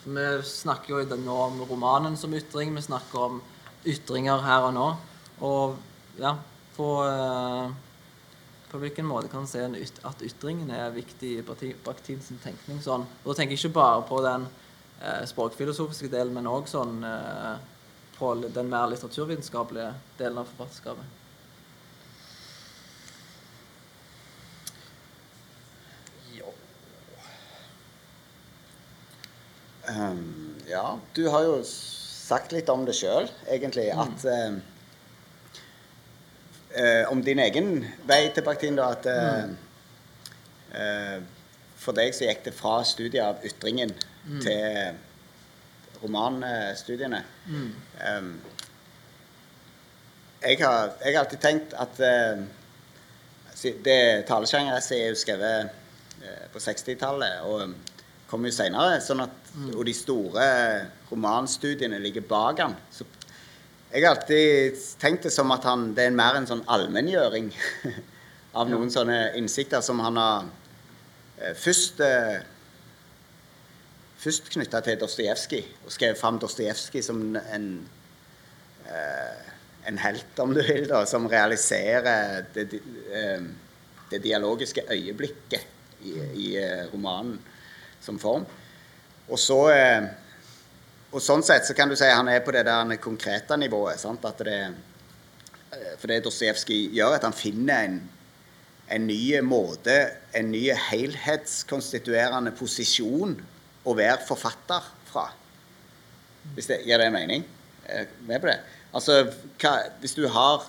For 0.00 0.16
vi 0.16 0.46
snakker 0.48 0.94
jo 0.94 1.18
nå 1.20 1.36
om 1.44 1.60
romanen 1.68 2.16
som 2.16 2.32
ytring, 2.32 2.72
vi 2.72 2.86
snakker 2.86 3.26
om 3.26 3.42
ytringer 3.84 4.40
her 4.46 4.70
og 4.70 4.72
nå. 4.76 4.86
Og 5.44 5.76
ja, 6.20 6.32
eh, 6.80 7.89
på 8.70 8.80
hvilken 8.82 9.08
måte 9.08 9.30
kan 9.32 9.46
se 9.50 9.62
en 9.64 9.76
yt 9.78 9.98
at 10.06 10.22
ytringen 10.22 10.70
er 10.74 10.92
viktig 10.94 11.32
i 11.38 11.44
Bakhtin 11.44 12.22
tenkning? 12.42 12.80
Sånn. 12.84 13.06
Og 13.22 13.32
da 13.32 13.38
tenker 13.40 13.56
jeg 13.56 13.64
ikke 13.64 13.78
bare 13.80 14.02
på 14.08 14.20
den 14.24 14.46
eh, 15.02 15.22
språkfilosofiske 15.30 16.10
delen, 16.12 16.34
men 16.36 16.50
òg 16.50 16.70
sånn 16.70 17.02
eh, 17.06 17.54
på 18.18 18.34
den 18.46 18.70
mer 18.70 18.90
litteraturvitenskapelige 18.92 19.94
delen 20.20 20.42
av 20.42 20.52
forfatterskapet. 20.52 21.16
Ehm, 29.90 30.54
ja, 30.66 30.98
du 31.12 31.28
har 31.28 31.44
jo 31.46 31.60
sagt 31.64 32.52
litt 32.52 32.68
om 32.70 32.84
det 32.86 32.94
sjøl, 32.98 33.28
egentlig. 33.50 33.88
At 33.90 34.24
eh, 34.28 34.60
eh, 36.76 37.04
Om 37.10 37.22
din 37.24 37.38
egen 37.38 37.84
vei 38.06 38.30
til 38.34 38.44
praktikken, 38.46 38.76
da. 38.78 38.90
At 38.94 39.06
eh, 39.06 39.44
eh, 40.74 41.20
for 41.80 41.96
deg 41.96 42.12
så 42.14 42.26
gikk 42.28 42.44
det 42.44 42.54
fra 42.54 42.80
studiet 42.84 43.24
av 43.24 43.44
ytringen 43.46 43.92
til 44.44 44.98
romanstudiene. 46.02 47.22
Ehm, 48.04 48.34
jeg, 50.42 50.58
har, 50.60 50.92
jeg 51.04 51.14
har 51.14 51.24
alltid 51.24 51.40
tenkt 51.42 51.74
at 51.76 52.00
eh, 52.04 52.42
det 53.84 54.24
talesjangeressayet 54.28 55.04
er 55.04 55.10
jo 55.12 55.18
skrevet 55.20 55.72
eh, 56.24 56.44
på 56.52 56.62
60-tallet 56.64 57.42
og 57.48 57.74
kom 58.30 58.44
jo 58.46 58.52
senere. 58.54 59.00
Sånn 59.04 59.24
at, 59.24 59.36
Og 59.74 59.82
de 59.88 59.94
store 59.96 60.44
romanstudiene 61.10 61.98
ligger 61.98 62.22
bak 62.28 62.60
den. 62.60 62.76
Så 62.94 63.04
jeg 63.90 64.04
har 64.04 64.14
alltid 64.14 64.78
tenkt 65.02 65.26
det 65.26 65.32
som 65.34 65.50
at 65.50 65.64
han, 65.66 65.90
det 65.96 66.06
er 66.06 66.14
mer 66.14 66.38
en 66.38 66.46
sånn 66.46 66.62
allmenngjøring 66.70 67.50
av 68.58 68.70
noen 68.70 68.90
sånne 68.92 69.32
innsikter 69.38 69.82
som 69.82 70.02
han 70.04 70.18
har 70.20 70.48
eh, 71.40 71.54
først 71.58 72.02
eh, 72.06 72.40
først 74.20 74.50
knytta 74.52 74.82
til 74.84 74.98
Dostojevskij, 75.00 75.64
og 75.86 75.94
skrev 75.94 76.18
fram 76.20 76.38
Dostojevskij 76.42 77.06
som 77.06 77.22
en 77.40 77.70
eh, 78.86 79.46
en 79.88 79.96
helt, 79.96 80.38
om 80.38 80.52
du 80.52 80.60
vil, 80.60 80.84
da, 80.90 81.06
som 81.08 81.24
realiserer 81.30 82.44
det, 82.52 82.66
det 84.10 84.18
dialogiske 84.20 84.82
øyeblikket 84.92 86.04
i, 86.04 86.12
i 86.36 86.48
romanen 86.92 87.38
som 88.04 88.18
form. 88.20 88.44
Og 89.30 89.38
så 89.40 89.58
eh, 89.72 90.10
og 91.10 91.22
sånn 91.22 91.42
sett 91.42 91.66
så 91.66 91.74
kan 91.74 91.90
du 91.90 91.96
si 91.98 92.06
han 92.06 92.28
er 92.30 92.42
på 92.44 92.54
det 92.54 92.62
der 92.68 92.96
konkrete 93.02 93.56
nivået. 93.58 93.98
Sant? 93.98 94.24
At 94.24 94.38
det, 94.46 94.60
eh, 95.72 95.94
for 95.98 96.06
det 96.10 96.22
Dostojevskij 96.24 96.94
gjør, 96.94 97.16
at 97.16 97.26
han 97.26 97.34
finner 97.34 97.88
en, 97.88 98.00
en 98.88 99.06
ny 99.06 99.40
måte, 99.42 99.96
en 100.34 100.52
ny 100.52 100.68
helhetskonstituerende 100.90 102.54
posisjon 102.58 103.34
å 103.82 103.96
være 103.96 104.22
forfatter 104.28 104.86
fra. 105.10 105.26
Hvis 106.54 106.70
det 106.70 106.82
gir 106.86 107.02
det 107.02 107.10
mening? 107.12 107.44
Er 107.90 108.06
med 108.26 108.40
på 108.40 108.52
det? 108.52 108.60
Altså, 108.94 109.24
hva, 109.58 109.74
hvis 110.02 110.14
du 110.14 110.26
har 110.30 110.66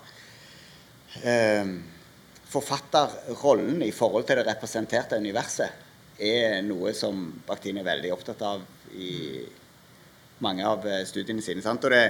eh, 1.21 1.77
Forfatterrollen 2.51 3.79
i 3.85 3.93
forhold 3.95 4.25
til 4.27 4.41
det 4.41 4.49
representerte 4.49 5.15
universet 5.15 6.19
er 6.21 6.57
noe 6.65 6.91
som 6.93 7.29
Bakhtin 7.47 7.79
er 7.79 7.87
veldig 7.87 8.11
opptatt 8.11 8.41
av 8.43 8.65
i 8.91 9.39
mange 10.43 10.65
av 10.67 10.85
eh, 10.87 11.03
studiene 11.07 11.43
sine. 11.43 11.63
Sant? 11.63 11.85
Og 11.87 11.93
det, 11.93 12.03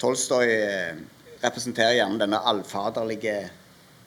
Tolstoy 0.00 0.52
eh, 0.54 1.00
representerer 1.42 1.98
gjerne 1.98 2.20
denne 2.22 2.40
allfaderlige, 2.52 3.36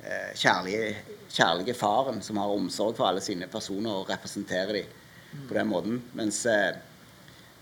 eh, 0.03 0.31
kjærlige, 0.39 0.95
kjærlige, 1.33 1.77
faren 1.77 2.21
som 2.25 2.39
har 2.41 2.53
omsorg 2.53 2.97
for 2.97 3.09
alle 3.09 3.23
sine 3.25 3.49
personer 3.51 4.01
og 4.01 4.09
representerer 4.11 4.79
dem 4.79 5.45
på 5.49 5.57
den 5.57 5.69
måten. 5.69 6.01
Mens 6.17 6.43
eh, 6.49 6.73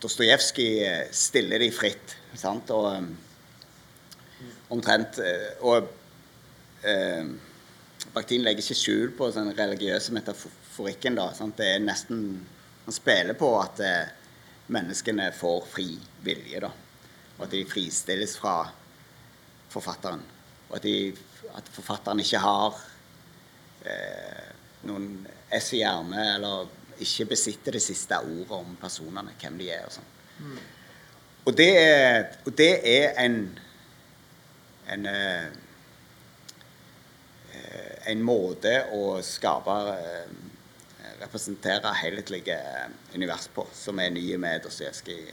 Dostojevskij 0.02 1.12
stiller 1.14 1.62
dem 1.62 1.74
fritt. 1.76 2.16
Sant? 2.34 2.72
Og 2.74 2.90
omtrent 4.74 5.20
Og 5.68 5.90
eh, 6.88 7.28
Bakhtin 8.12 8.42
legger 8.42 8.64
ikke 8.64 8.78
skjul 8.80 9.12
på 9.16 9.30
den 9.36 9.52
religiøse 9.56 10.14
metaforikken. 10.16 11.16
da, 11.20 11.30
sant? 11.38 11.58
Det 11.58 11.76
er 11.76 11.84
nesten 11.84 12.42
Han 12.82 12.96
spiller 12.96 13.38
på 13.38 13.52
at 13.62 13.80
eh, 13.86 14.10
menneskene 14.72 15.30
får 15.36 15.66
fri 15.72 15.88
vilje. 16.26 16.60
da, 16.64 16.72
Og 17.38 17.46
at 17.46 17.54
de 17.54 17.64
fristilles 17.68 18.38
fra 18.40 18.56
forfatteren. 19.72 20.24
Og 20.70 20.76
at, 20.78 20.84
de, 20.84 21.14
at 21.56 21.72
forfatteren 21.76 22.20
ikke 22.24 22.42
har 22.44 22.78
eh, 23.86 24.52
noen 24.88 25.26
ess 25.52 25.74
i 25.76 25.82
hjernen 25.82 26.36
eller 26.36 26.70
ikke 27.02 27.32
besitter 27.34 27.76
det 27.76 27.84
siste 27.84 28.20
ordet 28.20 28.56
om 28.56 28.78
personene, 28.80 29.34
hvem 29.42 29.58
de 29.60 29.72
er 29.74 29.88
og 29.88 29.96
sånn. 29.96 30.14
Mm. 30.42 30.62
Og, 31.42 31.52
det 31.58 31.72
er, 31.82 32.18
og 32.46 32.56
det 32.58 32.74
er 32.88 33.20
en 33.24 33.44
en 34.92 35.06
eh, 35.06 35.52
en 38.12 38.24
måte 38.26 38.74
å 38.96 39.22
skape 39.24 39.76
eh, 39.94 40.32
representere 41.22 41.94
helhetlige 42.02 42.58
univers 43.16 43.48
på, 43.54 43.66
som 43.74 44.00
er 44.00 44.14
nye 44.14 44.38
med 44.42 44.64
Dostojevskij. 44.66 45.26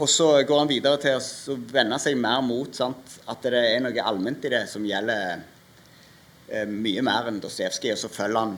Og 0.00 0.08
så 0.08 0.28
går 0.48 0.58
han 0.62 0.70
videre 0.70 1.00
til 1.00 1.18
å 1.18 1.58
vende 1.72 1.98
seg 2.00 2.16
mer 2.20 2.40
mot 2.44 2.72
sant? 2.74 3.18
at 3.28 3.42
det 3.44 3.60
er 3.60 3.82
noe 3.84 4.06
allment 4.06 4.44
i 4.46 4.52
det 4.52 4.62
som 4.70 4.84
gjelder 4.86 5.42
eh, 6.48 6.64
mye 6.70 7.04
mer 7.04 7.28
enn 7.28 7.42
Dostojevskij. 7.42 7.92
Og 7.92 8.00
så 8.00 8.12
følger 8.12 8.40
han 8.40 8.56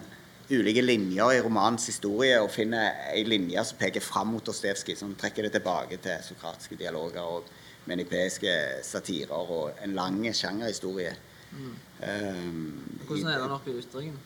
ulike 0.48 0.84
linjer 0.84 1.34
i 1.34 1.40
romanens 1.44 1.88
historie 1.90 2.38
og 2.40 2.52
finner 2.52 2.94
ei 3.12 3.24
linje 3.28 3.64
som 3.68 3.80
peker 3.80 4.04
fram 4.04 4.30
mot 4.36 4.44
Dostojevskij, 4.44 4.96
som 5.00 5.16
trekker 5.18 5.48
det 5.48 5.56
tilbake 5.58 5.98
til 6.04 6.22
sokratiske 6.24 6.78
dialoger 6.78 7.24
og 7.24 7.50
menipeiske 7.88 8.54
satirer 8.84 9.50
og 9.56 9.82
en 9.82 9.96
lang 9.96 10.20
sjangerhistorie. 10.30 11.14
Mm. 11.52 11.76
Um, 11.98 12.98
Hvordan 13.06 13.26
er 13.32 13.38
den 13.42 13.54
oppe 13.54 13.72
i 13.72 13.78
ytringen? 13.80 14.18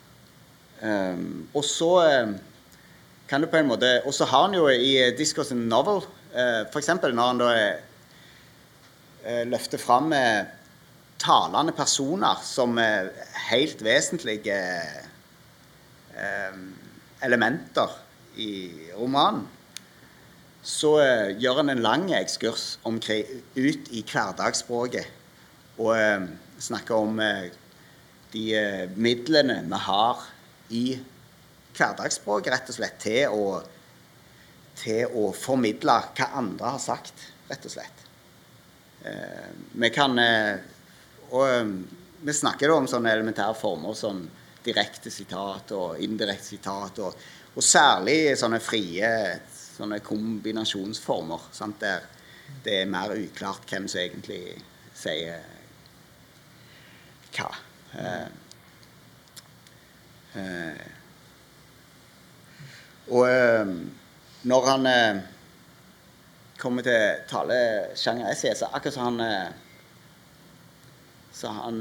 Um, 0.83 1.49
og 1.55 1.64
så 1.64 1.91
um, 2.25 2.35
kan 3.29 3.41
du 3.41 3.47
på 3.47 3.57
en 3.57 3.68
måte 3.70 4.01
Og 4.05 4.14
så 4.14 4.27
har 4.27 4.49
han 4.49 4.55
jo 4.55 4.66
i 4.68 5.14
Discourse 5.16 5.55
and 5.55 5.68
Novel 5.70 6.03
uh, 6.35 6.66
f.eks. 6.73 6.89
når 6.89 7.27
han 7.27 7.41
da 7.41 7.53
uh, 9.23 9.45
løfter 9.47 9.79
fram 9.79 10.11
uh, 10.12 10.43
talende 11.23 11.73
personer 11.73 12.43
som 12.43 12.79
er 12.83 13.12
helt 13.49 13.85
vesentlige 13.85 14.59
elementer 17.23 17.95
i 18.37 18.51
romanen, 18.99 19.47
så 20.62 20.91
gjør 21.39 21.62
han 21.62 21.70
en 21.73 21.81
lang 21.83 22.05
ekskurs 22.12 22.64
ut 22.85 23.89
i 23.95 24.03
hverdagsspråket 24.03 25.07
og 25.79 25.95
snakker 26.63 26.95
om 26.95 27.19
de 28.33 28.45
midlene 28.97 29.59
vi 29.69 29.81
har 29.87 30.23
i 30.73 30.85
hverdagsspråk, 31.77 32.49
rett 32.53 32.71
og 32.71 32.77
slett, 32.77 32.99
til 33.03 33.35
å, 33.35 33.59
til 34.81 35.17
å 35.19 35.31
formidle 35.37 35.99
hva 36.17 36.29
andre 36.41 36.75
har 36.77 36.83
sagt, 36.83 37.27
rett 37.51 37.67
og 37.69 37.75
slett. 37.75 38.03
Eh, 39.05 39.51
vi 39.73 39.91
kan 39.91 40.19
eh, 40.19 40.61
Og 41.33 41.49
eh, 41.49 41.71
vi 42.23 42.35
snakker 42.37 42.71
da 42.71 42.77
om 42.79 42.87
sånne 42.87 43.11
elementære 43.11 43.57
former 43.59 43.97
som 43.99 44.21
direkte 44.63 45.11
sitat 45.11 45.73
og 45.75 45.99
indirekte 46.05 46.53
sitat, 46.53 47.01
og, 47.03 47.17
og, 47.57 47.65
særlig 47.67 48.37
sånne 48.39 48.61
frie 48.63 49.09
sånne 49.73 49.99
kombinasjonsformer, 50.05 51.49
sant, 51.57 51.81
der 51.83 52.05
det 52.63 52.83
er 52.83 52.91
mer 52.91 53.15
uklart 53.17 53.65
hvem 53.67 53.89
som 53.89 54.03
egentlig 54.03 54.59
sier 54.95 55.41
hva. 57.37 57.51
Eh, 57.99 58.30
Eh, 60.33 60.85
og 63.12 63.26
eh, 63.28 63.72
når 64.49 64.68
han 64.70 64.89
eh, 64.89 65.18
kommer 66.61 66.87
til 66.87 67.26
talesjanger-essay, 67.28 68.55
så 68.57 68.70
akkurat 68.72 68.97
som 68.97 69.18
han 69.18 69.53
så 71.33 71.49
han 71.49 71.80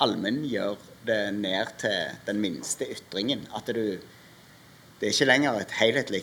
allmenngjør 0.00 0.78
det 1.04 1.18
ned 1.34 1.72
til 1.82 2.12
den 2.26 2.38
minste 2.40 2.86
ytringen. 2.86 3.42
At 3.56 3.66
du 3.66 3.98
Det 5.00 5.08
er 5.08 5.14
ikke 5.14 5.24
lenger 5.24 5.56
et 5.56 5.70
helhetlig 5.80 6.22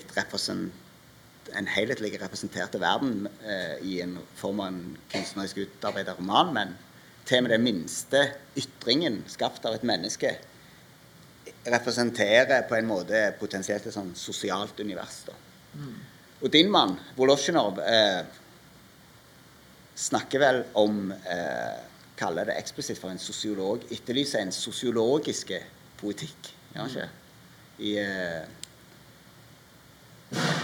en 1.58 1.68
helhetlig 1.68 2.22
representerte 2.22 2.80
verden 2.80 3.28
eh, 3.42 3.82
i 3.82 4.02
en 4.02 4.20
form 4.36 4.60
av 4.60 4.68
en 4.68 4.98
kunstnerisk 5.10 5.58
utarbeidet 5.58 6.14
roman, 6.20 6.54
men 6.54 6.76
til 7.28 7.42
og 7.42 7.48
med 7.48 7.56
den 7.58 7.66
minste 7.66 8.24
ytringen 8.58 9.22
skapt 9.28 9.66
av 9.68 9.76
et 9.76 9.86
menneske 9.88 10.32
representerer 11.68 12.64
på 12.68 12.78
en 12.78 12.88
måte 12.88 13.22
potensielt 13.40 13.86
et 13.88 13.96
sånn 13.96 14.14
sosialt 14.16 14.80
univers. 14.80 15.24
da. 15.28 15.36
Mm. 15.76 15.98
Og 16.42 16.52
din 16.54 16.70
mann, 16.72 16.96
Volosjinov, 17.18 17.80
eh, 17.80 18.24
snakker 19.96 20.40
vel 20.40 20.64
om 20.74 21.12
eh, 21.12 21.86
Kaller 22.18 22.48
det 22.50 22.56
eksplisitt 22.58 22.98
for 22.98 23.14
en 23.14 23.20
sosiolog. 23.22 23.84
Etterlyser 23.94 24.42
en 24.42 24.52
sosiologiske 24.52 25.60
poetikk. 26.00 26.48
Gjør 26.72 26.80
han 26.80 26.90
ikke? 26.90 27.10
I 27.78 27.92
eh, 28.02 28.56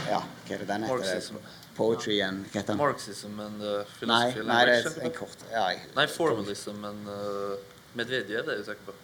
Ja, 0.10 0.24
hva 0.24 0.56
er 0.56 0.64
det 0.64 0.70
den 0.72 0.88
heter? 0.88 1.44
Poetry 1.78 2.20
and 2.22 2.46
Hva 2.46 2.62
heter 2.62 2.74
den? 2.74 2.78
Marxism 2.78 3.40
and 3.42 3.62
uh, 3.62 3.84
philosophy 3.98 4.44
Nei, 4.44 4.50
nei, 4.50 4.66
det 4.70 4.76
er 4.82 5.08
en 5.08 5.16
kort 5.16 5.46
ja, 5.50 5.64
jeg, 5.72 5.88
Nei, 5.96 6.06
formalism 6.12 6.86
and 6.86 7.08
uh, 7.10 7.56
Medvedev, 7.98 8.46
det 8.46 8.54
er 8.54 8.62
du 8.62 8.68
sikker 8.68 8.92
på? 8.92 8.96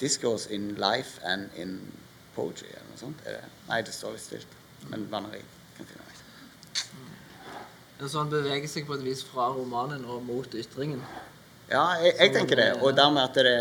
Discourse 0.00 0.50
in 0.54 0.74
life 0.78 1.20
and 1.22 1.50
in 1.56 1.78
poetry 2.34 2.68
eller 2.70 2.88
noe 2.90 2.98
sånt. 2.98 3.22
Er 3.26 3.38
det? 3.38 3.50
Nei, 3.68 3.80
det 3.86 3.94
står 3.94 4.16
litt 4.16 4.24
stilt. 4.24 4.56
Men 4.90 5.06
Vanneri 5.10 5.40
kan 5.76 5.88
finne 5.88 6.06
meg. 6.06 6.22
Mm. 6.94 8.08
Så 8.08 8.18
han 8.18 8.32
beveger 8.32 8.70
seg 8.70 8.88
på 8.88 8.98
et 8.98 9.04
vis 9.06 9.22
fra 9.26 9.48
romanen 9.54 10.04
og 10.10 10.22
mot 10.26 10.58
ytringen? 10.58 11.02
Ja, 11.70 11.84
jeg, 12.02 12.16
jeg 12.18 12.34
tenker 12.34 12.60
det. 12.60 12.68
Og 12.82 12.96
dermed 12.96 13.22
at 13.22 13.38
det 13.38 13.54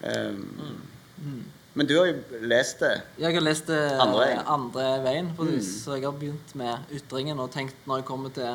um, 0.00 0.40
mm. 0.58 0.80
Mm. 1.24 1.44
Men 1.74 1.88
du 1.90 1.96
har 1.98 2.06
jo 2.06 2.14
lest 2.46 2.78
det 2.84 3.02
Jeg 3.18 3.34
har 3.34 3.42
lest 3.42 3.66
det 3.66 3.98
andre, 3.98 4.46
andre 4.46 5.02
veien. 5.02 5.32
Mm. 5.34 5.58
Så 5.66 5.96
jeg 5.98 6.06
har 6.06 6.14
begynt 6.18 6.54
med 6.58 6.74
ytringen 6.94 7.40
og 7.42 7.50
tenkt 7.54 7.76
når 7.88 7.96
jeg 8.00 8.06
kommer 8.10 8.30
til 8.34 8.52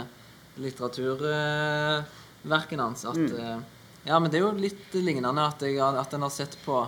litteraturverkene 0.60 2.84
hans, 2.84 3.06
at 3.08 3.16
mm. 3.16 3.40
Eh, 3.40 3.60
ja, 4.08 4.20
men 4.20 4.32
det 4.32 4.38
er 4.40 4.44
jo 4.46 4.52
litt 4.56 4.94
lignende 4.96 5.42
at, 5.44 5.62
jeg, 5.64 5.80
at 5.80 6.14
en 6.16 6.22
har 6.26 6.32
sett 6.34 6.58
på 6.66 6.88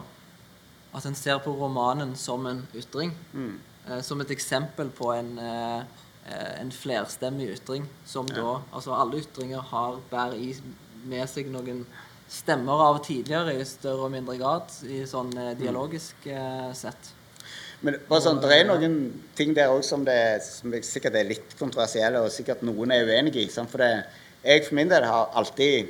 At 0.91 1.05
en 1.07 1.15
ser 1.15 1.39
på 1.39 1.51
romanen 1.55 2.15
som 2.19 2.45
en 2.49 2.67
ytring. 2.75 3.13
Mm. 3.31 3.59
Eh, 3.87 4.01
som 4.03 4.21
et 4.21 4.31
eksempel 4.31 4.89
på 4.91 5.11
en, 5.13 5.39
eh, 5.39 5.83
en 6.59 6.71
flerstemmig 6.71 7.49
ytring. 7.55 7.87
Som 8.05 8.27
ja. 8.27 8.35
da 8.35 8.61
Altså 8.75 8.93
alle 8.95 9.17
ytringer 9.23 9.59
har 9.71 9.99
bærer 10.11 10.35
i, 10.35 10.55
med 11.07 11.29
seg 11.31 11.47
noen 11.51 11.85
stemmer 12.31 12.83
av 12.87 13.01
tidligere 13.05 13.57
i 13.59 13.65
større 13.67 14.07
og 14.07 14.13
mindre 14.13 14.37
grad, 14.39 14.71
i 14.87 15.03
sånn 15.09 15.33
eh, 15.37 15.55
dialogisk 15.59 16.27
eh, 16.31 16.69
sett. 16.77 17.11
Men 17.81 17.97
bare 18.07 18.23
sånn, 18.23 18.39
det 18.43 18.51
er 18.55 18.67
noen 18.69 18.97
ting 19.35 19.55
der 19.57 19.73
òg 19.73 19.81
som, 19.83 20.05
som 20.45 20.75
sikkert 20.85 21.17
er 21.17 21.31
litt 21.31 21.55
kontroversielle, 21.59 22.21
og 22.21 22.33
sikkert 22.33 22.61
noen 22.65 22.93
er 22.93 23.09
uenig 23.09 23.33
i. 23.41 23.47
For 23.49 23.81
det, 23.81 23.89
jeg 24.45 24.67
for 24.67 24.77
min 24.77 24.91
del 24.91 25.07
har 25.09 25.33
alltid 25.37 25.89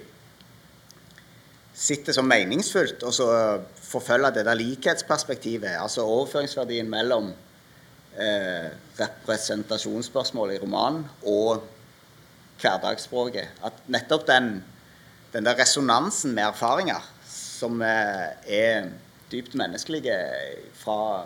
sett 1.82 2.08
det 2.08 2.16
som 2.16 2.28
meningsfullt 2.28 3.04
å 3.08 3.12
så 3.16 3.28
forfølge 3.92 4.34
det 4.38 4.46
der 4.48 4.60
likhetsperspektivet, 4.60 5.76
altså 5.82 6.08
overføringsverdien 6.08 6.90
mellom 6.90 7.32
eh, 8.16 8.72
representasjonsspørsmål 9.00 10.56
i 10.56 10.60
romanen 10.64 11.06
og 11.28 11.66
hverdagsspråket. 12.62 13.60
At 13.68 13.84
nettopp 13.92 14.28
den, 14.30 14.54
den 15.32 15.48
der 15.48 15.58
resonansen 15.60 16.34
med 16.36 16.50
erfaringer 16.50 17.06
som 17.28 17.82
eh, 17.86 18.32
er 18.48 18.90
dypt 19.32 19.54
menneskelige 19.56 20.16
fra 20.76 21.26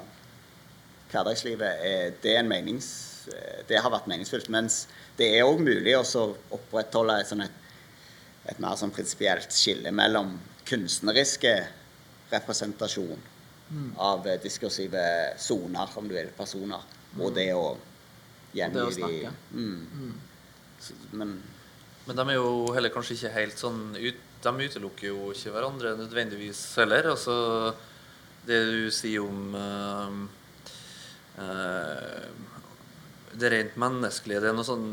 hverdagslivet, 1.11 1.85
er, 1.85 2.11
det, 2.21 2.35
en 2.37 2.49
menings, 2.49 2.89
eh, 3.33 3.61
det 3.69 3.79
har 3.81 3.93
vært 3.93 4.09
meningsfullt. 4.11 4.51
Mens 4.53 4.83
det 5.17 5.31
er 5.37 5.47
òg 5.47 5.63
mulig 5.63 5.95
å 5.97 6.25
opprettholde 6.57 7.21
et, 7.21 7.29
sånn 7.31 7.45
et, 7.45 7.63
et 8.51 8.59
mer 8.61 8.75
sånn 8.79 8.93
prinsipielt 8.93 9.55
skille 9.55 9.93
mellom 9.95 10.35
kunstneriske 10.67 11.55
representasjon 12.33 13.31
av 13.97 14.27
eh, 14.27 14.39
diskursive 14.43 15.01
soner, 15.41 15.97
om 15.97 16.07
du 16.09 16.15
vil, 16.17 16.29
personer, 16.37 16.83
og 17.17 17.33
det 17.33 17.49
å 17.55 17.75
gjengi 18.55 18.85
de 18.99 19.31
mm. 19.51 20.15
Men 21.15 21.31
Men 22.05 22.19
de 22.19 22.25
er 22.29 22.37
jo 22.37 22.71
heller 22.75 22.93
kanskje 22.93 23.17
ikke 23.17 23.35
helt 23.39 23.59
sånn 23.59 23.83
ut, 23.97 24.23
De 24.45 24.51
utelukker 24.69 25.07
jo 25.09 25.31
ikke 25.33 25.51
hverandre 25.55 25.95
nødvendigvis 25.97 26.59
heller. 26.77 27.07
Altså 27.15 27.35
det 28.45 28.59
du 28.69 28.91
sier 28.93 29.23
om 29.25 29.55
uh, 29.57 30.11
uh, 31.41 32.27
det 33.33 33.49
rent 33.51 33.79
menneskelige, 33.81 34.43
det 34.43 34.51
er 34.51 34.55
noe 34.55 34.67
sånn 34.67 34.85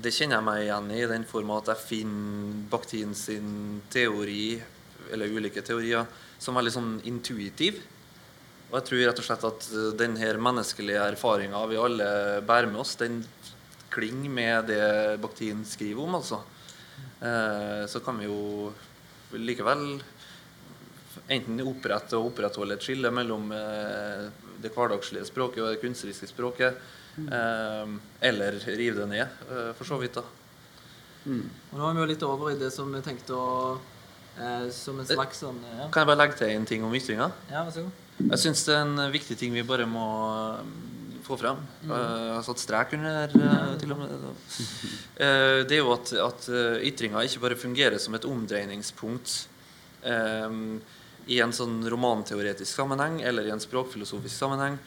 Det 0.00 0.12
kjenner 0.12 0.38
jeg 0.38 0.46
meg 0.46 0.64
igjen 0.66 0.90
i, 0.92 0.98
i 1.00 1.08
den 1.08 1.24
form 1.28 1.54
at 1.56 1.70
jeg 1.72 1.86
finner 1.86 2.60
Bakhtin 2.72 3.16
sin 3.16 3.80
teori, 3.92 4.60
eller 5.12 5.32
ulike 5.32 5.64
teorier, 5.64 6.04
som 6.40 6.56
veldig 6.56 6.72
sånn 6.72 6.92
intuitiv. 7.08 7.80
Og 8.70 8.78
jeg 8.78 8.86
tror 8.86 9.02
rett 9.02 9.20
og 9.20 9.26
slett 9.26 9.44
at 9.48 9.66
eh, 9.74 9.88
den 9.98 10.14
her 10.20 10.38
menneskelige 10.40 11.02
erfaringa 11.12 11.60
vi 11.68 11.80
alle 11.80 12.08
bærer 12.46 12.70
med 12.70 12.80
oss, 12.84 12.94
den 13.00 13.18
klinger 13.90 14.30
med 14.30 14.70
det 14.70 15.18
Bakhtin 15.22 15.64
skriver 15.66 16.04
om, 16.04 16.14
altså. 16.20 16.40
Eh, 17.20 17.84
så 17.90 18.00
kan 18.04 18.18
vi 18.18 18.28
jo 18.28 18.70
likevel 19.36 20.00
enten 21.30 21.60
opprette 21.62 22.18
og 22.18 22.32
opprettholde 22.32 22.78
et 22.78 22.86
skille 22.86 23.10
mellom 23.14 23.52
eh, 23.54 24.26
det 24.60 24.72
hverdagslige 24.74 25.28
språket 25.28 25.62
og 25.64 25.72
det 25.72 25.80
kunstneriske 25.82 26.28
språket, 26.28 26.76
mm. 27.16 27.94
eller 28.28 28.58
rive 28.76 28.98
det 28.98 29.06
ned, 29.08 29.38
for 29.78 29.88
så 29.88 29.96
vidt. 30.02 30.18
da. 30.20 30.24
Og 31.26 31.78
nå 31.78 31.86
er 31.86 31.96
vi 31.96 32.00
jo 32.00 32.08
litt 32.08 32.22
over 32.24 32.52
i 32.52 32.58
det 32.60 32.70
som 32.72 32.92
vi 32.94 33.00
tenkte 33.04 33.36
å 33.36 33.48
eh, 34.40 34.68
Som 34.72 35.02
en 35.02 35.08
slags 35.08 35.42
sånn 35.42 35.58
ja. 35.66 35.88
Kan 35.92 36.02
jeg 36.02 36.08
bare 36.08 36.20
legge 36.22 36.38
til 36.40 36.54
en 36.54 36.68
ting 36.68 36.86
om 36.86 36.94
ytringa? 36.96 37.28
ja, 37.50 37.64
vær 37.66 37.74
så 37.74 37.84
god. 37.84 38.06
Jeg 38.20 38.42
syns 38.44 38.64
det 38.68 38.76
er 38.76 38.86
en 38.86 39.12
viktig 39.12 39.36
ting 39.40 39.52
vi 39.56 39.64
bare 39.64 39.86
må 39.88 40.06
få 41.30 41.38
frem. 41.40 41.60
Eh, 41.86 41.90
Jeg 41.90 42.36
har 42.36 42.46
satt 42.46 42.62
strek 42.62 42.94
under 42.98 43.34
uh, 43.36 43.74
til 43.80 43.94
og 43.96 44.02
med. 44.02 44.10
Eh, 45.20 45.66
det 45.68 45.76
er 45.76 45.82
jo 45.82 45.90
at, 45.92 46.10
at 46.16 46.46
ytringa 46.88 47.20
ikke 47.26 47.42
bare 47.42 47.56
fungerer 47.60 47.98
som 48.00 48.14
et 48.16 48.24
omdreiningspunkt 48.24 49.34
eh, 50.08 50.54
i 51.28 51.40
en 51.44 51.52
sånn 51.52 51.82
romanteoretisk 51.92 52.72
sammenheng 52.72 53.18
eller 53.20 53.44
i 53.44 53.52
en 53.52 53.60
språkfilosofisk 53.60 54.32
sammenheng, 54.32 54.78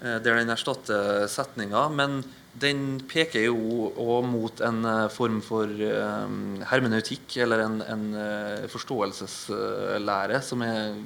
eh, 0.00 0.16
der 0.24 0.38
den 0.40 0.48
erstatter 0.54 1.26
setninga, 1.28 1.82
men 1.92 2.22
den 2.56 3.02
peker 3.10 3.44
jo 3.50 3.90
òg 4.00 4.24
mot 4.32 4.62
en 4.64 4.80
eh, 4.88 5.04
form 5.12 5.42
for 5.44 5.68
eh, 5.68 6.32
hermeneutikk, 6.72 7.36
eller 7.44 7.66
en, 7.66 7.76
en 7.84 8.06
eh, 8.16 8.64
forståelseslære 8.72 10.40
som 10.42 10.64
er, 10.66 10.96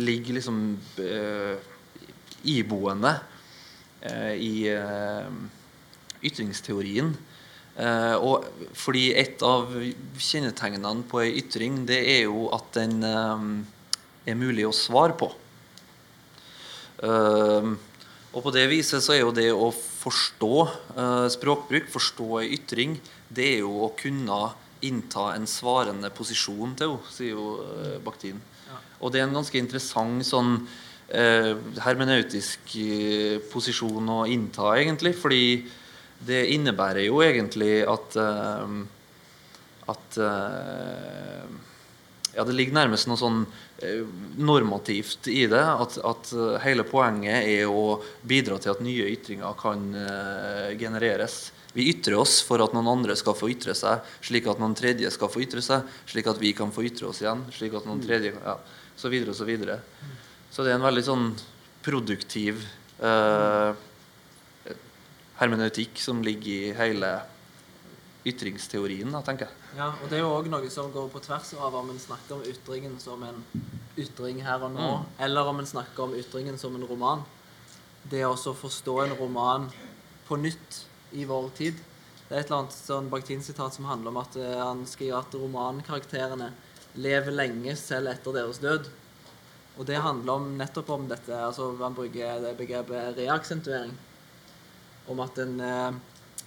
ligger 0.00 0.40
liksom 0.40 0.64
eh, 1.04 1.60
iboende 2.56 3.12
eh, 3.18 3.28
i 4.36 4.66
eh, 4.72 5.28
ytringsteorien. 6.22 7.12
Eh, 7.72 8.16
og 8.20 8.44
fordi 8.76 9.10
et 9.16 9.40
av 9.46 9.70
kjennetegnene 10.20 11.06
på 11.08 11.22
ei 11.22 11.38
ytring, 11.40 11.82
det 11.88 12.00
er 12.18 12.26
jo 12.26 12.48
at 12.52 12.68
den 12.76 12.98
eh, 13.06 13.46
er 14.28 14.38
mulig 14.38 14.66
å 14.68 14.74
svare 14.76 15.16
på. 15.18 15.30
Eh, 17.02 17.72
og 18.32 18.40
på 18.40 18.52
det 18.54 18.66
viset 18.70 19.04
så 19.04 19.16
er 19.16 19.22
jo 19.24 19.32
det 19.36 19.50
å 19.52 19.70
forstå 19.72 20.52
eh, 20.66 21.26
språkbruk, 21.32 21.90
forstå 21.92 22.28
ei 22.42 22.52
ytring, 22.58 22.98
det 23.32 23.48
er 23.56 23.58
jo 23.64 23.74
å 23.86 23.92
kunne 23.96 24.44
innta 24.82 25.30
en 25.36 25.46
svarende 25.46 26.10
posisjon 26.12 26.72
til 26.78 26.96
henne, 26.96 27.12
sier 27.12 27.36
jo 27.36 27.50
eh, 27.64 27.98
Bakhtin. 28.04 28.40
Og 29.02 29.10
det 29.12 29.20
er 29.20 29.28
en 29.28 29.36
ganske 29.36 29.58
interessant 29.58 30.24
sånn 30.26 30.56
eh, 30.60 30.91
hermeneutisk 31.12 32.74
eh, 32.80 33.36
posisjon 33.52 34.08
å 34.08 34.22
innta, 34.30 34.72
egentlig. 34.80 35.12
Fordi 35.18 35.44
det 36.22 36.44
innebærer 36.54 37.08
jo 37.08 37.20
egentlig 37.24 37.82
at 37.88 38.16
eh, 38.20 38.82
at 39.90 40.18
eh, 40.18 41.46
ja, 42.32 42.44
det 42.44 42.54
ligger 42.56 42.76
nærmest 42.76 43.08
noe 43.10 43.20
sånn 43.20 43.40
eh, 43.82 44.04
normativt 44.40 45.28
i 45.32 45.44
det. 45.50 45.62
At, 45.62 45.98
at 45.98 46.30
eh, 46.32 46.60
hele 46.64 46.86
poenget 46.88 47.48
er 47.50 47.68
å 47.70 47.98
bidra 48.22 48.60
til 48.62 48.72
at 48.74 48.84
nye 48.84 49.10
ytringer 49.12 49.58
kan 49.60 49.90
eh, 49.98 50.70
genereres. 50.80 51.50
Vi 51.72 51.88
ytrer 51.92 52.18
oss 52.20 52.38
for 52.44 52.62
at 52.64 52.74
noen 52.76 52.90
andre 52.90 53.16
skal 53.16 53.36
få 53.36 53.48
ytre 53.52 53.74
seg, 53.76 54.04
slik 54.24 54.48
at 54.50 54.60
noen 54.60 54.76
tredje 54.76 55.08
skal 55.12 55.30
få 55.32 55.44
ytre 55.44 55.64
seg, 55.64 55.88
slik 56.08 56.28
at 56.28 56.40
vi 56.40 56.52
kan 56.56 56.72
få 56.72 56.84
ytre 56.88 57.08
oss 57.08 57.22
igjen, 57.24 57.46
slik 57.52 57.76
at 57.78 57.88
noen 57.88 58.02
tredje 58.04 58.34
ja, 58.36 58.58
så 58.96 59.12
videre 59.12 59.32
og 59.32 59.38
så 59.38 59.48
videre. 59.48 59.80
Så 60.52 60.64
det 60.64 60.74
er 60.74 60.76
en 60.76 60.84
veldig 60.84 61.02
sånn 61.06 61.28
produktiv 61.82 62.60
eh, 63.00 63.70
hermeneutikk 65.38 65.96
som 65.98 66.20
ligger 66.24 66.52
i 66.52 66.74
hele 66.76 67.12
ytringsteorien, 68.28 69.08
da, 69.10 69.22
tenker 69.26 69.48
jeg. 69.48 69.70
Ja, 69.78 69.88
og 69.96 70.10
det 70.10 70.18
er 70.18 70.22
jo 70.22 70.34
òg 70.36 70.50
noe 70.52 70.68
som 70.70 70.92
går 70.94 71.08
på 71.10 71.22
tvers 71.24 71.54
av 71.56 71.74
om 71.80 71.88
en 71.90 71.98
snakker 71.98 72.36
om 72.36 72.44
ytringen 72.46 72.98
som 73.02 73.24
en 73.26 73.40
ytring 73.98 74.44
her 74.44 74.62
og 74.62 74.76
nå, 74.76 74.90
eller 75.24 75.48
om 75.48 75.58
en 75.62 75.68
snakker 75.72 76.04
om 76.04 76.14
ytringen 76.20 76.60
som 76.60 76.76
en 76.76 76.86
roman. 76.86 77.24
Det 78.04 78.22
å 78.28 78.36
forstå 78.36 78.98
en 79.06 79.16
roman 79.18 79.66
på 80.28 80.38
nytt 80.38 80.82
i 81.18 81.24
vår 81.28 81.48
tid. 81.56 81.80
Det 82.28 82.36
er 82.36 82.44
et 82.44 82.52
eller 82.52 82.62
annet 82.62 82.76
sånn 82.76 83.10
Bakhtin-sitat 83.12 83.74
som 83.74 83.88
handler 83.88 84.12
om 84.12 84.20
at 84.22 84.36
eh, 84.40 84.58
han 84.60 84.84
skriver 84.88 85.18
at 85.18 85.34
romankarakterene 85.36 86.52
lever 87.00 87.34
lenge 87.34 87.74
selv 87.80 88.12
etter 88.12 88.36
deres 88.36 88.60
død. 88.62 88.88
Og 89.78 89.86
det 89.88 90.00
handler 90.04 90.32
om, 90.36 90.48
nettopp 90.58 90.90
om 90.92 91.06
dette 91.08 91.32
altså 91.32 91.70
Man 91.78 91.94
bruker 91.96 92.40
det 92.42 92.56
begrepet 92.58 93.16
reaksentuering. 93.16 93.94
Om 95.10 95.22
at 95.24 95.38
en 95.42 95.60
eh, 95.64 95.94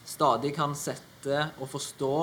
stadig 0.05 0.53
kan 0.55 0.75
sette 0.77 1.49
og 1.59 1.69
forstå 1.71 2.13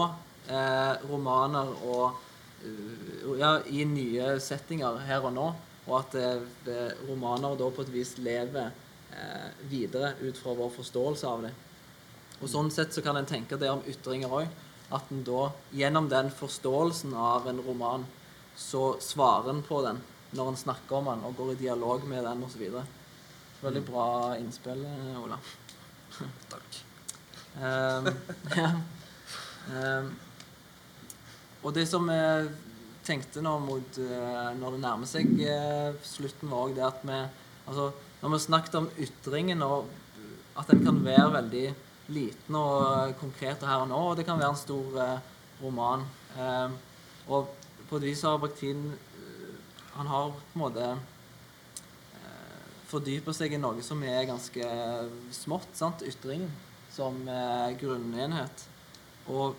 eh, 0.48 0.94
romaner 1.10 1.72
og 1.82 2.20
eh, 2.62 3.26
ja, 3.40 3.56
i 3.66 3.84
nye 3.88 4.36
settinger 4.40 5.02
her 5.08 5.26
og 5.26 5.34
nå. 5.36 5.48
Og 5.88 5.98
at 5.98 6.16
eh, 6.22 6.94
romaner 7.08 7.58
da 7.58 7.68
på 7.74 7.84
et 7.84 7.92
vis 7.92 8.14
lever 8.22 8.70
eh, 8.70 9.48
videre 9.68 10.14
ut 10.22 10.38
fra 10.38 10.54
vår 10.56 10.70
forståelse 10.78 11.28
av 11.28 11.48
dem. 11.48 11.58
Og 12.42 12.50
Sånn 12.50 12.70
sett 12.74 12.94
så 12.94 13.02
kan 13.02 13.18
en 13.18 13.28
tenke 13.28 13.58
det 13.58 13.70
om 13.70 13.82
ytringer 13.90 14.38
òg. 14.38 14.46
At 14.92 15.10
en 15.10 15.26
da 15.26 15.50
gjennom 15.74 16.08
den 16.12 16.30
forståelsen 16.36 17.14
av 17.16 17.46
en 17.50 17.60
roman, 17.66 18.06
så 18.56 18.92
svarer 19.00 19.50
en 19.50 19.62
på 19.66 19.80
den 19.84 20.02
når 20.36 20.48
en 20.50 20.58
snakker 20.60 20.98
om 20.98 21.10
den 21.10 21.24
og 21.28 21.36
går 21.36 21.52
i 21.52 21.60
dialog 21.64 22.04
med 22.08 22.24
den 22.26 22.42
osv. 22.46 22.64
Veldig 23.62 23.82
bra 23.86 24.06
innspill, 24.40 24.82
eh, 24.88 25.20
Ola. 25.20 25.38
Takk. 26.52 26.78
Um, 27.52 28.08
ja. 28.60 28.70
um, 29.68 30.12
og 31.62 31.74
det 31.76 31.84
som 31.88 32.08
jeg 32.10 32.48
tenkte 33.06 33.42
nå 33.44 33.52
mot 33.62 33.98
eh, 34.00 34.48
når 34.56 34.76
det 34.76 34.80
nærmer 34.82 35.10
seg 35.10 35.34
eh, 35.44 35.92
slutten, 36.06 36.50
var 36.50 36.68
òg 36.68 36.76
det 36.78 36.86
at 36.88 37.06
vi 37.06 37.22
Altså, 37.62 37.92
når 38.18 38.32
vi 38.32 38.38
snakket 38.42 38.74
om 38.74 38.88
ytringen 38.98 39.60
og 39.62 39.84
at 40.58 40.66
den 40.66 40.80
kan 40.82 40.96
være 41.04 41.28
veldig 41.36 41.66
liten 42.10 42.56
og 42.58 43.12
konkret 43.20 43.62
og 43.62 43.68
her 43.70 43.84
og 43.84 43.86
nå, 43.92 44.00
og 44.10 44.16
det 44.18 44.24
kan 44.26 44.40
være 44.40 44.50
en 44.50 44.58
stor 44.58 44.96
roman. 45.62 46.02
um, 46.34 46.74
og 47.30 47.52
på 47.88 47.98
et 48.00 48.06
vis 48.08 48.22
har 48.24 48.38
Bakhtin 48.40 48.86
eh, 48.88 49.11
Han 49.96 50.08
har 50.08 50.30
på 50.32 50.54
en 50.54 50.62
måte 50.62 50.86
eh, 52.16 52.68
fordyper 52.88 53.36
seg 53.36 53.52
i 53.52 53.60
noe 53.60 53.82
som 53.84 54.02
er 54.06 54.28
ganske 54.30 54.68
smått. 55.36 55.68
sant? 55.76 56.04
Ytringen 56.06 56.50
som 56.92 57.20
eh, 57.28 57.76
grunnenhet. 57.80 58.66
Og 59.32 59.54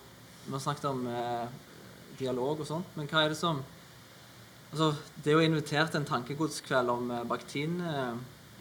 vi 0.45 0.51
har 0.51 0.63
snakket 0.63 0.89
om 0.89 1.05
eh, 1.07 1.45
dialog 2.19 2.61
og 2.61 2.67
sånt, 2.67 2.97
men 2.97 3.09
hva 3.09 3.25
er 3.25 3.34
det 3.34 3.39
som 3.39 3.63
Altså, 4.73 4.95
det 5.21 5.29
er 5.29 5.36
jo 5.38 5.45
invitert 5.45 5.91
til 5.93 5.99
en 5.99 6.07
tankegodskveld 6.09 6.89
om 6.89 7.11
eh, 7.13 7.25
Bakhtin 7.29 7.75
eh, 7.86 8.15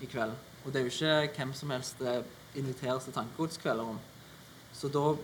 i 0.05 0.09
kveld. 0.13 0.35
Og 0.61 0.67
det 0.69 0.83
er 0.83 0.85
jo 0.85 0.91
ikke 0.93 1.39
hvem 1.39 1.55
som 1.57 1.71
helst 1.73 2.03
det 2.05 2.19
inviteres 2.61 3.07
til 3.07 3.15
tankegodskvelder 3.17 3.95
om. 3.95 4.01
Så 4.77 4.91
da, 4.93 5.15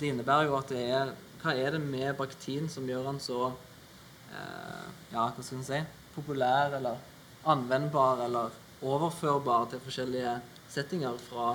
det 0.00 0.08
innebærer 0.08 0.48
jo 0.48 0.56
at 0.56 0.72
det 0.72 0.86
er 0.88 1.12
Hva 1.42 1.52
er 1.52 1.76
det 1.76 1.82
med 1.84 2.16
Bakhtin 2.16 2.66
som 2.72 2.88
gjør 2.88 3.10
han 3.10 3.20
så 3.20 3.50
eh, 4.32 4.88
Ja, 5.12 5.28
hva 5.28 5.44
skal 5.44 5.60
en 5.60 5.68
si 5.68 5.82
populær 6.18 6.76
eller 6.78 7.00
anvendbar 7.48 8.24
eller 8.26 8.54
overførbar 8.82 9.70
til 9.70 9.82
forskjellige 9.82 10.34
settinger 10.70 11.16
fra 11.28 11.52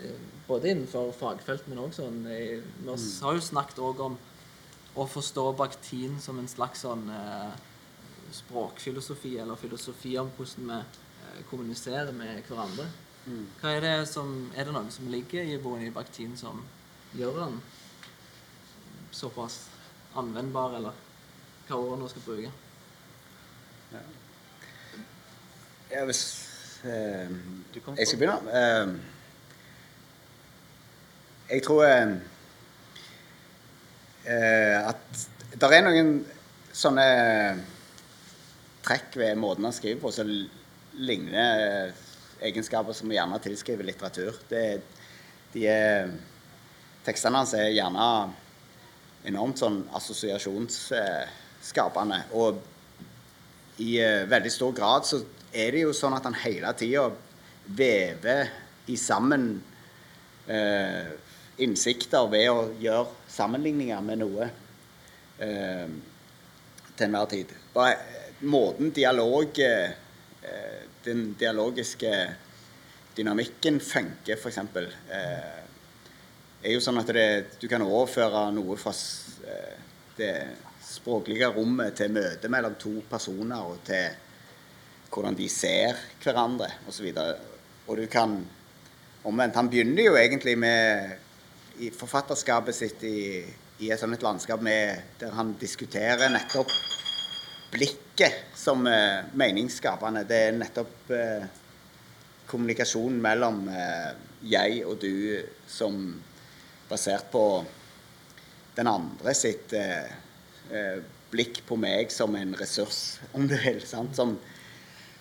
eh, 0.00 0.18
både 0.48 0.72
innenfor 0.72 1.12
fagfelt, 1.16 1.68
men 1.68 1.82
også 1.84 2.06
sånn 2.06 2.24
i, 2.30 2.58
Vi 2.86 2.96
har 3.22 3.36
jo 3.36 3.44
snakket 3.44 3.82
òg 3.82 4.02
om 4.08 4.18
å 4.96 5.06
forstå 5.10 5.50
baktin 5.58 6.16
som 6.22 6.38
en 6.40 6.48
slags 6.48 6.86
sånn 6.86 7.08
eh, 7.12 7.56
språkfilosofi, 8.34 9.36
eller 9.42 9.60
filosofi 9.60 10.16
om 10.18 10.30
hvordan 10.36 10.70
vi 10.70 10.78
eh, 10.80 11.42
kommuniserer 11.50 12.14
med 12.16 12.42
hverandre. 12.48 12.88
Hva 13.60 13.72
er, 13.74 13.82
det 13.82 13.94
som, 14.06 14.28
er 14.54 14.68
det 14.68 14.74
noe 14.74 14.90
som 14.94 15.08
ligger 15.10 15.48
i 15.50 15.58
boen 15.58 15.82
i 15.82 15.94
baktin 15.94 16.36
som 16.38 16.62
gjør 17.18 17.40
den 17.42 17.56
såpass 19.14 19.64
anvendbar, 20.16 20.76
eller 20.78 20.94
hva 21.66 21.80
ordet 21.80 21.98
nå 22.00 22.10
skal 22.12 22.24
bruke? 22.28 22.52
Ja, 25.90 26.04
hvis 26.04 26.48
eh, 26.84 27.30
Jeg 27.96 28.06
skal 28.06 28.18
begynne. 28.18 28.60
Eh, 28.60 28.88
jeg 31.50 31.62
tror 31.62 31.84
eh, 31.86 32.08
eh, 34.26 34.88
at 34.88 35.28
det 35.54 35.76
er 35.76 35.82
noen 35.86 36.26
sånne 36.74 37.06
trekk 38.86 39.16
ved 39.22 39.34
måten 39.38 39.64
han 39.68 39.76
skriver 39.76 40.00
på 40.02 40.10
som 40.14 40.28
ligner 40.98 41.92
egenskaper 42.42 42.92
som 42.92 43.08
vi 43.08 43.14
gjerne 43.16 43.44
tilskriver 43.44 43.84
litteratur. 43.86 44.32
Det, 44.50 44.80
de 45.54 45.66
er, 45.70 46.10
tekstene 47.06 47.38
hans 47.40 47.54
er 47.54 47.68
gjerne 47.70 48.32
enormt 49.26 49.58
sånn 49.62 49.88
assosiasjonsskapende. 49.94 52.20
Og 52.34 52.58
i 53.82 53.98
eh, 54.00 54.28
veldig 54.28 54.52
stor 54.52 54.72
grad 54.76 55.06
så 55.06 55.20
er 55.56 55.72
det 55.72 55.84
jo 55.86 55.94
sånn 55.96 56.16
at 56.16 56.26
han 56.28 56.36
hele 56.42 56.72
tida 56.78 57.08
vever 57.66 58.50
i 58.92 58.96
sammen 59.00 59.48
eh, 60.46 61.08
innsikter 61.64 62.28
ved 62.30 62.50
å 62.52 62.66
gjøre 62.80 63.30
sammenligninger 63.32 64.04
med 64.04 64.20
noe 64.22 64.48
eh, 65.42 65.88
til 66.96 67.06
enhver 67.08 67.30
tid. 67.32 67.54
Eh, 67.80 68.42
måten 68.46 68.92
dialog 68.94 69.62
eh, 69.64 69.94
Den 71.06 71.36
dialogiske 71.38 72.10
dynamikken 73.16 73.76
funker, 73.80 74.36
f.eks. 74.36 74.58
Eh, 74.58 75.60
er 76.66 76.72
jo 76.74 76.82
sånn 76.82 76.98
at 76.98 77.12
det, 77.14 77.28
du 77.62 77.68
kan 77.70 77.84
overføre 77.84 78.48
noe 78.54 78.74
fra 78.80 78.90
eh, 79.46 79.76
det 80.18 80.32
språklige 80.82 81.52
rommet 81.54 81.94
til 81.98 82.10
møtet 82.14 82.50
mellom 82.50 82.74
to 82.80 82.96
personer 83.10 83.70
og 83.70 83.78
til 83.86 84.25
hvordan 85.12 85.36
de 85.38 85.48
ser 85.50 85.98
hverandre 86.22 86.68
osv. 86.88 87.10
Og, 87.12 87.48
og 87.86 88.00
du 88.00 88.06
kan 88.10 88.38
Omvendt. 89.26 89.56
Han 89.58 89.66
begynner 89.66 90.04
jo 90.06 90.12
egentlig 90.14 90.52
med 90.54 91.16
i 91.82 91.88
forfatterskapet 91.90 92.76
sitt 92.76 93.00
i, 93.02 93.42
i 93.82 93.88
et 93.90 93.98
sånt 93.98 94.22
landskap 94.22 94.62
med, 94.62 95.00
der 95.18 95.34
han 95.34 95.50
diskuterer 95.58 96.30
nettopp 96.30 96.70
blikket 97.72 98.54
som 98.54 98.86
eh, 98.86 99.26
meningsskapende. 99.34 100.22
Det 100.30 100.38
er 100.44 100.54
nettopp 100.54 101.10
eh, 101.10 101.48
kommunikasjon 102.46 103.18
mellom 103.22 103.64
eh, 103.66 104.12
jeg 104.46 104.84
og 104.86 105.00
du 105.02 105.42
som 105.66 105.98
basert 106.86 107.26
på 107.32 107.44
den 108.76 108.86
andre 108.86 109.34
sitt 109.34 109.74
eh, 109.74 110.06
eh, 110.70 110.98
blikk 111.32 111.64
på 111.66 111.78
meg 111.82 112.14
som 112.14 112.36
en 112.38 112.54
ressurs, 112.56 113.18
om 113.34 113.48
du 113.50 113.56
vil. 113.58 113.82
sant? 113.82 114.14
Som, 114.14 114.36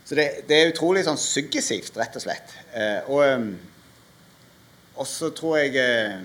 så 0.05 0.15
det, 0.17 0.25
det 0.45 0.57
er 0.57 0.71
utrolig 0.71 1.01
sånn 1.07 1.17
suggesivt, 1.17 1.95
rett 1.97 2.17
og 2.17 2.21
slett. 2.21 2.51
Eh, 2.77 3.07
og, 3.09 3.21
eh, 3.25 4.99
og 5.01 5.07
så 5.09 5.31
tror 5.35 5.57
jeg 5.59 5.75
eh, 5.81 6.19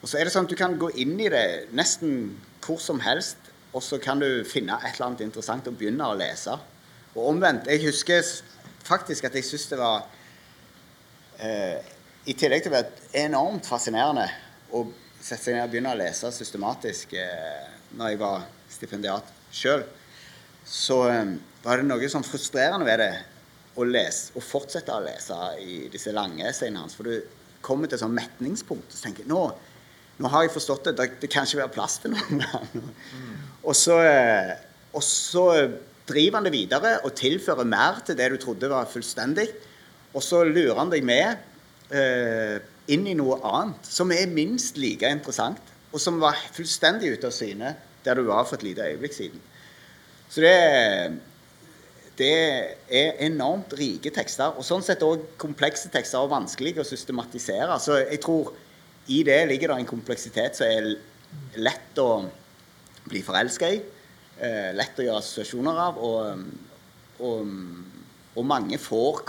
Og 0.00 0.08
så 0.08 0.18
er 0.18 0.26
det 0.26 0.32
sånn 0.34 0.46
at 0.46 0.52
du 0.52 0.58
kan 0.58 0.76
gå 0.78 0.88
inn 1.02 1.16
i 1.18 1.28
det 1.32 1.72
nesten 1.74 2.36
hvor 2.62 2.78
som 2.82 3.00
helst, 3.02 3.48
og 3.74 3.82
så 3.82 3.98
kan 4.02 4.20
du 4.22 4.44
finne 4.46 4.76
et 4.78 4.94
eller 4.94 5.08
annet 5.08 5.24
interessant 5.26 5.66
og 5.66 5.76
begynne 5.78 6.06
å 6.06 6.16
lese. 6.18 6.54
Og 7.16 7.32
omvendt. 7.32 7.66
Jeg 7.70 7.82
husker 7.84 8.22
faktisk 8.86 9.26
at 9.26 9.34
jeg 9.36 9.46
syns 9.48 9.66
det 9.72 9.78
var 9.80 10.06
eh, 11.42 11.82
I 12.26 12.36
tillegg 12.38 12.64
til 12.64 12.72
å 12.72 12.76
være 12.76 13.10
enormt 13.24 13.66
fascinerende 13.68 14.28
å 14.74 14.84
sette 15.20 15.42
seg 15.42 15.56
ned 15.56 15.66
og 15.66 15.74
begynne 15.74 15.94
å 15.94 15.98
lese 15.98 16.30
systematisk 16.34 17.16
eh, 17.18 17.66
når 17.98 18.12
jeg 18.12 18.20
var 18.22 18.46
stipendiat 18.70 19.30
sjøl, 19.54 19.84
så 20.66 21.00
eh, 21.10 21.34
var 21.66 21.80
det 21.80 21.88
noe 21.88 22.10
sånn 22.10 22.26
frustrerende 22.26 22.86
ved 22.86 23.00
det 23.02 23.12
å 23.76 23.84
lese, 23.86 24.30
å 24.38 24.42
fortsette 24.44 24.94
å 24.94 25.02
lese 25.04 25.36
i 25.60 25.86
disse 25.92 26.12
lange 26.14 26.46
essayene 26.46 26.84
hans. 26.84 26.94
For 26.96 27.08
du 27.08 27.16
kommer 27.64 27.90
til 27.90 27.98
et 27.98 28.04
sånn 28.04 28.14
metningspunkt 28.14 28.92
og 28.92 28.94
så 28.94 29.08
tenker 29.08 29.26
nå, 29.28 29.42
nå 30.22 30.30
har 30.32 30.46
jeg 30.46 30.54
forstått 30.54 30.92
det. 30.92 31.08
Det, 31.24 31.30
kan 31.32 31.48
ikke 31.48 31.64
være 31.64 31.74
plass 31.74 31.98
til 32.00 32.14
noen 32.14 32.40
mer. 32.40 32.70
Og 33.66 33.74
så, 33.74 33.98
eh, 34.06 34.54
og 34.94 35.02
så 35.02 35.46
driver 36.06 36.38
han 36.38 36.46
det 36.46 36.54
videre 36.54 36.94
og 37.02 37.16
tilfører 37.18 37.68
mer 37.68 37.98
til 38.06 38.16
det 38.18 38.30
du 38.32 38.38
trodde 38.40 38.70
var 38.70 38.88
fullstendig. 38.88 39.48
Og 40.14 40.22
så 40.24 40.44
lurer 40.46 40.78
han 40.78 40.92
deg 40.92 41.04
med 41.04 41.42
eh, 41.90 42.62
inn 42.94 43.08
i 43.10 43.16
noe 43.18 43.40
annet 43.42 43.90
som 43.90 44.14
er 44.14 44.30
minst 44.30 44.78
like 44.78 45.10
interessant, 45.10 45.74
og 45.90 46.00
som 46.00 46.22
var 46.22 46.38
fullstendig 46.54 47.16
ute 47.16 47.28
av 47.28 47.34
syne 47.34 47.74
der 48.06 48.16
du 48.16 48.28
var 48.30 48.46
for 48.46 48.56
et 48.56 48.68
lite 48.68 48.86
øyeblikk 48.86 49.16
siden. 49.16 49.42
Så 50.30 50.42
det, 50.42 50.54
det 52.16 52.36
er 52.88 53.18
enormt 53.26 53.74
rike 53.76 54.12
tekster, 54.14 54.54
og 54.56 54.64
sånn 54.64 54.84
sett 54.84 55.04
òg 55.04 55.24
komplekse 55.40 55.90
tekster 55.92 56.24
og 56.24 56.32
vanskelige 56.32 56.80
å 56.80 56.88
systematisere. 56.88 57.76
Så 57.82 57.98
jeg 58.00 58.20
tror 58.24 58.54
i 59.12 59.22
det 59.26 59.42
ligger 59.50 59.72
det 59.72 59.82
en 59.82 59.90
kompleksitet 59.90 60.56
som 60.58 60.66
er 60.70 60.94
lett 61.60 62.00
å 62.00 62.24
bli 63.06 63.22
forelska 63.24 63.70
i. 63.70 63.82
Eh, 64.36 64.72
lett 64.76 64.98
å 64.98 65.06
gjøre 65.06 65.20
assosiasjoner 65.22 65.82
av. 65.86 66.00
Og, 66.02 66.46
og, 67.26 67.52
og 68.36 68.48
mange 68.48 68.80
får 68.82 69.22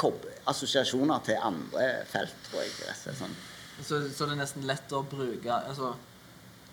assosiasjoner 0.48 1.24
til 1.28 1.44
andre 1.44 1.90
felt, 2.10 2.40
tror 2.50 2.64
jeg. 2.64 2.96
Sånn. 3.20 3.36
Så, 3.78 4.02
så 4.10 4.26
det 4.26 4.34
er 4.34 4.42
nesten 4.42 4.66
lett 4.66 4.94
å 4.96 5.04
bruke 5.06 5.54
altså, 5.54 5.94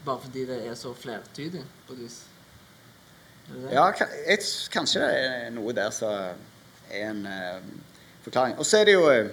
Bare 0.05 0.21
fordi 0.21 0.43
det 0.49 0.57
er 0.69 0.75
så 0.77 0.91
flertydig 0.97 1.63
på 1.87 1.95
et 1.95 2.01
vis? 2.05 2.17
Ja, 3.53 3.91
jeg, 3.93 4.41
kanskje 4.73 5.03
det 5.05 5.17
er 5.21 5.51
noe 5.53 5.75
der 5.77 5.93
som 5.93 6.11
er 6.91 7.11
en 7.11 7.25
uh, 7.29 7.61
forklaring. 8.25 8.57
Og 8.59 8.67
så 8.67 8.81
er 8.81 8.89
det 8.89 8.97
jo 8.97 9.05
eh, 9.13 9.29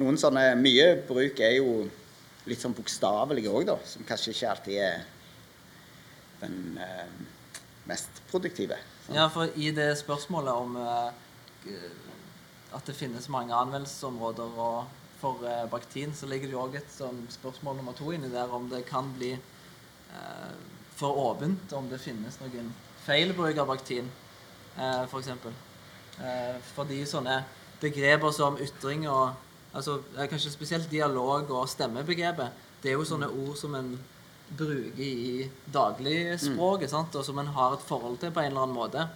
noen 0.00 0.18
sånne 0.20 0.52
Mye 0.60 0.88
bruk 1.08 1.40
er 1.40 1.56
jo 1.56 1.86
litt 2.48 2.60
sånn 2.60 2.76
bokstavelig 2.76 3.46
òg, 3.48 3.64
da. 3.70 3.78
Som 3.88 4.04
kanskje 4.08 4.34
ikke 4.34 4.50
alltid 4.52 4.80
er 4.84 5.04
den 6.42 6.80
uh, 6.80 7.08
mest 7.88 8.22
produktive. 8.30 8.76
Sånn. 9.06 9.16
Ja, 9.16 9.28
for 9.32 9.52
i 9.56 9.72
det 9.74 9.92
spørsmålet 10.02 10.52
om 10.52 10.76
uh, 10.76 11.08
at 12.76 12.88
det 12.88 12.98
finnes 12.98 13.30
mange 13.32 13.56
anvendelsesområder 13.56 14.56
for 15.22 15.44
baktin, 15.70 16.10
så 16.18 16.26
ligger 16.26 16.50
det 16.50 16.56
jo 16.56 16.62
òg 16.64 16.72
et 16.80 16.88
sånn 16.90 17.20
spørsmål 17.30 17.76
nummer 17.78 17.94
to 17.94 18.08
inni 18.10 18.30
der 18.32 18.50
om 18.50 18.64
det 18.72 18.80
kan 18.88 19.12
bli 19.14 19.36
for 20.98 21.20
åpent, 21.28 21.70
om 21.78 21.86
det 21.92 22.00
finnes 22.02 22.40
noen 22.40 22.72
feilbruk 23.06 23.58
av 23.58 23.70
baktin, 23.72 24.10
eh, 24.76 25.02
f.eks. 25.04 25.28
Eh, 26.22 26.56
fordi 26.74 27.02
sånne 27.08 27.42
begreper 27.82 28.30
som 28.34 28.58
ytring 28.62 29.08
og 29.10 29.32
altså, 29.72 30.00
eh, 30.16 30.28
Kanskje 30.30 30.52
spesielt 30.54 30.90
dialog 30.90 31.50
og 31.50 31.68
stemmebegrepet. 31.68 32.50
Det 32.82 32.90
er 32.90 32.98
jo 32.98 33.06
sånne 33.06 33.30
ord 33.30 33.56
som 33.58 33.74
en 33.78 33.92
bruker 34.52 35.00
i 35.02 35.48
dagligspråket, 35.72 36.90
sant? 36.90 37.14
og 37.16 37.24
som 37.24 37.38
en 37.38 37.52
har 37.56 37.76
et 37.76 37.86
forhold 37.86 38.18
til 38.20 38.32
på 38.34 38.42
en 38.42 38.52
eller 38.52 38.66
annen 38.66 38.76
måte. 38.76 39.06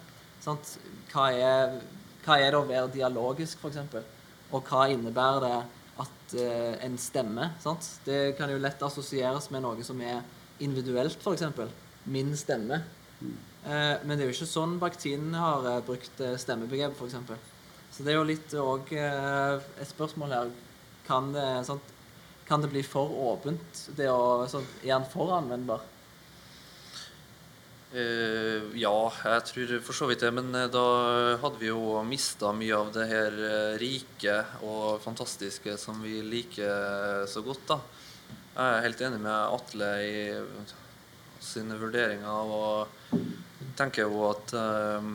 Sant? 0.40 0.76
Hva, 1.12 1.30
er, 1.32 1.80
hva 2.24 2.38
er 2.40 2.52
det 2.52 2.60
å 2.60 2.68
være 2.68 2.92
dialogisk, 2.94 3.60
f.eks.? 3.60 4.12
Og 4.54 4.70
hva 4.70 4.86
innebærer 4.92 5.42
det 5.42 5.56
at 6.04 6.36
eh, 6.40 6.74
en 6.86 6.96
stemme? 7.00 7.50
Sant? 7.62 7.88
Det 8.06 8.36
kan 8.38 8.50
jo 8.52 8.60
lett 8.62 8.82
assosieres 8.86 9.50
med 9.50 9.64
noe 9.66 9.84
som 9.86 10.00
er 10.00 10.22
individuelt, 10.62 11.18
f.eks. 11.20 11.74
Min 12.06 12.32
stemme. 12.38 12.80
Eh, 13.20 13.55
men 13.66 14.14
det 14.14 14.22
er 14.22 14.28
jo 14.30 14.36
ikke 14.36 14.48
sånn 14.48 14.76
Bakhtin 14.78 15.32
har 15.34 15.66
eh, 15.66 15.82
brukt 15.86 16.12
stemmebegrep, 16.14 16.42
stemmebegrepet, 16.42 17.02
f.eks. 17.02 17.52
Så 17.96 18.04
det 18.04 18.12
er 18.12 18.18
jo 18.18 18.28
litt 18.28 18.54
òg 18.60 18.90
eh, 18.92 19.66
et 19.80 19.88
spørsmål 19.88 20.34
her. 20.36 20.54
Kan 21.06 21.30
det, 21.32 21.44
sånt, 21.64 21.92
kan 22.48 22.60
det 22.60 22.68
bli 22.72 22.82
for 22.84 23.08
åpent? 23.30 23.86
Det 23.96 24.10
å, 24.12 24.44
sånn, 24.50 24.66
er 24.84 24.98
han 24.98 25.06
for 25.08 25.32
anvendbar? 25.36 25.84
Uh, 27.96 28.74
ja, 28.76 28.92
jeg 29.22 29.44
tror 29.48 29.72
for 29.86 29.96
så 29.96 30.08
vidt 30.10 30.24
det. 30.26 30.32
Men 30.34 30.50
eh, 30.58 30.68
da 30.68 30.84
hadde 31.40 31.62
vi 31.62 31.70
jo 31.70 32.02
mista 32.04 32.50
mye 32.52 32.76
av 32.76 32.90
det 32.92 33.06
her 33.08 33.38
eh, 33.48 33.78
rike 33.80 34.40
og 34.66 35.00
fantastiske 35.04 35.78
som 35.80 36.02
vi 36.04 36.18
liker 36.26 37.24
så 37.30 37.44
godt, 37.46 37.64
da. 37.70 37.80
Jeg 38.56 38.66
er 38.74 38.84
helt 38.88 39.02
enig 39.06 39.22
med 39.22 39.56
Atle 39.56 39.90
i 40.04 40.20
sine 41.44 41.76
vurderinger 41.80 42.52
og 42.52 43.16
tenker 43.78 44.06
jo 44.06 44.26
at 44.30 44.52
eh, 44.56 45.08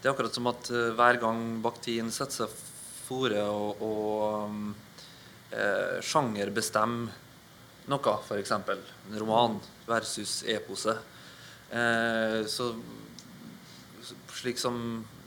det 0.00 0.08
er 0.08 0.12
akkurat 0.12 0.36
som 0.36 0.48
at 0.52 0.70
eh, 0.72 0.92
hver 0.96 1.20
gang 1.22 1.40
Bakhtin 1.64 2.10
setter 2.14 2.44
seg 2.46 2.58
fore 3.06 3.42
og, 3.46 3.82
og 3.86 5.54
eh, 5.54 5.98
sjanger 6.04 6.52
bestemmer 6.54 7.22
noe, 7.86 8.14
f.eks. 8.26 8.50
en 8.50 9.18
roman 9.20 9.60
versus 9.86 10.40
epose, 10.50 10.96
eh, 11.70 12.40
så 12.50 12.72
slik 14.36 14.58
som 14.58 14.80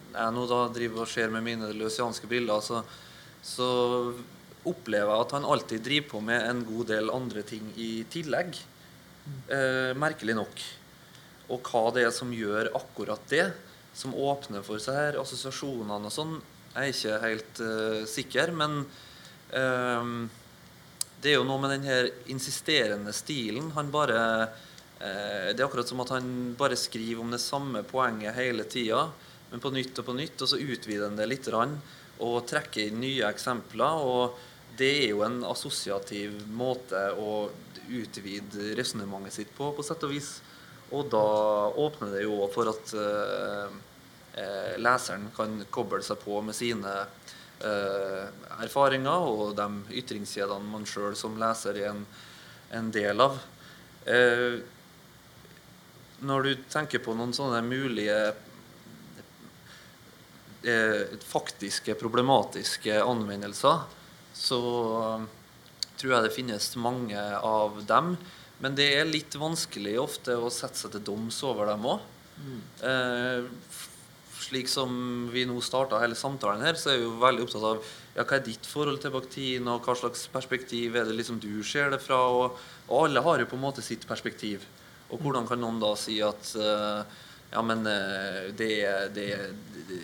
jeg 0.09 0.33
nå 0.35 0.43
da 0.49 0.65
driver 0.73 1.05
og 1.05 1.11
ser 1.11 1.31
med 1.31 1.45
mine 1.45 1.69
løsianske 1.75 2.27
briller, 2.27 2.59
så, 2.65 2.81
så 3.45 3.69
opplever 4.67 5.11
jeg 5.13 5.25
at 5.25 5.35
han 5.37 5.47
alltid 5.47 5.85
driver 5.85 6.11
på 6.13 6.21
med 6.25 6.43
en 6.49 6.65
god 6.67 6.91
del 6.91 7.13
andre 7.13 7.45
ting 7.47 7.71
i 7.79 7.91
tillegg. 8.11 8.57
Eh, 9.47 9.91
merkelig 9.99 10.35
nok. 10.35 10.63
Og 11.49 11.65
hva 11.65 11.89
det 11.95 12.05
er 12.05 12.13
som 12.15 12.31
gjør 12.33 12.71
akkurat 12.77 13.21
det, 13.31 13.47
som 13.93 14.13
åpner 14.15 14.63
for 14.65 14.81
seg 14.81 14.97
her, 14.97 15.19
assosiasjonene 15.21 16.09
og 16.09 16.13
sånn, 16.13 16.35
jeg 16.69 16.79
er 16.79 16.93
ikke 16.93 17.21
helt 17.23 17.61
uh, 17.65 18.01
sikker. 18.07 18.51
Men 18.55 18.83
eh, 19.57 20.11
det 21.19 21.31
er 21.31 21.39
jo 21.39 21.47
noe 21.47 21.59
med 21.63 21.73
den 21.73 21.87
her 21.89 22.09
insisterende 22.31 23.11
stilen. 23.17 23.71
Han 23.75 23.89
bare 23.91 24.19
uh, 24.45 25.49
Det 25.49 25.57
er 25.57 25.65
akkurat 25.65 25.89
som 25.89 26.03
at 26.05 26.13
han 26.13 26.53
bare 26.59 26.77
skriver 26.79 27.23
om 27.23 27.33
det 27.33 27.41
samme 27.43 27.81
poenget 27.87 28.37
hele 28.37 28.67
tida, 28.69 29.07
men 29.49 29.63
på 29.63 29.73
nytt 29.73 29.97
og 29.99 30.11
på 30.11 30.15
nytt, 30.15 30.37
og 30.45 30.51
så 30.51 30.61
utvider 30.61 31.09
han 31.09 31.17
det 31.17 31.27
litt 31.31 31.49
og 31.49 32.45
trekker 32.45 32.89
inn 32.91 33.01
nye 33.01 33.25
eksempler. 33.31 34.05
og 34.05 34.37
det 34.79 34.91
er 35.03 35.09
jo 35.11 35.23
en 35.25 35.41
assosiativ 35.43 36.35
måte 36.55 36.99
å 37.19 37.49
utvide 37.89 38.75
resonnementet 38.77 39.35
sitt 39.35 39.51
på, 39.57 39.71
på 39.75 39.83
sett 39.83 40.05
og 40.07 40.13
vis. 40.13 40.37
Og 40.89 41.09
da 41.11 41.25
åpner 41.77 42.15
det 42.15 42.23
jo 42.25 42.47
for 42.53 42.71
at 42.71 42.93
eh, 42.97 43.77
eh, 44.41 44.73
leseren 44.81 45.27
kan 45.35 45.59
koble 45.69 46.01
seg 46.05 46.17
på 46.23 46.39
med 46.45 46.57
sine 46.57 46.95
eh, 47.61 48.25
erfaringer 48.63 49.29
og 49.29 49.53
de 49.59 49.69
ytringskjedene 50.01 50.71
man 50.71 50.87
sjøl 50.89 51.17
som 51.19 51.37
leser 51.41 51.77
er 51.77 51.91
en, 51.91 52.03
en 52.73 52.91
del 52.93 53.21
av. 53.21 53.37
Når 56.19 56.45
du 56.47 56.51
tenker 56.71 57.01
på 57.03 57.13
noen 57.13 57.35
sånne 57.35 57.59
mulige 57.61 58.15
faktiske, 61.29 61.93
problematiske 61.99 62.95
anvendelser, 63.03 63.83
så 64.33 64.61
tror 65.99 66.15
jeg 66.15 66.25
det 66.25 66.33
finnes 66.33 66.71
mange 66.81 67.21
av 67.37 67.83
dem. 67.87 68.15
Men 68.63 68.75
det 68.75 68.89
er 68.97 69.07
litt 69.07 69.35
vanskelig 69.39 69.95
ofte 70.01 70.35
å 70.35 70.49
sette 70.51 70.79
seg 70.79 70.95
til 70.95 71.05
doms 71.11 71.37
over 71.47 71.69
dem 71.71 71.85
òg. 71.87 72.03
Mm. 72.39 72.59
Eh, 72.89 73.77
slik 74.39 74.69
som 74.71 74.91
vi 75.33 75.45
nå 75.47 75.59
starta 75.63 75.99
hele 76.01 76.17
samtalen 76.17 76.63
her, 76.65 76.77
så 76.79 76.91
er 76.91 76.99
vi 76.99 77.07
jo 77.07 77.15
veldig 77.21 77.45
opptatt 77.45 77.65
av 77.69 77.81
ja, 78.15 78.23
hva 78.23 78.35
er 78.37 78.45
ditt 78.45 78.67
forhold 78.67 79.01
til 79.03 79.13
baktin, 79.13 79.67
og 79.71 79.85
hva 79.85 79.95
slags 79.97 80.25
perspektiv 80.33 80.97
er 80.97 81.07
det 81.07 81.15
liksom 81.17 81.39
du 81.43 81.61
ser 81.63 81.91
det 81.93 82.01
fra? 82.03 82.19
Og, 82.33 82.59
og, 82.87 82.95
alle 83.05 83.23
har 83.25 83.43
jo 83.43 83.49
på 83.51 83.59
en 83.59 83.65
måte 83.67 83.85
sitt 83.85 84.07
perspektiv. 84.09 84.65
Og 85.09 85.21
hvordan 85.23 85.47
kan 85.49 85.61
noen 85.61 85.79
da 85.81 85.93
si 85.97 86.19
at 86.23 86.51
uh, 86.59 87.01
ja, 87.49 87.63
men 87.65 87.85
uh, 87.87 88.49
det, 88.57 88.73
det, 89.15 89.29
det, 89.87 89.95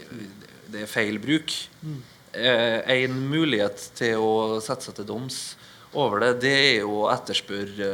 det, 0.71 0.85
er 0.85 0.89
feil 0.89 1.19
bruk? 1.21 1.53
Mm. 1.83 1.99
Uh, 2.35 2.79
en 2.95 3.19
mulighet 3.31 3.89
til 3.97 4.23
å 4.23 4.61
sette 4.63 4.89
seg 4.89 4.99
til 4.99 5.09
doms 5.11 5.39
over 5.95 6.23
det, 6.23 6.33
det 6.43 6.53
er 6.53 6.77
jo 6.83 7.01
å 7.03 7.09
etterspørre 7.13 7.89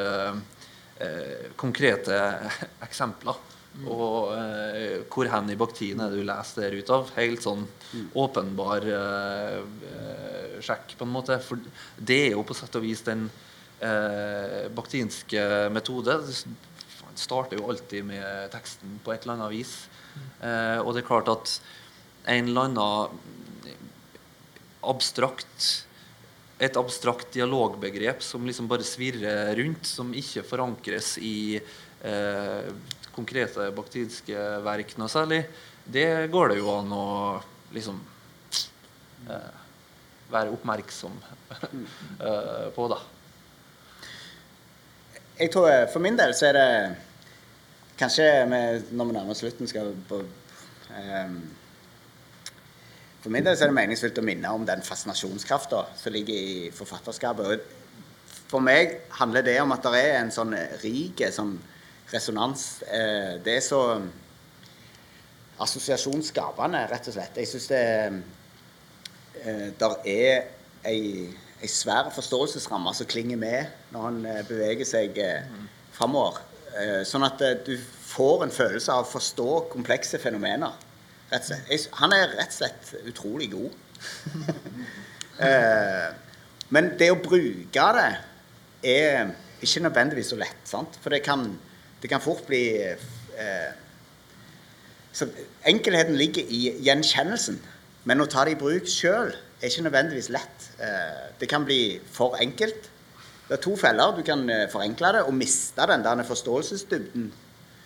konkrete 1.57 2.17
eksempler. 2.87 3.39
Mm. 3.71 3.85
Og 3.87 4.33
eh, 4.35 4.97
hvor 5.07 5.29
hen 5.31 5.51
i 5.53 5.57
Baktien 5.59 6.01
er 6.03 6.11
det 6.11 6.19
du 6.19 6.27
leser 6.27 6.73
det 6.73 6.81
ut 6.83 6.91
av? 6.91 7.11
Helt 7.15 7.43
sånn 7.45 7.63
mm. 7.63 8.09
åpenbar 8.19 8.87
eh, 8.97 9.61
sjekk, 10.63 10.97
på 10.99 11.07
en 11.07 11.13
måte. 11.13 11.37
For 11.43 11.61
det 11.95 12.19
er 12.25 12.35
jo 12.35 12.43
på 12.47 12.57
sett 12.57 12.75
og 12.75 12.83
vis 12.83 13.03
den 13.07 13.29
eh, 13.79 14.67
baktinske 14.75 15.45
metode. 15.71 16.17
Det 16.27 17.21
starter 17.21 17.59
jo 17.59 17.69
alltid 17.71 18.07
med 18.11 18.51
teksten 18.51 18.99
på 19.05 19.15
et 19.15 19.23
eller 19.23 19.37
annet 19.37 19.55
vis. 19.55 19.75
Eh, 20.43 20.79
og 20.83 20.91
det 20.91 21.05
er 21.05 21.07
klart 21.07 21.31
at 21.31 21.55
en 22.31 22.51
eller 22.51 22.67
annen 22.67 23.15
abstrakt 24.81 25.85
et 26.61 26.77
abstrakt 26.77 27.31
dialogbegrep 27.33 28.21
som 28.21 28.45
liksom 28.45 28.67
bare 28.69 28.85
svirrer 28.85 29.55
rundt, 29.57 29.87
som 29.89 30.11
ikke 30.13 30.43
forankres 30.45 31.15
i 31.17 31.57
eh, 31.57 32.67
konkrete 33.15 33.71
bakteriske 33.75 34.43
verk 34.65 34.93
noe 35.01 35.09
særlig, 35.11 35.41
det 35.85 36.27
går 36.31 36.53
det 36.53 36.59
jo 36.59 36.69
an 36.75 36.93
å 36.93 37.07
liksom 37.73 37.97
eh, 39.27 39.55
være 40.31 40.53
oppmerksom 40.53 41.17
eh, 41.51 42.67
på, 42.75 42.85
da. 42.91 42.99
Jeg 45.41 45.49
tror 45.51 45.71
eh, 45.71 45.87
For 45.89 46.03
min 46.03 46.19
del 46.19 46.35
så 46.37 46.51
er 46.51 46.59
det 46.59 46.67
Kanskje 48.01 48.27
med, 48.49 48.93
når 48.97 49.09
vi 49.09 49.13
nærmer 49.13 49.33
oss 49.35 49.41
slutten, 49.43 49.67
skal 49.69 49.91
på, 50.09 50.17
um, 50.89 51.35
For 53.21 53.29
min 53.29 53.45
del 53.45 53.53
er 53.53 53.69
det 53.69 53.77
meningsfylt 53.77 54.17
å 54.17 54.25
minne 54.25 54.49
om 54.55 54.63
den 54.65 54.81
fascinasjonskrafta 54.81 55.83
som 55.99 56.13
ligger 56.13 56.33
i 56.33 56.71
forfatterskapet. 56.73 57.67
For 58.49 58.63
meg 58.65 58.97
handler 59.19 59.45
det 59.45 59.59
om 59.61 59.71
at 59.75 59.85
det 59.85 60.01
er 60.01 60.17
en 60.23 60.33
sånn 60.33 60.55
rik 60.81 61.21
sånn 61.31 61.53
resonans. 62.11 62.81
Eh, 62.89 63.37
det 63.45 63.59
er 63.59 63.63
så 63.63 63.81
assosiasjonsskapende, 65.61 66.81
rett 66.89 67.07
og 67.11 67.15
slett. 67.15 67.37
Jeg 67.37 67.51
syns 67.51 67.69
det 67.69 67.83
eh, 69.45 69.69
der 69.79 69.97
er 70.01 70.49
ei, 70.89 71.29
ei 71.61 71.69
svær 71.69 72.09
forståelsesramme 72.15 72.93
som 72.97 73.09
klinger 73.09 73.39
med 73.39 73.93
når 73.93 74.07
han 74.07 74.21
eh, 74.25 74.45
beveger 74.49 74.87
seg 74.97 75.21
mm. 75.21 75.67
framover. 75.99 76.47
Sånn 77.03 77.25
at 77.27 77.41
du 77.67 77.73
får 78.07 78.45
en 78.45 78.53
følelse 78.55 78.93
av 78.95 79.03
å 79.03 79.09
forstå 79.11 79.47
komplekse 79.73 80.15
fenomener. 80.23 80.71
Rett 81.31 81.41
og 81.41 81.47
slett. 81.47 81.89
Han 82.01 82.15
er 82.15 82.35
rett 82.35 82.51
og 82.51 82.57
slett 82.59 82.93
utrolig 83.07 83.51
god. 83.53 83.71
Men 86.75 86.93
det 86.99 87.09
å 87.11 87.19
bruke 87.19 87.85
det 87.97 88.09
er 88.91 89.31
ikke 89.61 89.83
nødvendigvis 89.85 90.31
så 90.33 90.37
lett. 90.39 90.61
Sant? 90.67 90.97
For 91.01 91.13
det 91.13 91.23
kan 91.25 91.49
det 92.01 92.09
kan 92.09 92.21
fort 92.21 92.47
bli 92.47 92.63
eh, 92.81 93.73
så 95.13 95.27
Enkelheten 95.67 96.15
ligger 96.17 96.47
i 96.49 96.61
gjenkjennelsen. 96.81 97.59
Men 98.09 98.23
å 98.23 98.29
ta 98.29 98.45
det 98.47 98.55
i 98.55 98.59
bruk 98.59 98.87
sjøl 98.89 99.29
er 99.35 99.67
ikke 99.67 99.85
nødvendigvis 99.85 100.31
lett. 100.33 100.65
Eh, 100.81 101.29
det 101.39 101.49
kan 101.51 101.67
bli 101.67 101.99
for 102.11 102.39
enkelt. 102.41 102.89
Det 103.47 103.57
er 103.57 103.61
to 103.61 103.75
feller. 103.77 104.15
Du 104.17 104.23
kan 104.25 104.47
eh, 104.49 104.65
forenkle 104.71 105.13
det 105.17 105.23
og 105.27 105.37
miste 105.37 105.85
den 105.91 106.05
der 106.07 106.23
forståelsesdybden. 106.25 107.29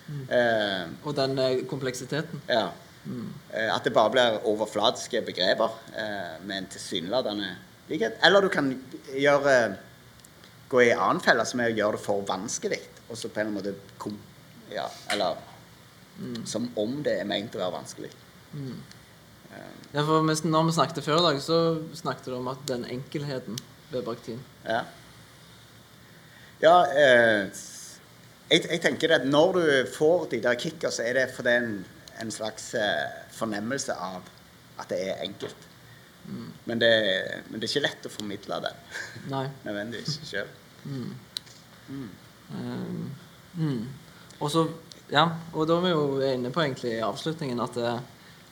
Mm. 0.06 0.24
Eh, 0.30 0.84
og 1.04 1.16
den 1.18 1.38
eh, 1.42 1.64
kompleksiteten. 1.68 2.42
Ja. 2.48 2.70
Mm. 3.06 3.30
Eh, 3.52 3.70
at 3.70 3.86
det 3.86 3.94
bare 3.94 4.12
blir 4.14 4.38
overflatiske 4.50 5.22
begreper 5.26 5.80
med 6.42 6.56
en 6.58 6.68
tilsynelatende 6.70 7.54
likhet. 7.88 8.18
Eller 8.26 8.42
du 8.42 8.50
kan 8.52 8.72
gjøre, 9.14 9.56
gå 10.68 10.82
i 10.82 10.92
annen 10.92 11.22
felle, 11.22 11.46
som 11.46 11.62
er 11.62 11.70
å 11.70 11.76
gjøre 11.76 11.98
det 11.98 12.04
for 12.04 12.26
vanskelig 12.26 12.82
og 13.08 13.18
så 13.18 13.30
på 13.30 13.42
en 13.42 13.54
måte 13.54 13.74
kom, 14.02 14.16
ja, 14.72 14.86
Eller 15.12 15.36
mm. 16.18 16.44
som 16.46 16.68
om 16.74 16.98
det 17.06 17.20
er 17.20 17.28
ment 17.28 17.54
å 17.54 17.62
være 17.62 17.76
vanskelig. 17.76 18.10
Mm. 18.52 18.76
Ja, 19.92 20.02
for 20.02 20.26
når 20.26 20.66
vi 20.68 20.74
snakket 20.76 21.04
før 21.06 21.20
i 21.20 21.26
dag, 21.28 21.40
så 21.40 21.58
snakket 21.96 22.28
du 22.28 22.36
om 22.36 22.48
at 22.50 22.64
den 22.68 22.84
enkelheten 22.98 23.58
ved 23.92 24.04
baktin 24.04 24.42
Ja. 24.66 24.82
Ja, 26.60 26.74
eh, 26.88 27.52
jeg, 28.50 28.62
jeg, 28.64 28.80
tenker 28.80 29.12
at 29.12 29.26
når 29.28 29.58
du 29.58 29.92
får 29.92 30.26
de 30.32 30.40
der 30.44 30.56
kicka, 30.58 30.90
så 30.90 31.04
er 31.04 31.18
det 31.18 31.26
fordi 31.36 31.52
en, 31.60 31.72
en 32.20 32.32
slags 32.32 32.72
eh, 32.78 33.06
fornemmelse 33.36 33.94
av 33.94 34.26
at 34.80 34.90
det 34.92 35.00
er 35.10 35.22
enkelt. 35.24 35.68
Mm. 36.26 36.48
Men, 36.64 36.80
det, 36.82 36.92
men, 37.48 37.60
det, 37.60 37.66
er 37.66 37.70
ikke 37.70 37.84
lett 37.86 38.08
å 38.08 38.12
formidle 38.12 38.58
det 38.64 38.72
nødvendigvis 39.66 40.18
sjøl. 40.26 40.50
Mm. 40.84 41.14
mm. 41.88 42.10
Um, 42.46 43.06
mm. 43.58 43.86
Og 44.38 44.50
så, 44.52 44.66
ja, 45.10 45.24
og 45.52 45.66
da 45.66 45.78
er 45.78 45.86
vi 45.86 45.94
jo 45.94 46.04
inne 46.28 46.52
på 46.54 46.62
egentlig 46.62 46.98
avslutningen 47.02 47.62
at 47.64 47.80
eh, 47.80 48.04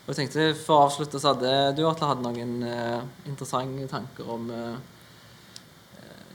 og 0.04 0.12
jeg 0.12 0.18
tenkte 0.18 0.50
For 0.58 0.76
å 0.76 0.86
avslutte 0.88 1.20
så 1.20 1.32
hadde 1.32 1.52
du 1.78 1.86
Atle 1.88 2.10
hadde 2.10 2.26
noen 2.26 2.58
eh, 2.68 3.00
interessante 3.30 3.88
tanker 3.88 4.28
om 4.30 4.50
eh, 4.52 4.74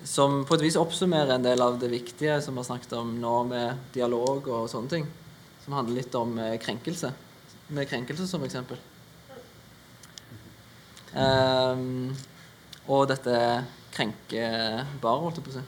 Som 0.09 0.41
på 0.49 0.57
et 0.57 0.65
vis 0.65 0.79
oppsummerer 0.79 1.35
en 1.35 1.45
del 1.45 1.61
av 1.61 1.77
det 1.81 1.91
viktige 1.91 2.39
som 2.41 2.57
vi 2.57 2.63
har 2.63 2.69
snakket 2.71 2.95
om 2.97 3.13
nå, 3.21 3.35
med 3.51 3.91
dialog 3.93 4.47
og 4.47 4.69
sånne 4.71 4.93
ting. 4.93 5.05
Som 5.69 5.75
handler 5.77 5.99
litt 6.01 6.15
om 6.17 6.31
eh, 6.41 6.55
krenkelse. 6.57 7.11
Med 7.67 7.85
krenkelse 7.89 8.25
som 8.27 8.41
eksempel. 8.41 8.79
Um, 11.13 12.15
og 12.89 13.03
dette 13.11 13.35
krenkebare, 13.93 15.19
holdt 15.21 15.37
jeg 15.37 15.45
på 15.45 15.53
å 15.53 15.57
si. 15.59 15.63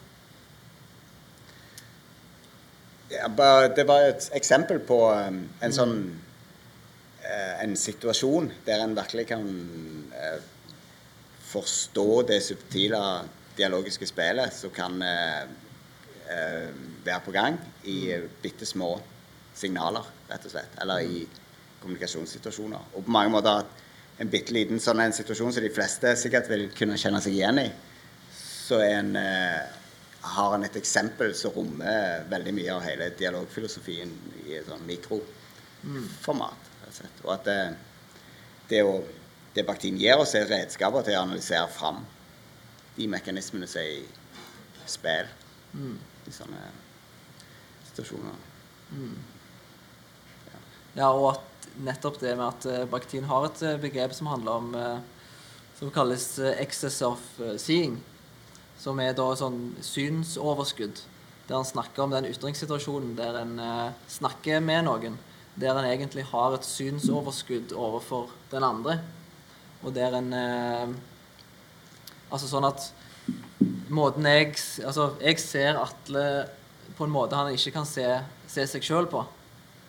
Ja, 3.11 3.29
det 3.77 3.85
var 3.85 4.07
et 4.07 4.25
eksempel 4.41 4.81
på 4.89 4.97
um, 5.13 5.39
en 5.61 5.75
sånn 5.75 5.95
uh, 6.09 7.55
En 7.61 7.77
situasjon 7.77 8.49
der 8.65 8.81
en 8.81 8.97
virkelig 8.97 9.27
kan 9.35 9.45
uh, 10.15 10.41
forstå 11.51 12.09
det 12.33 12.41
subtile 12.41 13.05
dialogiske 13.59 14.09
spillet 14.09 14.57
som 14.63 14.73
kan 14.73 14.97
uh, 14.97 15.45
være 17.05 17.21
på 17.25 17.33
gang 17.35 17.61
i 17.85 18.15
bitte 18.41 18.65
små 18.65 18.95
signaler, 19.61 20.07
rett 20.29 20.47
og 20.47 20.53
slett. 20.53 20.73
Eller 20.81 21.05
i 21.05 21.21
kommunikasjonssituasjoner. 21.81 22.91
Og 22.95 23.05
på 23.05 23.13
mange 23.13 23.33
måter 23.33 23.63
en 24.21 24.29
bitte 24.29 24.53
liten 24.53 24.81
sånn 24.81 25.01
en 25.01 25.15
situasjon 25.15 25.53
som 25.55 25.63
de 25.63 25.73
fleste 25.73 26.13
sikkert 26.19 26.49
vil 26.51 26.67
kunne 26.77 26.99
kjenne 26.99 27.21
seg 27.23 27.37
igjen 27.37 27.61
i, 27.63 27.69
så 28.31 28.81
en 28.85 29.15
har 30.21 30.55
en 30.55 30.63
et 30.63 30.75
eksempel 30.77 31.33
som 31.35 31.53
rommer 31.55 32.27
veldig 32.29 32.53
mye 32.53 32.73
av 32.75 32.83
hele 32.85 33.09
dialogfilosofien 33.17 34.11
i 34.45 34.59
et 34.59 34.67
sånn 34.69 34.85
mikroformat. 34.85 36.69
Rett 36.83 36.91
Og 36.91 36.99
slett. 36.99 37.23
Og 37.25 37.33
at 37.33 37.49
det, 37.49 37.57
det, 38.69 38.83
å, 38.85 38.99
det 39.55 39.65
Bakhtin 39.67 39.97
gir 39.97 40.21
oss, 40.21 40.35
er 40.37 40.49
redskaper 40.49 41.07
til 41.07 41.17
å 41.17 41.25
analysere 41.25 41.67
fram 41.73 42.03
de 42.97 43.07
mekanismene 43.09 43.69
som 43.69 43.81
er 43.81 43.91
i 43.97 44.05
spill 44.91 45.29
i 46.27 46.33
sånne 46.35 46.61
situasjoner. 47.89 48.39
Mm. 48.91 49.15
Ja. 50.95 51.09
og 51.09 51.33
at 51.35 51.67
nettopp 51.81 52.19
det 52.19 52.35
med 52.35 52.47
at 52.49 52.65
uh, 52.67 52.89
Bakhtin 52.91 53.29
har 53.29 53.47
et 53.47 53.61
uh, 53.63 53.79
begrep 53.79 54.13
som 54.13 54.27
handler 54.27 54.51
om 54.51 54.73
uh, 54.75 54.97
som 55.79 55.91
kalles 55.91 56.37
'excess 56.39 57.01
of 57.01 57.19
seeing' 57.57 58.01
som 58.81 58.99
er 59.01 59.13
da 59.17 59.27
sånn 59.37 59.75
synsoverskudd. 59.85 61.03
Der 61.47 61.59
han 61.59 61.67
snakker 61.67 62.05
om 62.05 62.13
den 62.13 62.29
ytringssituasjonen 62.31 63.13
der 63.17 63.41
en 63.43 63.57
eh, 63.61 63.93
snakker 64.09 64.61
med 64.63 64.87
noen. 64.87 65.17
Der 65.59 65.75
en 65.75 65.89
egentlig 65.89 66.25
har 66.31 66.55
et 66.55 66.65
synsoverskudd 66.65 67.75
overfor 67.77 68.31
den 68.53 68.65
andre. 68.65 68.99
Og 69.81 69.93
der 69.97 70.19
en 70.21 70.33
eh, 70.37 70.99
Altså 72.31 72.47
sånn 72.47 72.63
at 72.63 72.85
måten 73.91 74.23
jeg 74.23 74.53
Altså, 74.87 75.09
jeg 75.19 75.35
ser 75.43 75.75
Atle 75.81 76.23
på 76.95 77.03
en 77.03 77.11
måte 77.11 77.35
han 77.35 77.51
ikke 77.51 77.73
kan 77.75 77.87
se, 77.87 78.05
se 78.47 78.63
seg 78.71 78.85
sjøl 78.87 79.09
på 79.11 79.25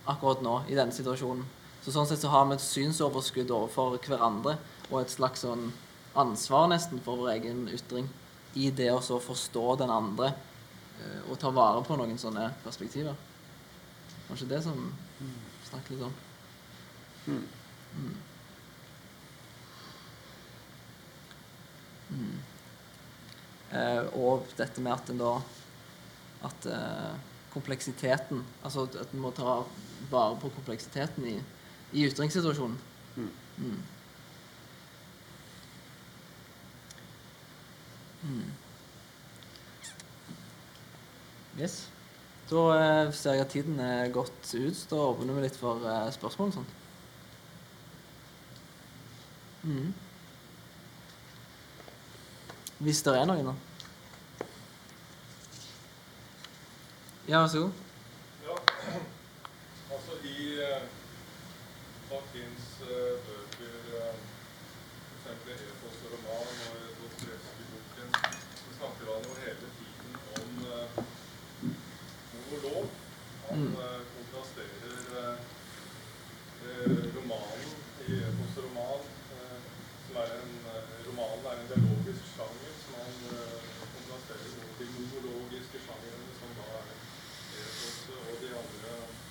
akkurat 0.09 0.43
nå, 0.43 0.55
i 0.69 0.77
denne 0.79 0.95
situasjonen. 0.95 1.45
Så 1.83 1.95
sånn 1.95 2.07
sett 2.07 2.23
så 2.23 2.31
har 2.31 2.47
vi 2.47 2.57
et 2.57 2.65
synsoverskudd 2.65 3.51
overfor 3.51 3.97
hverandre 4.07 4.57
og 4.91 5.01
et 5.01 5.11
slags 5.11 5.43
sånn 5.43 5.71
ansvar 6.19 6.69
nesten 6.71 7.01
for 7.03 7.19
vår 7.23 7.33
egen 7.37 7.65
ytring 7.73 8.09
i 8.55 8.69
det 8.71 8.91
å 8.93 9.01
så 9.03 9.19
forstå 9.23 9.65
den 9.81 9.91
andre 9.91 10.33
eh, 10.33 11.21
og 11.31 11.39
ta 11.41 11.51
vare 11.55 11.81
på 11.87 11.97
noen 11.99 12.19
sånne 12.21 12.51
perspektiver. 12.65 13.17
Kanskje 14.29 14.51
det 14.53 14.61
som 14.67 14.79
snakker 15.71 15.97
litt 15.97 16.05
om. 16.07 16.15
Mm. 17.27 17.43
Mm. 17.97 18.15
Mm. 22.13 22.39
Eh, 23.73 24.03
og 24.21 24.53
dette 24.59 24.85
med 24.85 24.93
at 24.93 25.11
en 25.13 25.21
da 25.21 25.33
At 26.45 26.67
eh, 26.69 27.13
kompleksiteten 27.53 28.43
Altså 28.67 28.85
at 28.85 29.15
en 29.15 29.23
må 29.23 29.31
ta 29.37 29.61
vare 30.11 30.39
på 30.41 30.51
kompleksiteten 30.57 31.27
i, 31.27 31.37
i 31.93 32.07
ytringssituasjonen. 32.09 32.79
Mm. 33.17 33.31
mm. 33.59 33.83
Mm. 38.23 38.53
Yes. 41.59 41.89
Da 42.51 42.63
eh, 42.77 43.13
ser 43.15 43.37
jeg 43.37 43.45
at 43.45 43.53
tiden 43.55 43.81
er 43.81 44.13
gått 44.13 44.55
ut. 44.55 44.87
Da 44.91 45.03
åpner 45.09 45.37
vi 45.37 45.45
litt 45.47 45.59
for 45.59 45.83
eh, 45.89 46.09
spørsmål 46.15 46.53
og 46.53 46.57
sånt. 46.61 46.79
Mm. 49.63 49.93
Hvis 52.83 53.03
det 53.07 53.15
er 53.15 53.29
noen, 53.31 53.53
da. 53.53 53.55
Ja, 57.29 57.41
vær 57.45 57.49
så 57.53 57.67
god. 57.67 57.92
I 60.43 60.59
Bakins 62.11 62.65
uh, 62.83 63.15
bøker, 63.27 63.75
uh, 63.95 64.17
f.eks. 65.23 65.27
e-post 65.55 66.07
og 66.09 66.17
roman 66.17 66.57
og 66.67 66.81
snakker 68.79 69.07
han 69.13 69.29
jo 69.29 69.37
hele 69.39 69.69
tiden 69.79 70.13
om 70.41 70.51
monolog. 72.33 72.91
Han 73.45 73.63
uh, 73.79 74.01
kontrasterer 74.17 74.99
romanen 77.15 77.73
i 78.09 78.19
Epos 78.27 78.59
roman, 78.67 79.03
som 80.09 80.21
er 80.25 80.37
en 80.43 80.55
romanen 81.07 81.51
er 81.53 81.57
en 81.63 81.71
dialogisk 81.73 82.35
sjanger 82.35 82.75
som 82.83 82.99
han 82.99 83.15
kontrasterer 83.95 84.55
mot 84.59 84.79
de 84.83 84.91
monologiske 84.99 85.87
sjangrene, 85.87 86.39
som 86.41 86.51
da 86.59 86.71
er 86.83 86.87
Epos 87.63 88.09
og 88.19 88.41
de 88.43 88.57
andre 88.59 89.22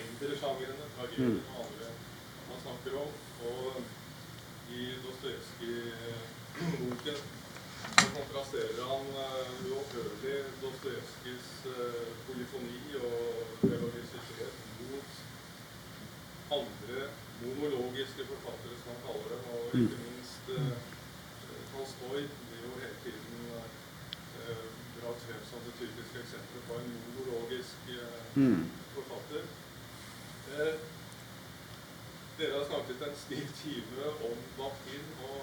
eldre 0.00 0.32
sjangrene, 0.40 0.84
tragedien 0.96 1.36
mm. 1.36 1.44
og 1.52 1.56
andre 1.66 1.86
man 2.48 2.58
snakker 2.64 2.92
om. 3.04 3.10
Og 3.50 3.64
i 4.72 4.74
Dostojevskij-boken 5.04 7.20
så 7.98 8.06
kontrasterer 8.16 8.84
han 8.92 9.06
uh, 9.24 9.66
uopphørlig 9.68 10.38
Dostojevskijs 10.62 11.48
uh, 11.66 11.72
polyfoni 12.26 12.80
og 13.08 13.20
relogisitet 13.72 14.54
mot 14.88 15.10
andre 16.58 17.00
monologiske 17.42 18.22
forfattere, 18.30 18.76
som 18.82 18.90
han 18.92 19.04
kaller 19.06 19.28
dem, 19.34 19.42
og 19.54 19.62
ikke 19.80 19.98
mm. 19.98 20.04
minst 20.06 20.44
uh, 20.58 20.74
Tolstoy 21.72 22.20
blir 22.46 22.60
jo 22.66 22.72
hele 22.82 22.98
tiden 23.04 23.34
uh, 23.56 23.66
dratt 24.96 25.20
frem 25.26 25.42
som 25.50 25.60
det 25.66 25.74
typiske 25.80 26.16
eksempelet 26.24 26.64
på 26.68 26.74
en 26.80 26.90
monologisk 27.18 27.78
mm. 28.34 28.62
forfatter. 28.94 29.42
Dere 32.38 32.54
har 32.58 32.64
snakket 32.70 33.02
en 33.06 33.16
stiv 33.24 33.46
time 33.62 34.04
om 34.28 34.36
Bakhtin, 34.58 35.06
og 35.28 35.40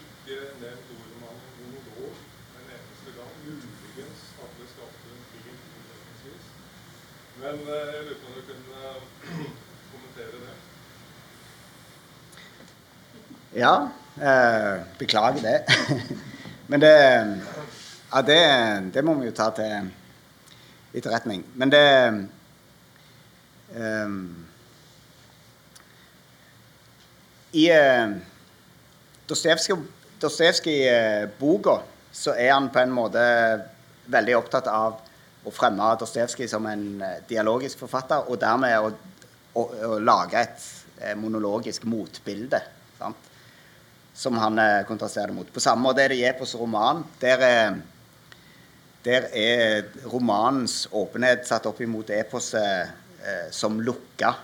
ikke 0.00 0.36
nevnt 0.62 0.92
ordet 0.96 1.16
monolog 1.22 2.14
en 2.58 2.66
eneste 2.76 3.10
gang. 3.16 3.32
Muligens 3.44 4.22
at 4.44 4.50
det 4.58 4.68
skapte 4.72 5.06
en 5.14 5.24
fin 5.30 5.58
innledningsvis. 5.76 6.46
Men 7.42 7.54
eh, 7.74 7.86
jeg 7.94 8.02
lurer 8.06 8.20
på 8.20 8.26
om 8.28 8.34
du 8.38 8.42
kunne 8.50 8.78
eh, 8.90 9.00
kommentere 9.92 10.36
det? 10.46 10.56
Ja. 13.62 13.74
Eh, 14.20 14.82
beklager 14.98 15.40
det. 15.40 15.58
Men 16.70 16.80
det 16.80 16.96
Ja, 18.12 18.22
det, 18.22 18.94
det, 18.94 19.04
må 19.04 19.14
vi 19.14 19.26
jo 19.26 19.32
ta 19.32 19.50
til 19.54 19.90
etterretning. 20.94 21.44
Men 21.54 21.70
det 21.70 22.28
I 27.52 27.64
uh, 27.70 28.16
Dostojevskij 29.30 29.76
Dostojevskij-boka 30.20 31.76
så 32.12 32.34
er 32.34 32.52
han 32.52 32.68
på 32.70 32.82
en 32.82 32.90
måte 32.92 33.20
veldig 34.10 34.34
opptatt 34.36 34.66
av 34.68 34.98
å 35.46 35.52
fremme 35.54 35.86
Dostojevskij 36.00 36.50
som 36.50 36.66
en 36.68 36.84
eh, 37.00 37.20
dialogisk 37.28 37.80
forfatter, 37.80 38.26
og 38.28 38.40
dermed 38.42 38.74
å, 38.76 38.90
å, 39.56 39.64
å 39.94 39.98
lage 40.02 40.42
et 40.42 40.66
eh, 41.00 41.14
monologisk 41.16 41.86
motbilde. 41.88 42.60
Sant? 42.98 43.30
Som 44.20 44.36
han 44.42 44.60
eh, 44.60 44.82
kontrasterer 44.88 45.32
mot. 45.32 45.48
På 45.48 45.62
samme 45.62 45.86
måte 45.86 46.04
er 46.04 46.12
det 46.12 46.20
Jepos 46.20 46.52
roman. 46.58 47.04
Der 47.22 47.46
er, 47.46 47.78
der 49.06 49.30
er 49.32 49.88
romanens 50.12 50.82
åpenhet 50.92 51.48
satt 51.48 51.70
opp 51.70 51.80
imot 51.80 52.12
eposet 52.12 52.60
eh, 52.60 52.96
som 53.52 53.80
lukka. 53.80 54.34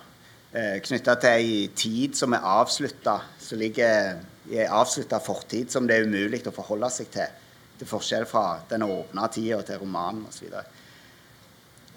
Eh, 0.51 0.77
Knytta 0.81 1.17
til 1.19 1.29
ei 1.35 1.55
tid 1.75 2.15
som 2.15 2.33
er 2.33 2.45
avslutta, 2.45 3.17
som 3.39 3.59
ligger 3.59 4.21
i 4.47 4.61
ei 4.61 4.67
avslutta 4.71 5.19
fortid 5.19 5.69
som 5.73 5.87
det 5.87 5.97
er 5.97 6.07
umulig 6.07 6.39
å 6.47 6.53
forholde 6.55 6.89
seg 6.93 7.11
til. 7.11 7.33
Til 7.77 7.89
forskjell 7.89 8.25
fra 8.25 8.61
den 8.69 8.85
åpna 8.87 9.27
tida 9.29 9.59
til 9.67 9.81
romanen 9.83 10.23
osv. 10.29 10.47
Um, 10.47 10.63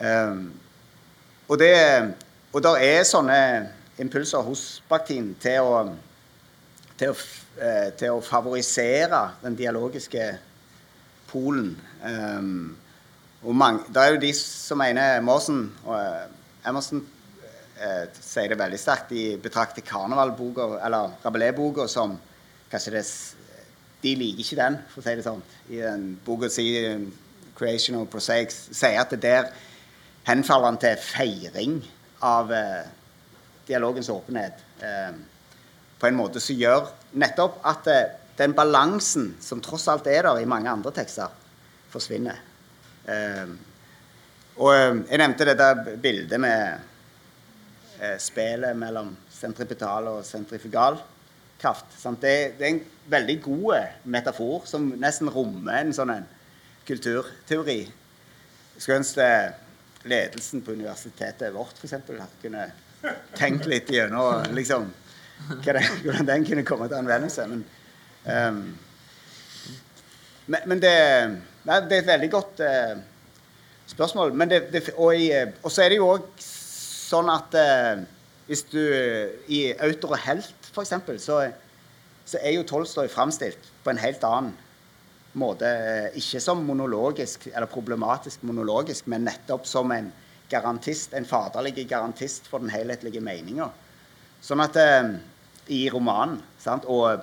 ehm, 0.07 0.43
og 1.49 1.59
det 1.59 1.77
og 2.53 2.63
der 2.67 2.83
er 2.83 3.05
sånne 3.07 3.39
impulser 4.03 4.43
hos 4.43 4.83
Bakhtin 4.91 5.37
til 5.41 5.63
å, 5.63 5.85
til 6.99 7.13
å, 7.13 7.17
eh, 7.63 7.93
til 7.95 8.17
å 8.17 8.25
favorisere 8.27 9.23
den 9.45 9.55
dialogiske 9.57 10.27
polen. 11.31 11.77
Um, 12.03 12.77
det 13.41 14.03
er 14.03 14.11
jo 14.17 14.21
de 14.21 14.33
som 14.35 14.83
mener 14.83 15.23
uh, 15.23 16.27
Emerson 16.67 17.03
eh, 17.81 18.07
sier 18.21 18.53
det 18.53 18.59
veldig 18.61 18.81
sterkt. 18.81 19.13
De 19.15 19.37
betrakter 19.41 19.85
karnevalboka, 19.87 20.69
eller 20.85 21.17
Rabelais-boka, 21.25 21.89
som 21.89 22.19
kanskje 22.71 22.97
det 22.99 23.07
De 24.01 24.15
liker 24.17 24.41
ikke 24.41 24.57
den, 24.57 24.79
for 24.89 25.03
å 25.03 25.05
si 25.05 25.13
det 25.19 25.25
sånn. 25.27 25.43
I 25.69 25.83
den 25.83 26.05
boka 26.25 26.49
sier 26.49 27.03
of 27.61 28.07
Prosaics 28.09 28.71
sier 28.73 28.97
at 28.97 29.11
det 29.13 29.21
der 29.21 29.51
henfaller 30.25 30.71
han 30.71 30.79
til 30.81 30.97
feiring 30.97 31.75
av 32.25 32.53
eh, 32.53 32.87
dialogens 33.69 34.09
åpenhet. 34.09 34.63
Eh, 34.81 35.13
på 36.01 36.09
en 36.09 36.17
måte 36.17 36.41
som 36.41 36.57
gjør 36.57 36.89
nettopp 37.21 37.61
at 37.69 37.91
eh, 37.93 38.07
den 38.41 38.57
balansen 38.57 39.35
som 39.45 39.61
tross 39.61 39.85
alt 39.93 40.09
er 40.09 40.25
der 40.25 40.41
i 40.41 40.49
mange 40.49 40.73
andre 40.73 40.95
tekster, 40.97 41.29
forsvinner. 41.93 42.41
Eh, 43.05 43.53
og 44.61 44.71
eh, 44.75 45.01
jeg 45.11 45.23
nevnte 45.23 45.49
dette 45.49 45.97
bildet 46.03 46.41
med 46.41 46.87
spelet 48.21 48.77
mellom 48.81 49.11
sentripetal 49.29 50.07
og 50.09 50.23
sentrifugal 50.25 50.97
kraft. 51.61 51.87
Det, 52.21 52.53
det 52.59 52.67
er 52.67 52.71
en 52.75 52.85
veldig 53.13 53.37
god 53.43 53.75
eh, 53.77 53.97
metafor 54.05 54.65
som 54.69 54.89
nesten 55.01 55.31
rommer 55.33 55.83
en 55.83 55.93
sånn 55.97 56.13
en 56.15 56.29
kulturteori. 56.89 57.81
Jeg 57.85 58.85
skulle 58.85 59.01
ønske 59.03 59.27
ledelsen 60.09 60.65
på 60.65 60.73
universitetet 60.79 61.53
vårt 61.53 61.77
for 61.77 61.89
eksempel, 61.89 62.23
kunne 62.41 62.71
tenkt 63.37 63.69
litt 63.69 63.91
gjennom 63.93 64.47
liksom, 64.57 64.89
hvordan 65.65 66.29
den 66.29 66.47
kunne 66.49 66.65
komme 66.69 66.89
til 66.89 67.01
anvendelse. 67.01 67.47
Men, 67.51 67.65
um, 68.25 68.63
men, 70.49 70.81
det, 70.81 70.97
det 71.65 71.77
er 71.77 71.99
et 72.01 72.09
veldig 72.09 72.31
godt 72.33 72.65
eh, 72.65 72.97
spørsmål. 73.91 74.33
Det, 74.49 74.63
det, 74.73 74.83
eh, 74.89 75.53
og 75.63 75.71
så 75.73 75.85
er 75.85 75.93
det 75.93 76.01
jo 76.01 76.09
òg 76.15 76.31
sånn 76.41 77.31
at 77.33 77.55
eh, 77.59 78.03
hvis 78.47 78.65
du 78.71 78.81
I 79.49 79.75
'Autor 79.75 80.17
og 80.17 80.25
helt', 80.27 80.71
eksempel, 80.83 81.21
så, 81.21 81.53
så 82.27 82.39
er 82.43 82.57
jo 82.57 82.67
Tolstoy 82.67 83.09
framstilt 83.09 83.71
på 83.85 83.91
en 83.91 83.99
helt 83.99 84.25
annen 84.25 84.55
måte. 85.35 85.67
eh, 85.67 86.19
Ikke 86.19 86.41
som 86.41 86.65
monologisk 86.67 87.49
eller 87.55 87.67
problematisk 87.67 88.43
monologisk, 88.43 89.07
men 89.07 89.25
nettopp 89.25 89.67
som 89.67 89.91
en 89.93 90.13
garantist, 90.51 91.15
en 91.15 91.27
faderlig 91.27 91.89
garantist 91.89 92.49
for 92.51 92.59
den 92.59 92.71
helhetlige 92.71 93.21
meninga. 93.23 93.71
Sånn 94.43 94.61
at 94.65 94.77
eh, 94.77 95.15
i 95.69 95.89
romanen 95.91 96.41
sant, 96.59 96.85
Og 96.85 97.21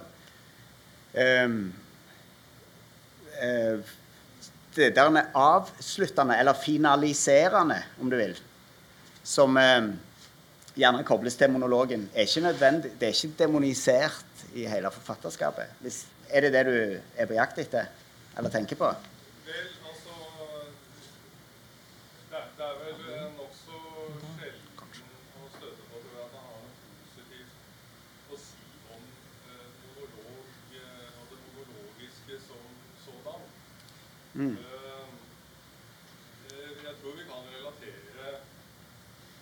eh, 1.13 1.49
det 4.77 4.95
der 4.95 5.21
avsluttende, 5.33 6.37
eller 6.39 6.53
finaliserende, 6.53 7.81
om 8.01 8.09
du 8.09 8.17
vil, 8.19 8.35
som 9.23 9.57
eh, 9.57 9.89
gjerne 10.77 11.03
kobles 11.03 11.35
til 11.35 11.51
monologen, 11.51 12.09
er 12.13 12.27
ikke 12.29 12.45
nødvendig, 12.45 12.91
det 12.99 13.09
er 13.09 13.15
ikke 13.15 13.43
demonisert 13.43 14.45
i 14.53 14.67
hele 14.69 14.91
forfatterskapet. 14.91 15.73
Hvis, 15.81 16.05
er 16.29 16.45
det 16.45 16.53
det 16.53 16.65
du 16.65 16.77
er 17.17 17.25
på 17.25 17.33
jakt 17.33 17.59
etter, 17.59 17.89
eller 18.37 18.53
tenker 18.53 18.75
på? 18.79 18.93
Vel, 19.47 19.67
altså 19.89 20.13
Det 22.29 22.37
er, 22.37 22.47
det 22.57 22.65
er 22.65 22.75
vel 22.85 22.99
eh, 23.15 23.27
nokså 23.37 23.75
sjelden 24.97 25.41
å 25.41 25.49
støte 25.57 25.83
på 25.89 25.99
at 26.01 26.31
man 26.33 26.45
har 26.45 26.57
noe 26.61 26.73
positivt 27.15 27.53
å 28.33 28.39
si 28.41 28.65
om 28.93 29.01
eh, 29.49 29.67
monolog 29.83 30.47
eh, 30.77 31.09
og 31.21 31.31
det 31.31 31.39
monologiske 31.47 32.39
som 32.45 32.63
sådan. 33.05 33.41
Mm. 34.37 34.53
Eh, 34.53 35.07
eh, 36.51 36.73
jeg 36.85 36.93
tror 37.01 37.15
vi 37.17 37.25
kan 37.31 37.47
relatere 37.55 38.27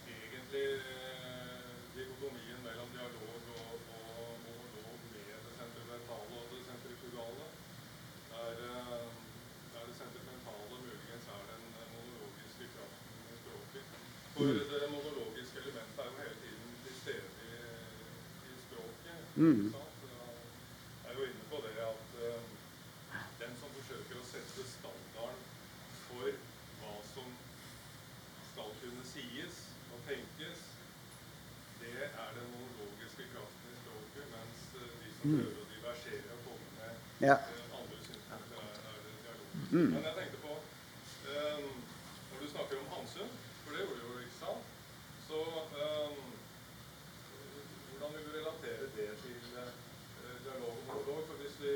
egentlig 0.07 0.67
eh, 0.79 1.73
dikotomien 1.97 2.61
mellom 2.63 2.93
dialog 2.95 3.41
og, 3.59 3.73
og 3.97 4.29
monolog 4.45 4.99
med 5.11 5.33
det 5.43 5.53
sentimentale 5.59 6.39
og 6.39 6.47
det 6.53 6.61
sentrifugale. 6.69 7.45
Der, 8.31 8.51
eh, 8.69 9.07
der 9.73 9.83
det 9.89 9.95
sentimentale 9.99 10.79
muligens 10.85 11.27
er 11.35 11.43
den 11.51 11.63
eh, 11.75 11.87
monologiske 11.95 12.71
kraften 12.75 13.19
i 13.33 13.39
språket. 13.41 13.85
For 14.45 14.79
det 14.79 14.89
monologiske 14.93 15.57
elementet 15.63 15.99
er 16.01 16.05
jo 16.09 16.17
hele 16.21 16.37
tiden 16.43 16.73
til 16.85 16.93
stede 17.01 17.29
i, 17.45 17.53
i 18.49 18.51
språket. 18.65 19.19
Mm. 19.35 19.63
Jeg 21.03 21.09
er 21.09 21.15
jo 21.19 21.23
inne 21.29 21.45
på 21.53 21.57
det 21.65 21.73
at 21.85 22.09
uh, 22.27 22.43
den 23.41 23.55
som 23.61 23.73
forsøker 23.77 24.19
å 24.21 24.27
sette 24.29 24.65
standarden 24.73 25.41
for 26.09 26.29
hva 26.81 26.93
som 27.13 27.31
skal 28.51 28.69
kunne 28.83 29.05
sies 29.13 29.55
og 29.95 30.05
tenkes, 30.11 30.61
det 31.81 31.95
er 32.05 32.29
den 32.37 32.47
monologiske 32.53 33.25
kraften 33.33 33.73
i 33.73 33.79
språket, 33.81 34.29
mens 34.35 34.61
uh, 34.77 34.85
de 35.01 35.09
som 35.17 35.25
Mm. 35.25 35.39
prøver 35.41 35.61
å 35.63 35.71
diversere 35.73 36.35
og 36.35 36.41
komme 36.45 36.69
med 36.77 36.93
Ja. 37.29 37.35
uh, 37.49 37.79
andre 37.81 37.97
synspunkter, 38.05 38.61
er, 38.61 38.77
er 38.93 38.97
det 39.07 39.13
dialog. 39.25 39.49
Mm. 39.73 39.89
Men 39.95 40.03
jeg 40.05 40.15
tenkte 40.19 40.39
på 40.45 40.53
eh, 41.33 41.65
Når 42.29 42.37
du 42.43 42.47
snakker 42.51 42.77
om 42.83 42.91
Hamsun, 42.93 43.31
for 43.63 43.73
det 43.73 43.79
gjorde 43.81 44.01
du 44.01 44.05
jo, 44.05 44.19
ikke 44.25 44.37
sant, 44.39 44.65
så 45.27 45.39
eh, 45.81 46.17
hvordan 47.89 48.13
vil 48.15 48.25
du 48.27 48.31
relatere 48.37 48.85
det 48.97 49.07
til 49.23 49.41
eh, 49.63 49.71
dialog 50.45 50.73
og 50.77 50.85
monolog? 50.89 51.21
For 51.29 51.41
hvis 51.41 51.55
vi 51.63 51.73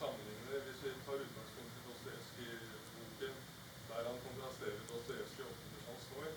sammenligner, 0.00 0.60
hvis 0.66 0.82
vi 0.84 0.92
tar 1.06 1.24
utgangspunkt 1.24 1.78
i 1.78 1.84
Dostojevskij-boken, 1.86 3.34
der 3.88 4.08
han 4.10 4.20
kontrasterer 4.26 4.84
Dostojevskij 4.92 5.46
opp 5.48 5.62
mot 5.62 5.80
Tolstoj, 5.86 6.28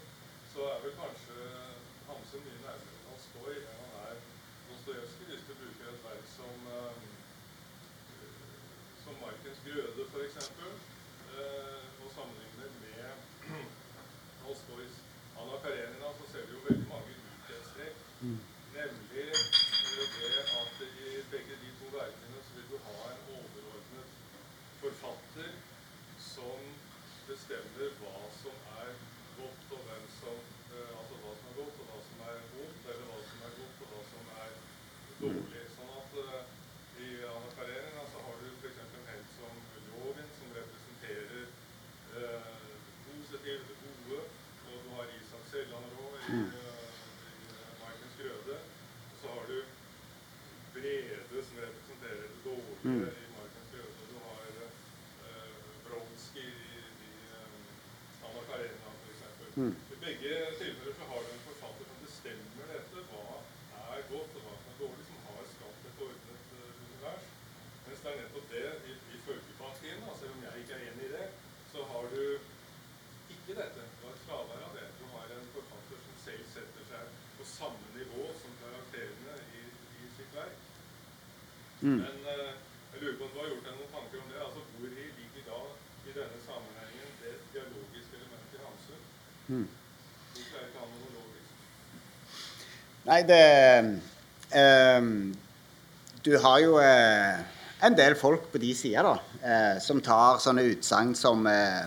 så 0.54 0.70
er 0.72 0.80
vel 0.86 0.96
kanskje 1.02 1.38
Hamsun 2.08 2.48
mye 2.48 2.62
nærmere 2.64 3.04
Tolstoj 3.10 3.54
enn 3.60 3.84
han 3.84 4.00
er 4.14 4.16
Dostojevskij, 4.70 5.28
hvis 5.34 5.46
du 5.50 5.54
bruker 5.60 5.92
et 5.92 6.02
verk 6.08 6.26
som 6.38 6.72
eh, 6.80 7.04
som 9.54 9.66
grøde, 9.68 10.02
f.eks., 10.14 10.36
eh, 11.36 11.84
og 12.04 12.10
sammenligner 12.16 12.70
med 12.82 13.14
Tolstojs 14.42 14.96
Anna 15.40 15.58
Karenina, 15.64 16.08
så 16.20 16.26
ser 16.32 16.46
vi 16.48 16.56
jo 16.58 16.62
veldig 16.70 16.88
mange 16.90 17.14
likhetstrekk. 17.20 17.98
Nemlig 18.76 19.28
eh, 19.30 20.08
det 20.18 20.32
at 20.62 20.82
i 20.86 21.22
begge 21.34 21.56
de 21.64 21.70
to 21.80 21.88
verkene 21.98 22.42
så 22.48 22.52
vil 22.58 22.68
du 22.72 22.78
ha 22.88 22.96
en 23.14 23.22
overordnet 23.38 24.10
forfatter 24.82 25.52
som 26.32 26.60
bestemmer 27.30 27.94
hva 28.02 28.16
som 28.42 28.58
er 28.82 28.92
godt, 29.38 29.64
og 29.76 29.82
hvem 29.88 30.06
som 30.20 30.38
eh, 30.76 30.92
Altså 31.00 31.16
hva 31.22 31.32
som 31.40 31.48
er 31.52 31.58
godt, 31.62 31.80
og 31.82 31.88
hva 31.92 32.00
som 32.10 32.24
er 32.32 32.42
vondt, 32.58 32.84
eller 32.92 33.06
hva 33.12 33.20
som 33.30 33.46
er 33.48 33.54
godt, 33.62 33.82
og 33.86 33.94
hva 33.94 34.02
som 34.12 34.34
er 34.44 34.52
dårlig. 35.22 35.64
Sånn 35.78 35.92
at 36.02 36.18
eh, 36.24 36.54
i 37.06 37.10
Anna 37.28 37.50
Karenina 37.58 38.04
så 38.12 38.22
har 38.26 38.36
du 38.42 38.48
f.eks. 38.60 38.82
en 38.84 39.08
helt 39.12 39.32
som 39.38 39.56
Ljovin, 39.88 40.30
som 40.40 40.52
representerer 40.60 41.48
eh, 42.20 42.76
positiv, 43.08 43.64
det 43.70 43.78
gode, 43.84 44.22
og 44.66 44.76
du 44.86 44.92
har 44.98 45.12
Isak 45.20 45.44
Sellandrå 45.52 46.12
i, 46.20 46.44
eh, 46.60 46.94
i 47.32 47.50
Markens 47.82 48.16
grøde, 48.20 48.60
og 48.60 49.18
så 49.24 49.34
har 49.38 49.50
du 49.52 49.58
Brede, 50.76 51.44
som 51.48 51.58
representerer 51.68 52.22
det 52.28 52.42
dårlige 52.46 52.84
Mm. 52.86 53.02
i 53.02 53.28
Markens 53.38 53.70
grøde, 53.74 53.94
og 54.02 54.08
du 54.12 54.18
har 54.28 54.42
eh, 55.26 55.54
Brodskij 55.86 56.50
i, 56.52 56.82
i 57.08 57.12
eh, 57.34 58.26
Anna 58.28 58.42
Karenina, 58.50 58.90
f.eks. 59.04 59.22
Mm. 59.56 59.76
I 59.94 59.98
begge 60.06 60.32
tilfeller 60.60 60.94
så 61.00 61.06
har 61.12 61.20
du 61.24 61.30
en 61.34 61.46
forfatter 61.50 61.86
som 61.90 62.00
bestemmer 62.06 62.66
dette, 62.74 63.04
hva 63.12 63.38
er 63.96 64.10
godt 64.10 64.34
og 64.36 64.42
hva 64.44 64.56
som 64.60 64.72
er 64.74 64.82
dårlig, 64.82 65.06
som 65.08 65.22
har 65.28 65.46
skapt 65.52 65.86
et 65.90 66.02
ordnet 66.08 66.50
eh, 66.58 66.74
univers. 66.88 67.30
Mens 67.86 68.02
det 68.04 68.12
er 68.12 68.20
nettopp 68.20 68.50
det 68.52 68.66
i, 68.90 68.96
i 69.16 69.22
følgepartiene, 69.28 70.10
altså, 70.10 70.26
selv 70.26 70.36
om 70.36 70.44
jeg 70.48 70.64
ikke 70.64 70.76
er 70.76 70.84
enig 70.90 71.08
i 71.08 71.14
det, 71.14 71.30
så 71.72 71.88
har 71.94 72.12
du 72.16 72.20
ikke 73.38 73.58
dette. 73.62 73.88
Du 74.02 74.04
har 74.10 74.20
fravær 74.26 74.68
av 74.68 74.76
det. 74.76 74.90
Du 75.00 75.06
har 75.14 75.34
en 75.38 75.50
forfatter 75.56 76.04
som 76.04 76.20
selv 76.26 76.46
setter 76.58 76.92
seg 76.92 77.16
på 77.40 77.48
samme 77.54 77.96
nivå 77.96 78.28
som 78.42 78.60
karakterene 78.66 79.40
i, 79.62 79.66
i 80.02 80.14
sitt 80.18 80.36
verk. 80.36 80.70
Mm. 81.80 82.02
Men 82.04 82.32
eh, 82.34 82.54
jeg 82.92 83.06
lurer 83.06 83.20
på 83.22 83.30
om 83.30 83.36
du 83.38 83.40
har 83.40 83.52
gjort 83.54 83.68
deg 83.72 83.80
noen 83.80 83.96
tanker 83.96 84.20
om 84.20 84.30
det. 84.36 84.44
altså 84.50 84.68
Hvor 84.76 84.96
ligger 85.00 85.48
da 85.48 85.64
i 86.12 86.20
denne 86.20 86.44
sammenhengen 86.44 87.20
det 87.24 87.38
dialogiske 87.56 88.20
elementet 88.20 88.60
i 88.60 88.66
Mm. 89.48 89.68
Er 90.36 90.86
monologisk? 90.90 91.50
Nei, 93.06 93.22
det 93.30 93.42
ehm, 94.58 95.36
Du 96.26 96.32
har 96.42 96.60
jo 96.64 96.80
eh, 96.82 97.44
en 97.86 97.98
del 97.98 98.16
folk 98.18 98.48
på 98.50 98.58
de 98.58 98.72
sider, 98.74 99.06
da, 99.06 99.20
eh, 99.46 99.76
som 99.84 100.02
tar 100.02 100.40
sånne 100.42 100.64
utsagn 100.72 101.14
som 101.14 101.46
eh, 101.46 101.86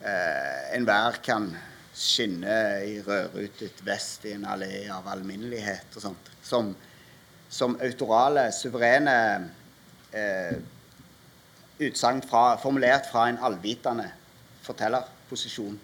eh, 0.00 0.72
Enhver 0.78 1.20
kan 1.24 1.50
skinne 1.92 2.56
i 2.88 2.96
rødrutet 3.04 3.84
vest 3.84 4.24
i 4.24 4.32
en 4.32 4.48
allé 4.48 4.86
av 4.88 5.10
alminnelighet 5.12 5.92
og 5.98 6.06
sånt. 6.06 6.32
Som, 6.42 6.72
som 7.52 7.76
autorale, 7.84 8.48
suverene 8.56 9.18
eh, 10.16 10.56
utsagn 11.84 12.24
formulert 12.24 13.12
fra 13.12 13.28
en 13.28 13.42
allvitende 13.44 14.08
fortellerposisjon. 14.64 15.76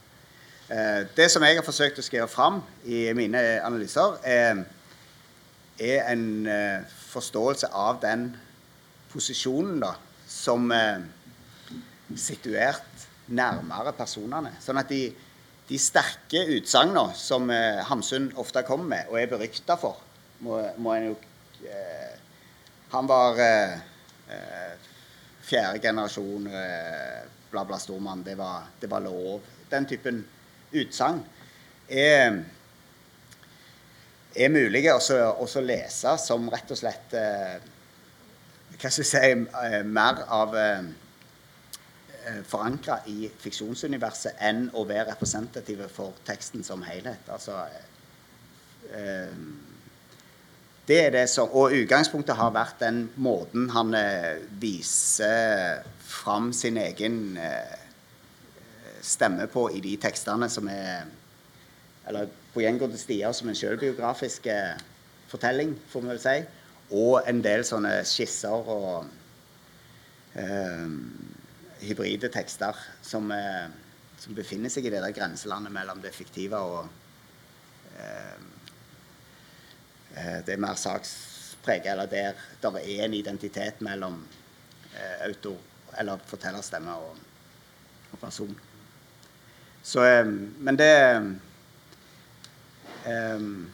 Eh, 0.68 1.06
det 1.16 1.30
som 1.32 1.44
jeg 1.46 1.56
har 1.56 1.64
forsøkt 1.64 2.00
å 2.00 2.04
skrive 2.04 2.28
fram 2.28 2.60
i 2.84 3.06
mine 3.16 3.40
analyser, 3.64 4.18
er, 4.28 4.58
er 5.80 6.10
en 6.12 6.26
eh, 6.44 6.98
forståelse 7.08 7.70
av 7.72 8.02
den 8.02 8.28
posisjonen 9.08 9.78
da, 9.80 9.94
som 10.28 10.68
eh, 10.76 11.00
situert 12.16 13.08
nærmere 13.32 13.94
personene. 13.96 14.52
Sånn 14.60 14.80
at 14.80 14.92
de, 14.92 15.06
de 15.70 15.80
sterke 15.80 16.44
utsagnene 16.58 17.16
som 17.16 17.48
eh, 17.52 17.80
Hamsun 17.88 18.28
ofte 18.36 18.66
kommer 18.68 18.92
med, 18.92 19.08
og 19.08 19.22
er 19.22 19.32
berykta 19.32 19.78
for, 19.80 20.04
må, 20.44 20.60
må 20.76 20.94
en 20.94 21.10
jo 21.10 21.16
eh, 21.64 22.14
Han 22.92 23.08
var 23.08 23.40
eh, 23.44 23.80
eh 24.28 24.86
fjerde 25.48 25.80
generasjon 25.80 26.46
eh, 26.52 27.22
bla, 27.50 27.64
bla, 27.64 27.78
stormann. 27.80 28.20
Det 28.22 28.34
var, 28.36 28.66
det 28.80 28.90
var 28.90 29.00
lov. 29.00 29.40
Den 29.70 29.86
typen 29.88 30.18
utsagn 30.72 31.20
er, 31.88 32.38
er 34.36 34.52
mulige 34.52 34.94
å 34.94 35.64
lese 35.64 36.14
som 36.20 36.48
rett 36.52 36.72
og 36.72 36.80
slett 36.80 37.16
eh, 37.16 37.58
Hva 38.78 38.90
skal 38.92 39.02
jeg 39.02 39.08
si 39.08 39.22
eh, 39.24 39.84
Mer 39.86 40.22
av 40.28 40.56
eh, 40.58 40.90
forankra 42.44 43.00
i 43.08 43.30
fiksjonsuniverset 43.40 44.42
enn 44.44 44.66
å 44.76 44.84
være 44.84 45.08
representative 45.14 45.88
for 45.88 46.18
teksten 46.28 46.64
som 46.64 46.82
helhet. 46.84 47.24
Altså 47.32 47.56
det 50.88 50.98
er 51.06 51.10
det 51.12 51.24
som, 51.28 51.48
Og 51.56 51.72
utgangspunktet 51.76 52.36
har 52.36 52.52
vært 52.52 52.78
den 52.80 53.00
måten 53.16 53.70
han 53.72 53.96
viser 54.60 55.80
fram 56.08 56.52
sin 56.52 56.76
egen 56.80 57.36
eh, 57.40 57.87
stemme 59.08 59.48
på 59.50 59.68
i 59.74 59.80
de 59.84 59.96
tekstene 60.00 60.50
som 60.52 60.68
er 60.72 61.08
Eller 62.08 62.28
på 62.54 62.62
gjengående 62.62 62.96
stier 62.96 63.34
som 63.36 63.50
en 63.50 63.56
sjølbiografisk 63.58 64.46
eh, 64.48 64.78
fortelling, 65.28 65.74
får 65.92 66.00
vi 66.00 66.08
vel 66.08 66.20
si. 66.22 66.36
Og 66.96 67.18
en 67.28 67.42
del 67.44 67.66
sånne 67.68 67.90
skisser 68.08 68.70
og 68.72 69.10
eh, 70.32 70.86
hybride 71.82 72.30
tekster 72.32 72.80
som, 73.04 73.28
eh, 73.36 73.68
som, 74.16 74.32
befinner 74.32 74.72
seg 74.72 74.88
i 74.88 74.94
det 74.94 75.02
der 75.04 75.12
grenselandet 75.12 75.74
mellom 75.74 76.00
det 76.00 76.14
fiktive 76.16 76.62
og 76.64 76.88
eh, 78.00 78.40
Eh, 80.18 80.44
det 80.46 80.54
er 80.54 80.62
mer 80.62 80.74
sakspreget, 80.74 81.92
eller 81.92 82.06
der 82.06 82.32
det 82.62 82.82
er 82.82 83.04
en 83.04 83.14
identitet 83.14 83.80
mellom 83.80 84.26
eh, 84.94 85.26
autor, 85.28 85.58
eller 85.98 86.18
fortellerstemme 86.26 86.94
og, 86.94 87.16
og 88.12 88.18
person. 88.18 88.56
Så 89.88 90.04
Men 90.60 90.76
det 90.76 91.16
um, 93.08 93.70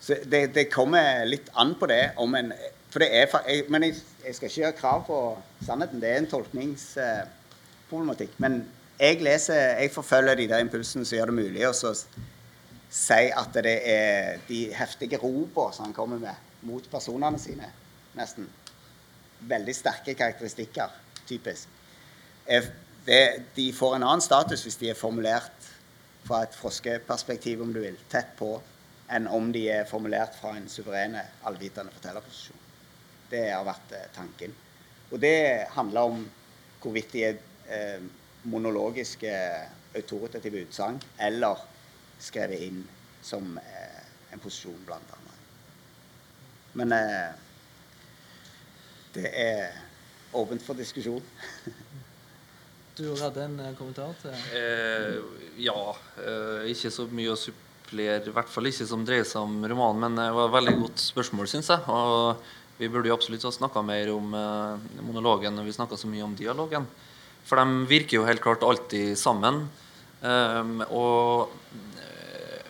så 0.00 0.14
det, 0.24 0.46
det, 0.54 0.64
kommer 0.72 1.26
litt 1.28 1.48
an 1.52 1.74
på 1.78 1.86
det 1.86 2.10
om 2.16 2.34
en 2.34 2.52
For 2.88 2.98
det 3.04 3.08
er 3.12 3.28
jeg, 3.44 3.64
Men 3.68 3.82
jeg, 3.84 3.94
jeg, 4.24 4.34
skal 4.34 4.48
ikke 4.48 4.60
gjøre 4.62 4.72
krav 4.78 5.06
på 5.06 5.38
sannheten. 5.66 6.00
Det 6.00 6.08
er 6.08 6.16
en 6.22 6.30
tolkningsproblematikk. 6.30 8.30
Men 8.40 8.68
jeg 8.98 9.22
leser, 9.22 9.78
jeg 9.82 9.90
forfølger 9.92 10.34
de 10.40 10.48
der 10.48 10.58
impulsene 10.64 11.04
som 11.04 11.16
gjør 11.18 11.26
det 11.30 11.36
mulig 11.36 11.68
å 11.68 11.72
si 11.76 11.94
at 13.42 13.52
det 13.60 13.76
er 13.92 14.38
de 14.48 14.60
heftige 14.74 15.18
ropene 15.20 15.72
som 15.76 15.84
han 15.84 15.94
kommer 15.94 16.18
med 16.22 16.34
mot 16.66 16.90
personene 16.90 17.38
sine, 17.38 17.68
nesten. 18.16 18.48
Veldig 19.52 19.74
sterke 19.76 20.14
karakteristikker, 20.18 20.88
typisk. 21.28 21.68
Det, 23.08 23.42
de 23.54 23.72
får 23.72 23.94
en 23.96 24.02
annen 24.04 24.20
status 24.20 24.66
hvis 24.66 24.76
de 24.76 24.90
er 24.92 24.96
formulert 24.98 25.68
fra 26.26 26.42
et 26.44 26.52
froskeperspektiv, 26.52 27.62
om 27.64 27.70
du 27.72 27.80
vil, 27.80 27.96
tett 28.12 28.34
på, 28.36 28.50
enn 29.08 29.24
om 29.32 29.46
de 29.54 29.62
er 29.72 29.86
formulert 29.88 30.34
fra 30.36 30.50
en 30.58 30.66
suverene, 30.68 31.22
allvitende 31.48 31.94
fortellerposisjon. 31.94 32.66
Det 33.30 33.46
har 33.48 33.64
vært 33.64 33.94
eh, 33.96 34.10
tanken. 34.12 34.52
Og 35.08 35.22
det 35.22 35.64
handler 35.72 36.10
om 36.10 36.26
hvorvidt 36.82 37.14
de 37.14 37.22
er 37.30 37.40
eh, 37.72 38.04
monologiske, 38.44 39.32
autoritative 39.96 40.66
utsagn 40.66 41.00
eller 41.24 41.64
skrevet 42.20 42.60
inn 42.66 42.82
som 43.24 43.56
eh, 43.62 44.02
en 44.36 44.44
posisjon, 44.44 44.84
blant 44.84 45.16
annet. 45.16 45.48
Men 46.76 46.92
eh, 46.92 47.32
det 49.16 49.32
er 49.32 49.80
åpent 50.36 50.68
for 50.68 50.76
diskusjon. 50.76 51.24
du 52.98 53.08
hadde 53.22 53.44
en 53.44 53.58
eh, 53.62 53.74
kommentar 53.78 54.14
til 54.22 54.34
eh, 54.58 55.18
Ja. 55.62 55.80
Eh, 56.22 56.70
ikke 56.72 56.92
så 56.94 57.06
mye 57.10 57.32
å 57.32 57.38
supplere, 57.38 58.22
i 58.26 58.34
hvert 58.34 58.52
fall 58.52 58.70
ikke 58.70 58.86
som 58.88 59.04
dreier 59.06 59.26
seg 59.28 59.44
om 59.46 59.60
romanen, 59.70 60.04
men 60.04 60.20
det 60.20 60.28
var 60.36 60.50
et 60.50 60.56
veldig 60.58 60.76
godt 60.82 61.02
spørsmål, 61.02 61.50
syns 61.50 61.70
jeg. 61.72 61.84
Og 61.88 62.78
vi 62.78 62.90
burde 62.92 63.10
jo 63.10 63.16
absolutt 63.16 63.46
ha 63.46 63.54
snakka 63.54 63.82
mer 63.86 64.12
om 64.14 64.34
eh, 64.38 65.02
monologen 65.02 65.56
når 65.58 65.68
vi 65.68 65.76
snakka 65.78 65.98
så 65.98 66.10
mye 66.10 66.26
om 66.26 66.36
dialogen. 66.38 66.86
For 67.48 67.58
de 67.58 67.88
virker 67.90 68.18
jo 68.18 68.26
helt 68.28 68.44
klart 68.44 68.66
alltid 68.66 69.16
sammen. 69.18 69.66
Um, 70.18 70.82
og 70.90 71.54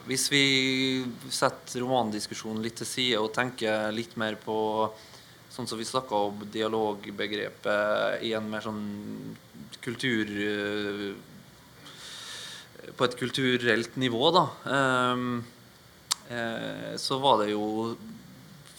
hvis 0.09 0.27
vi 0.33 0.45
setter 1.33 1.83
romandiskusjonen 1.83 2.63
litt 2.65 2.77
til 2.81 2.89
side 2.89 3.21
og 3.21 3.33
tenker 3.35 3.89
litt 3.93 4.15
mer 4.21 4.37
på 4.41 4.57
sånn 5.53 5.69
som 5.69 5.81
vi 5.81 5.89
snakka 5.89 6.21
om 6.29 6.45
dialogbegrepet 6.53 8.25
i 8.25 8.35
en 8.37 8.49
mer 8.53 8.65
sånn 8.65 8.83
kultur 9.85 11.15
På 12.97 13.05
et 13.05 13.17
kulturelt 13.19 13.97
nivå, 14.01 14.31
da. 14.35 14.45
Ehm, 14.75 15.45
eh, 16.31 16.97
så 16.97 17.19
var 17.19 17.43
det 17.43 17.53
jo, 17.53 17.97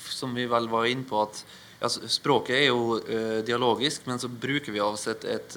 som 0.10 0.34
vi 0.36 0.48
vel 0.50 0.68
var 0.72 0.88
inne 0.90 1.06
på, 1.08 1.22
at 1.22 1.44
ja, 1.80 1.88
Språket 1.88 2.56
er 2.58 2.66
jo 2.68 2.98
dialogisk, 3.46 4.08
men 4.10 4.20
så 4.20 4.28
bruker 4.28 4.74
vi 4.76 4.82
av 4.84 4.98
oss 4.98 5.08
et, 5.08 5.24
et 5.24 5.56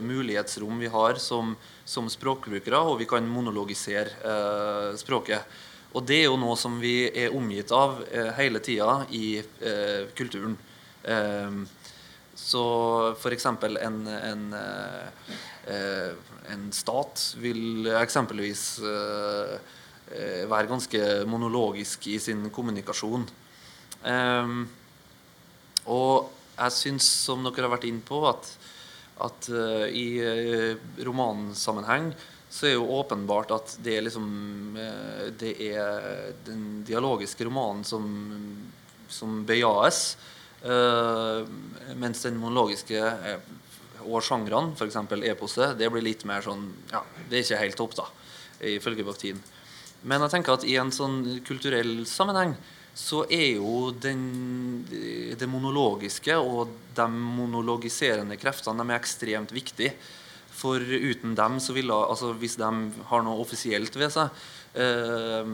mulighetsrom 0.00 0.78
vi 0.80 0.88
har 0.88 1.18
som, 1.20 1.50
som, 1.84 2.08
språkbrukere, 2.08 2.80
og 2.80 3.02
vi 3.02 3.08
kan 3.10 3.28
monologisere 3.28 4.96
språket. 4.96 5.44
Og 5.92 6.06
det 6.08 6.22
er 6.22 6.30
jo 6.30 6.38
noe 6.40 6.56
som 6.56 6.78
vi 6.80 7.10
er 7.10 7.36
omgitt 7.36 7.68
av 7.76 8.00
hele 8.38 8.64
tida 8.64 9.02
i 9.12 9.42
kulturen. 10.16 10.56
Så 12.38 12.62
f.eks. 13.18 13.46
En, 13.50 13.98
en, 14.06 14.44
en 16.54 16.64
stat 16.72 17.24
vil 17.42 17.90
eksempelvis 17.98 18.62
være 20.48 20.70
ganske 20.70 21.02
monologisk 21.28 22.06
i 22.08 22.16
sin 22.22 22.46
kommunikasjon. 22.54 23.26
Um, 24.06 24.62
og 25.90 26.30
jeg 26.54 26.76
syns, 26.76 27.10
som 27.26 27.42
dere 27.44 27.66
har 27.66 27.74
vært 27.74 27.88
inne 27.90 28.06
på, 28.06 28.22
at, 28.30 28.48
at 29.26 29.50
i 29.92 30.08
romansammenheng 31.04 32.12
så 32.48 32.68
er 32.68 32.78
jo 32.78 32.88
åpenbart 32.96 33.52
at 33.52 33.74
det 33.84 33.98
er 33.98 34.04
liksom 34.06 34.28
Det 35.38 35.52
er 35.68 36.32
den 36.46 36.82
dialogiske 36.86 37.44
romanen 37.44 37.84
som, 37.84 38.04
som 39.08 39.42
bejaes. 39.46 40.16
Mens 40.62 42.24
den 42.24 42.38
monologiske 42.40 42.98
og 44.08 44.22
sjangrene, 44.26 44.74
f.eks. 44.74 44.96
eposet, 45.30 45.76
det 45.78 45.90
blir 45.92 46.02
litt 46.02 46.24
mer 46.26 46.42
sånn 46.42 46.64
Ja, 46.90 47.04
det 47.28 47.38
er 47.38 47.44
ikke 47.44 47.60
helt 47.62 47.78
topp, 47.78 47.94
da, 47.98 48.06
ifølge 48.72 49.06
Bakhtin. 49.06 49.38
Men 50.02 50.22
jeg 50.24 50.34
tenker 50.34 50.54
at 50.58 50.66
i 50.66 50.76
en 50.78 50.92
sånn 50.94 51.22
kulturell 51.46 52.04
sammenheng 52.08 52.56
så 52.98 53.22
er 53.30 53.60
jo 53.60 53.92
den, 53.94 54.22
det 55.38 55.46
monologiske 55.46 56.34
og 56.38 56.72
de 56.96 57.06
monologiserende 57.12 58.38
kreftene 58.40 58.82
de 58.82 58.90
er 58.90 58.98
ekstremt 58.98 59.54
viktige. 59.54 59.92
For 60.58 60.82
uten 60.82 61.36
dem, 61.38 61.60
så 61.62 61.74
ville, 61.76 61.94
altså 61.94 62.32
hvis 62.34 62.56
de 62.58 62.70
har 63.10 63.22
noe 63.22 63.38
offisielt 63.38 63.94
ved 63.94 64.10
seg 64.10 64.40
eh, 64.74 65.52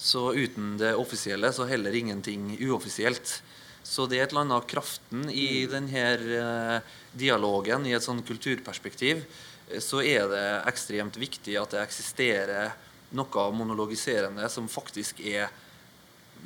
Så 0.00 0.22
uten 0.32 0.78
det 0.80 0.94
offisielle, 0.96 1.50
så 1.52 1.66
heller 1.68 1.92
ingenting 1.92 2.54
uoffisielt. 2.56 3.42
Så 3.90 4.06
det 4.06 4.20
er 4.20 4.28
et 4.28 4.30
eller 4.30 4.44
annet 4.44 4.60
av 4.60 4.66
kraften 4.70 5.24
i 5.34 5.66
denne 5.66 6.02
eh, 6.14 6.90
dialogen, 7.18 7.88
i 7.88 7.94
et 7.96 8.04
sånn 8.04 8.22
kulturperspektiv, 8.22 9.24
eh, 9.66 9.80
så 9.82 10.04
er 10.06 10.28
det 10.30 10.44
ekstremt 10.70 11.18
viktig 11.18 11.56
at 11.58 11.74
det 11.74 11.82
eksisterer 11.82 12.70
noe 13.18 13.46
monologiserende 13.50 14.46
som 14.52 14.68
faktisk 14.70 15.18
er 15.26 15.50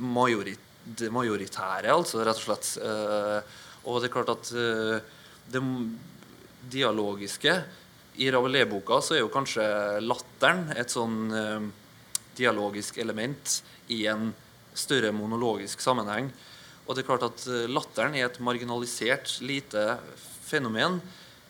majorit, 0.01 0.62
det 0.85 1.11
majoritære, 1.12 1.93
altså, 1.93 2.23
rett 2.25 2.41
og 2.41 2.47
slett. 2.47 2.71
Uh, 2.81 3.41
og 3.89 4.01
det 4.01 4.09
er 4.09 4.12
klart 4.12 4.33
at 4.33 4.51
det 5.53 5.61
dialogiske 6.73 7.53
I 8.21 8.31
Rabelais-boka 8.33 8.99
så 9.05 9.16
er 9.16 9.21
jo 9.23 9.31
kanskje 9.33 9.65
latteren 10.05 10.71
et 10.77 10.93
sånn 10.93 11.29
dialogisk 12.37 12.99
element 13.05 13.59
i 13.93 14.07
en 14.09 14.31
større 14.77 15.12
monologisk 15.12 15.85
sammenheng. 15.85 16.33
Og 16.85 16.94
det 16.94 17.02
er 17.02 17.09
klart 17.09 17.24
at 17.27 17.44
latteren 17.70 18.16
er 18.19 18.27
et 18.28 18.40
marginalisert, 18.44 19.39
lite 19.40 19.97
fenomen 20.44 21.01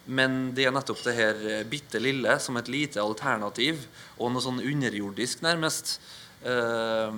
Men 0.05 0.53
det 0.55 0.67
er 0.69 0.75
nettopp 0.75 1.01
det 1.07 1.15
her 1.17 1.39
eh, 1.49 1.63
bitte 1.65 2.01
lille 2.03 2.37
som 2.43 2.59
et 2.61 2.69
lite 2.69 3.01
alternativ, 3.01 3.87
og 4.19 4.35
noe 4.35 4.45
sånn 4.45 4.61
underjordisk 4.61 5.41
nærmest, 5.41 5.95
eh, 6.45 7.15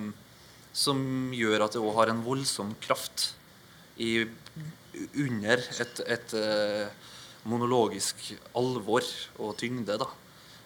som 0.71 1.01
gjør 1.35 1.65
at 1.65 1.75
det 1.75 1.81
òg 1.83 1.97
har 1.97 2.13
en 2.13 2.23
voldsom 2.23 2.71
kraft 2.79 3.33
i, 3.99 4.23
under 5.19 5.59
et, 5.83 5.99
et 6.07 6.37
eh, 6.39 7.11
monologisk 7.43 8.23
alvor 8.55 9.03
og 9.35 9.57
tyngde. 9.59 9.99
da. 9.99 10.07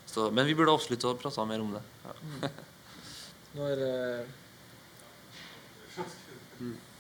Så, 0.06 0.30
men 0.30 0.46
vi 0.46 0.54
burde 0.60 0.78
absolutt 0.78 1.08
ha 1.10 1.16
prata 1.18 1.48
mer 1.50 1.66
om 1.66 1.74
det. 1.74 1.84
Ja. 2.06 2.54
Når 3.58 3.84
eh... 3.90 4.32
det 6.62 6.72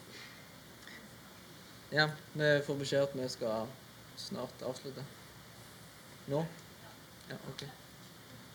Ja, 1.92 2.10
vi 2.34 2.62
får 2.66 2.76
beskjed 2.80 3.04
at 3.04 3.16
vi 3.16 3.26
skal 3.30 3.68
snart 4.16 4.62
avslutte. 4.64 5.04
Nå? 6.32 6.46
Ja, 7.30 7.40
OK. 7.52 7.66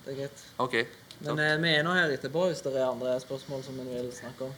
Det 0.04 0.12
er 0.12 0.16
greit. 0.22 0.44
OK. 0.56 0.76
Men 1.18 1.42
eh, 1.44 1.58
vi 1.60 1.74
er 1.74 1.84
nå 1.84 1.92
her 1.96 2.14
etterpå 2.14 2.46
hvis 2.48 2.64
det 2.64 2.72
er 2.76 2.86
andre 2.88 3.18
spørsmål 3.20 3.64
som 3.66 3.76
en 3.82 3.92
vil 3.92 4.08
snakke 4.16 4.48
om. 4.48 4.56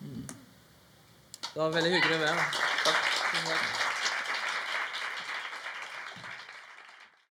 Mm. 0.00 0.24
Det 1.44 1.60
var 1.60 1.76
veldig 1.76 1.92
hyggelig 1.98 2.16
å 2.16 2.24
være 2.24 2.40
her. 2.40 2.58
Takk. 2.88 3.96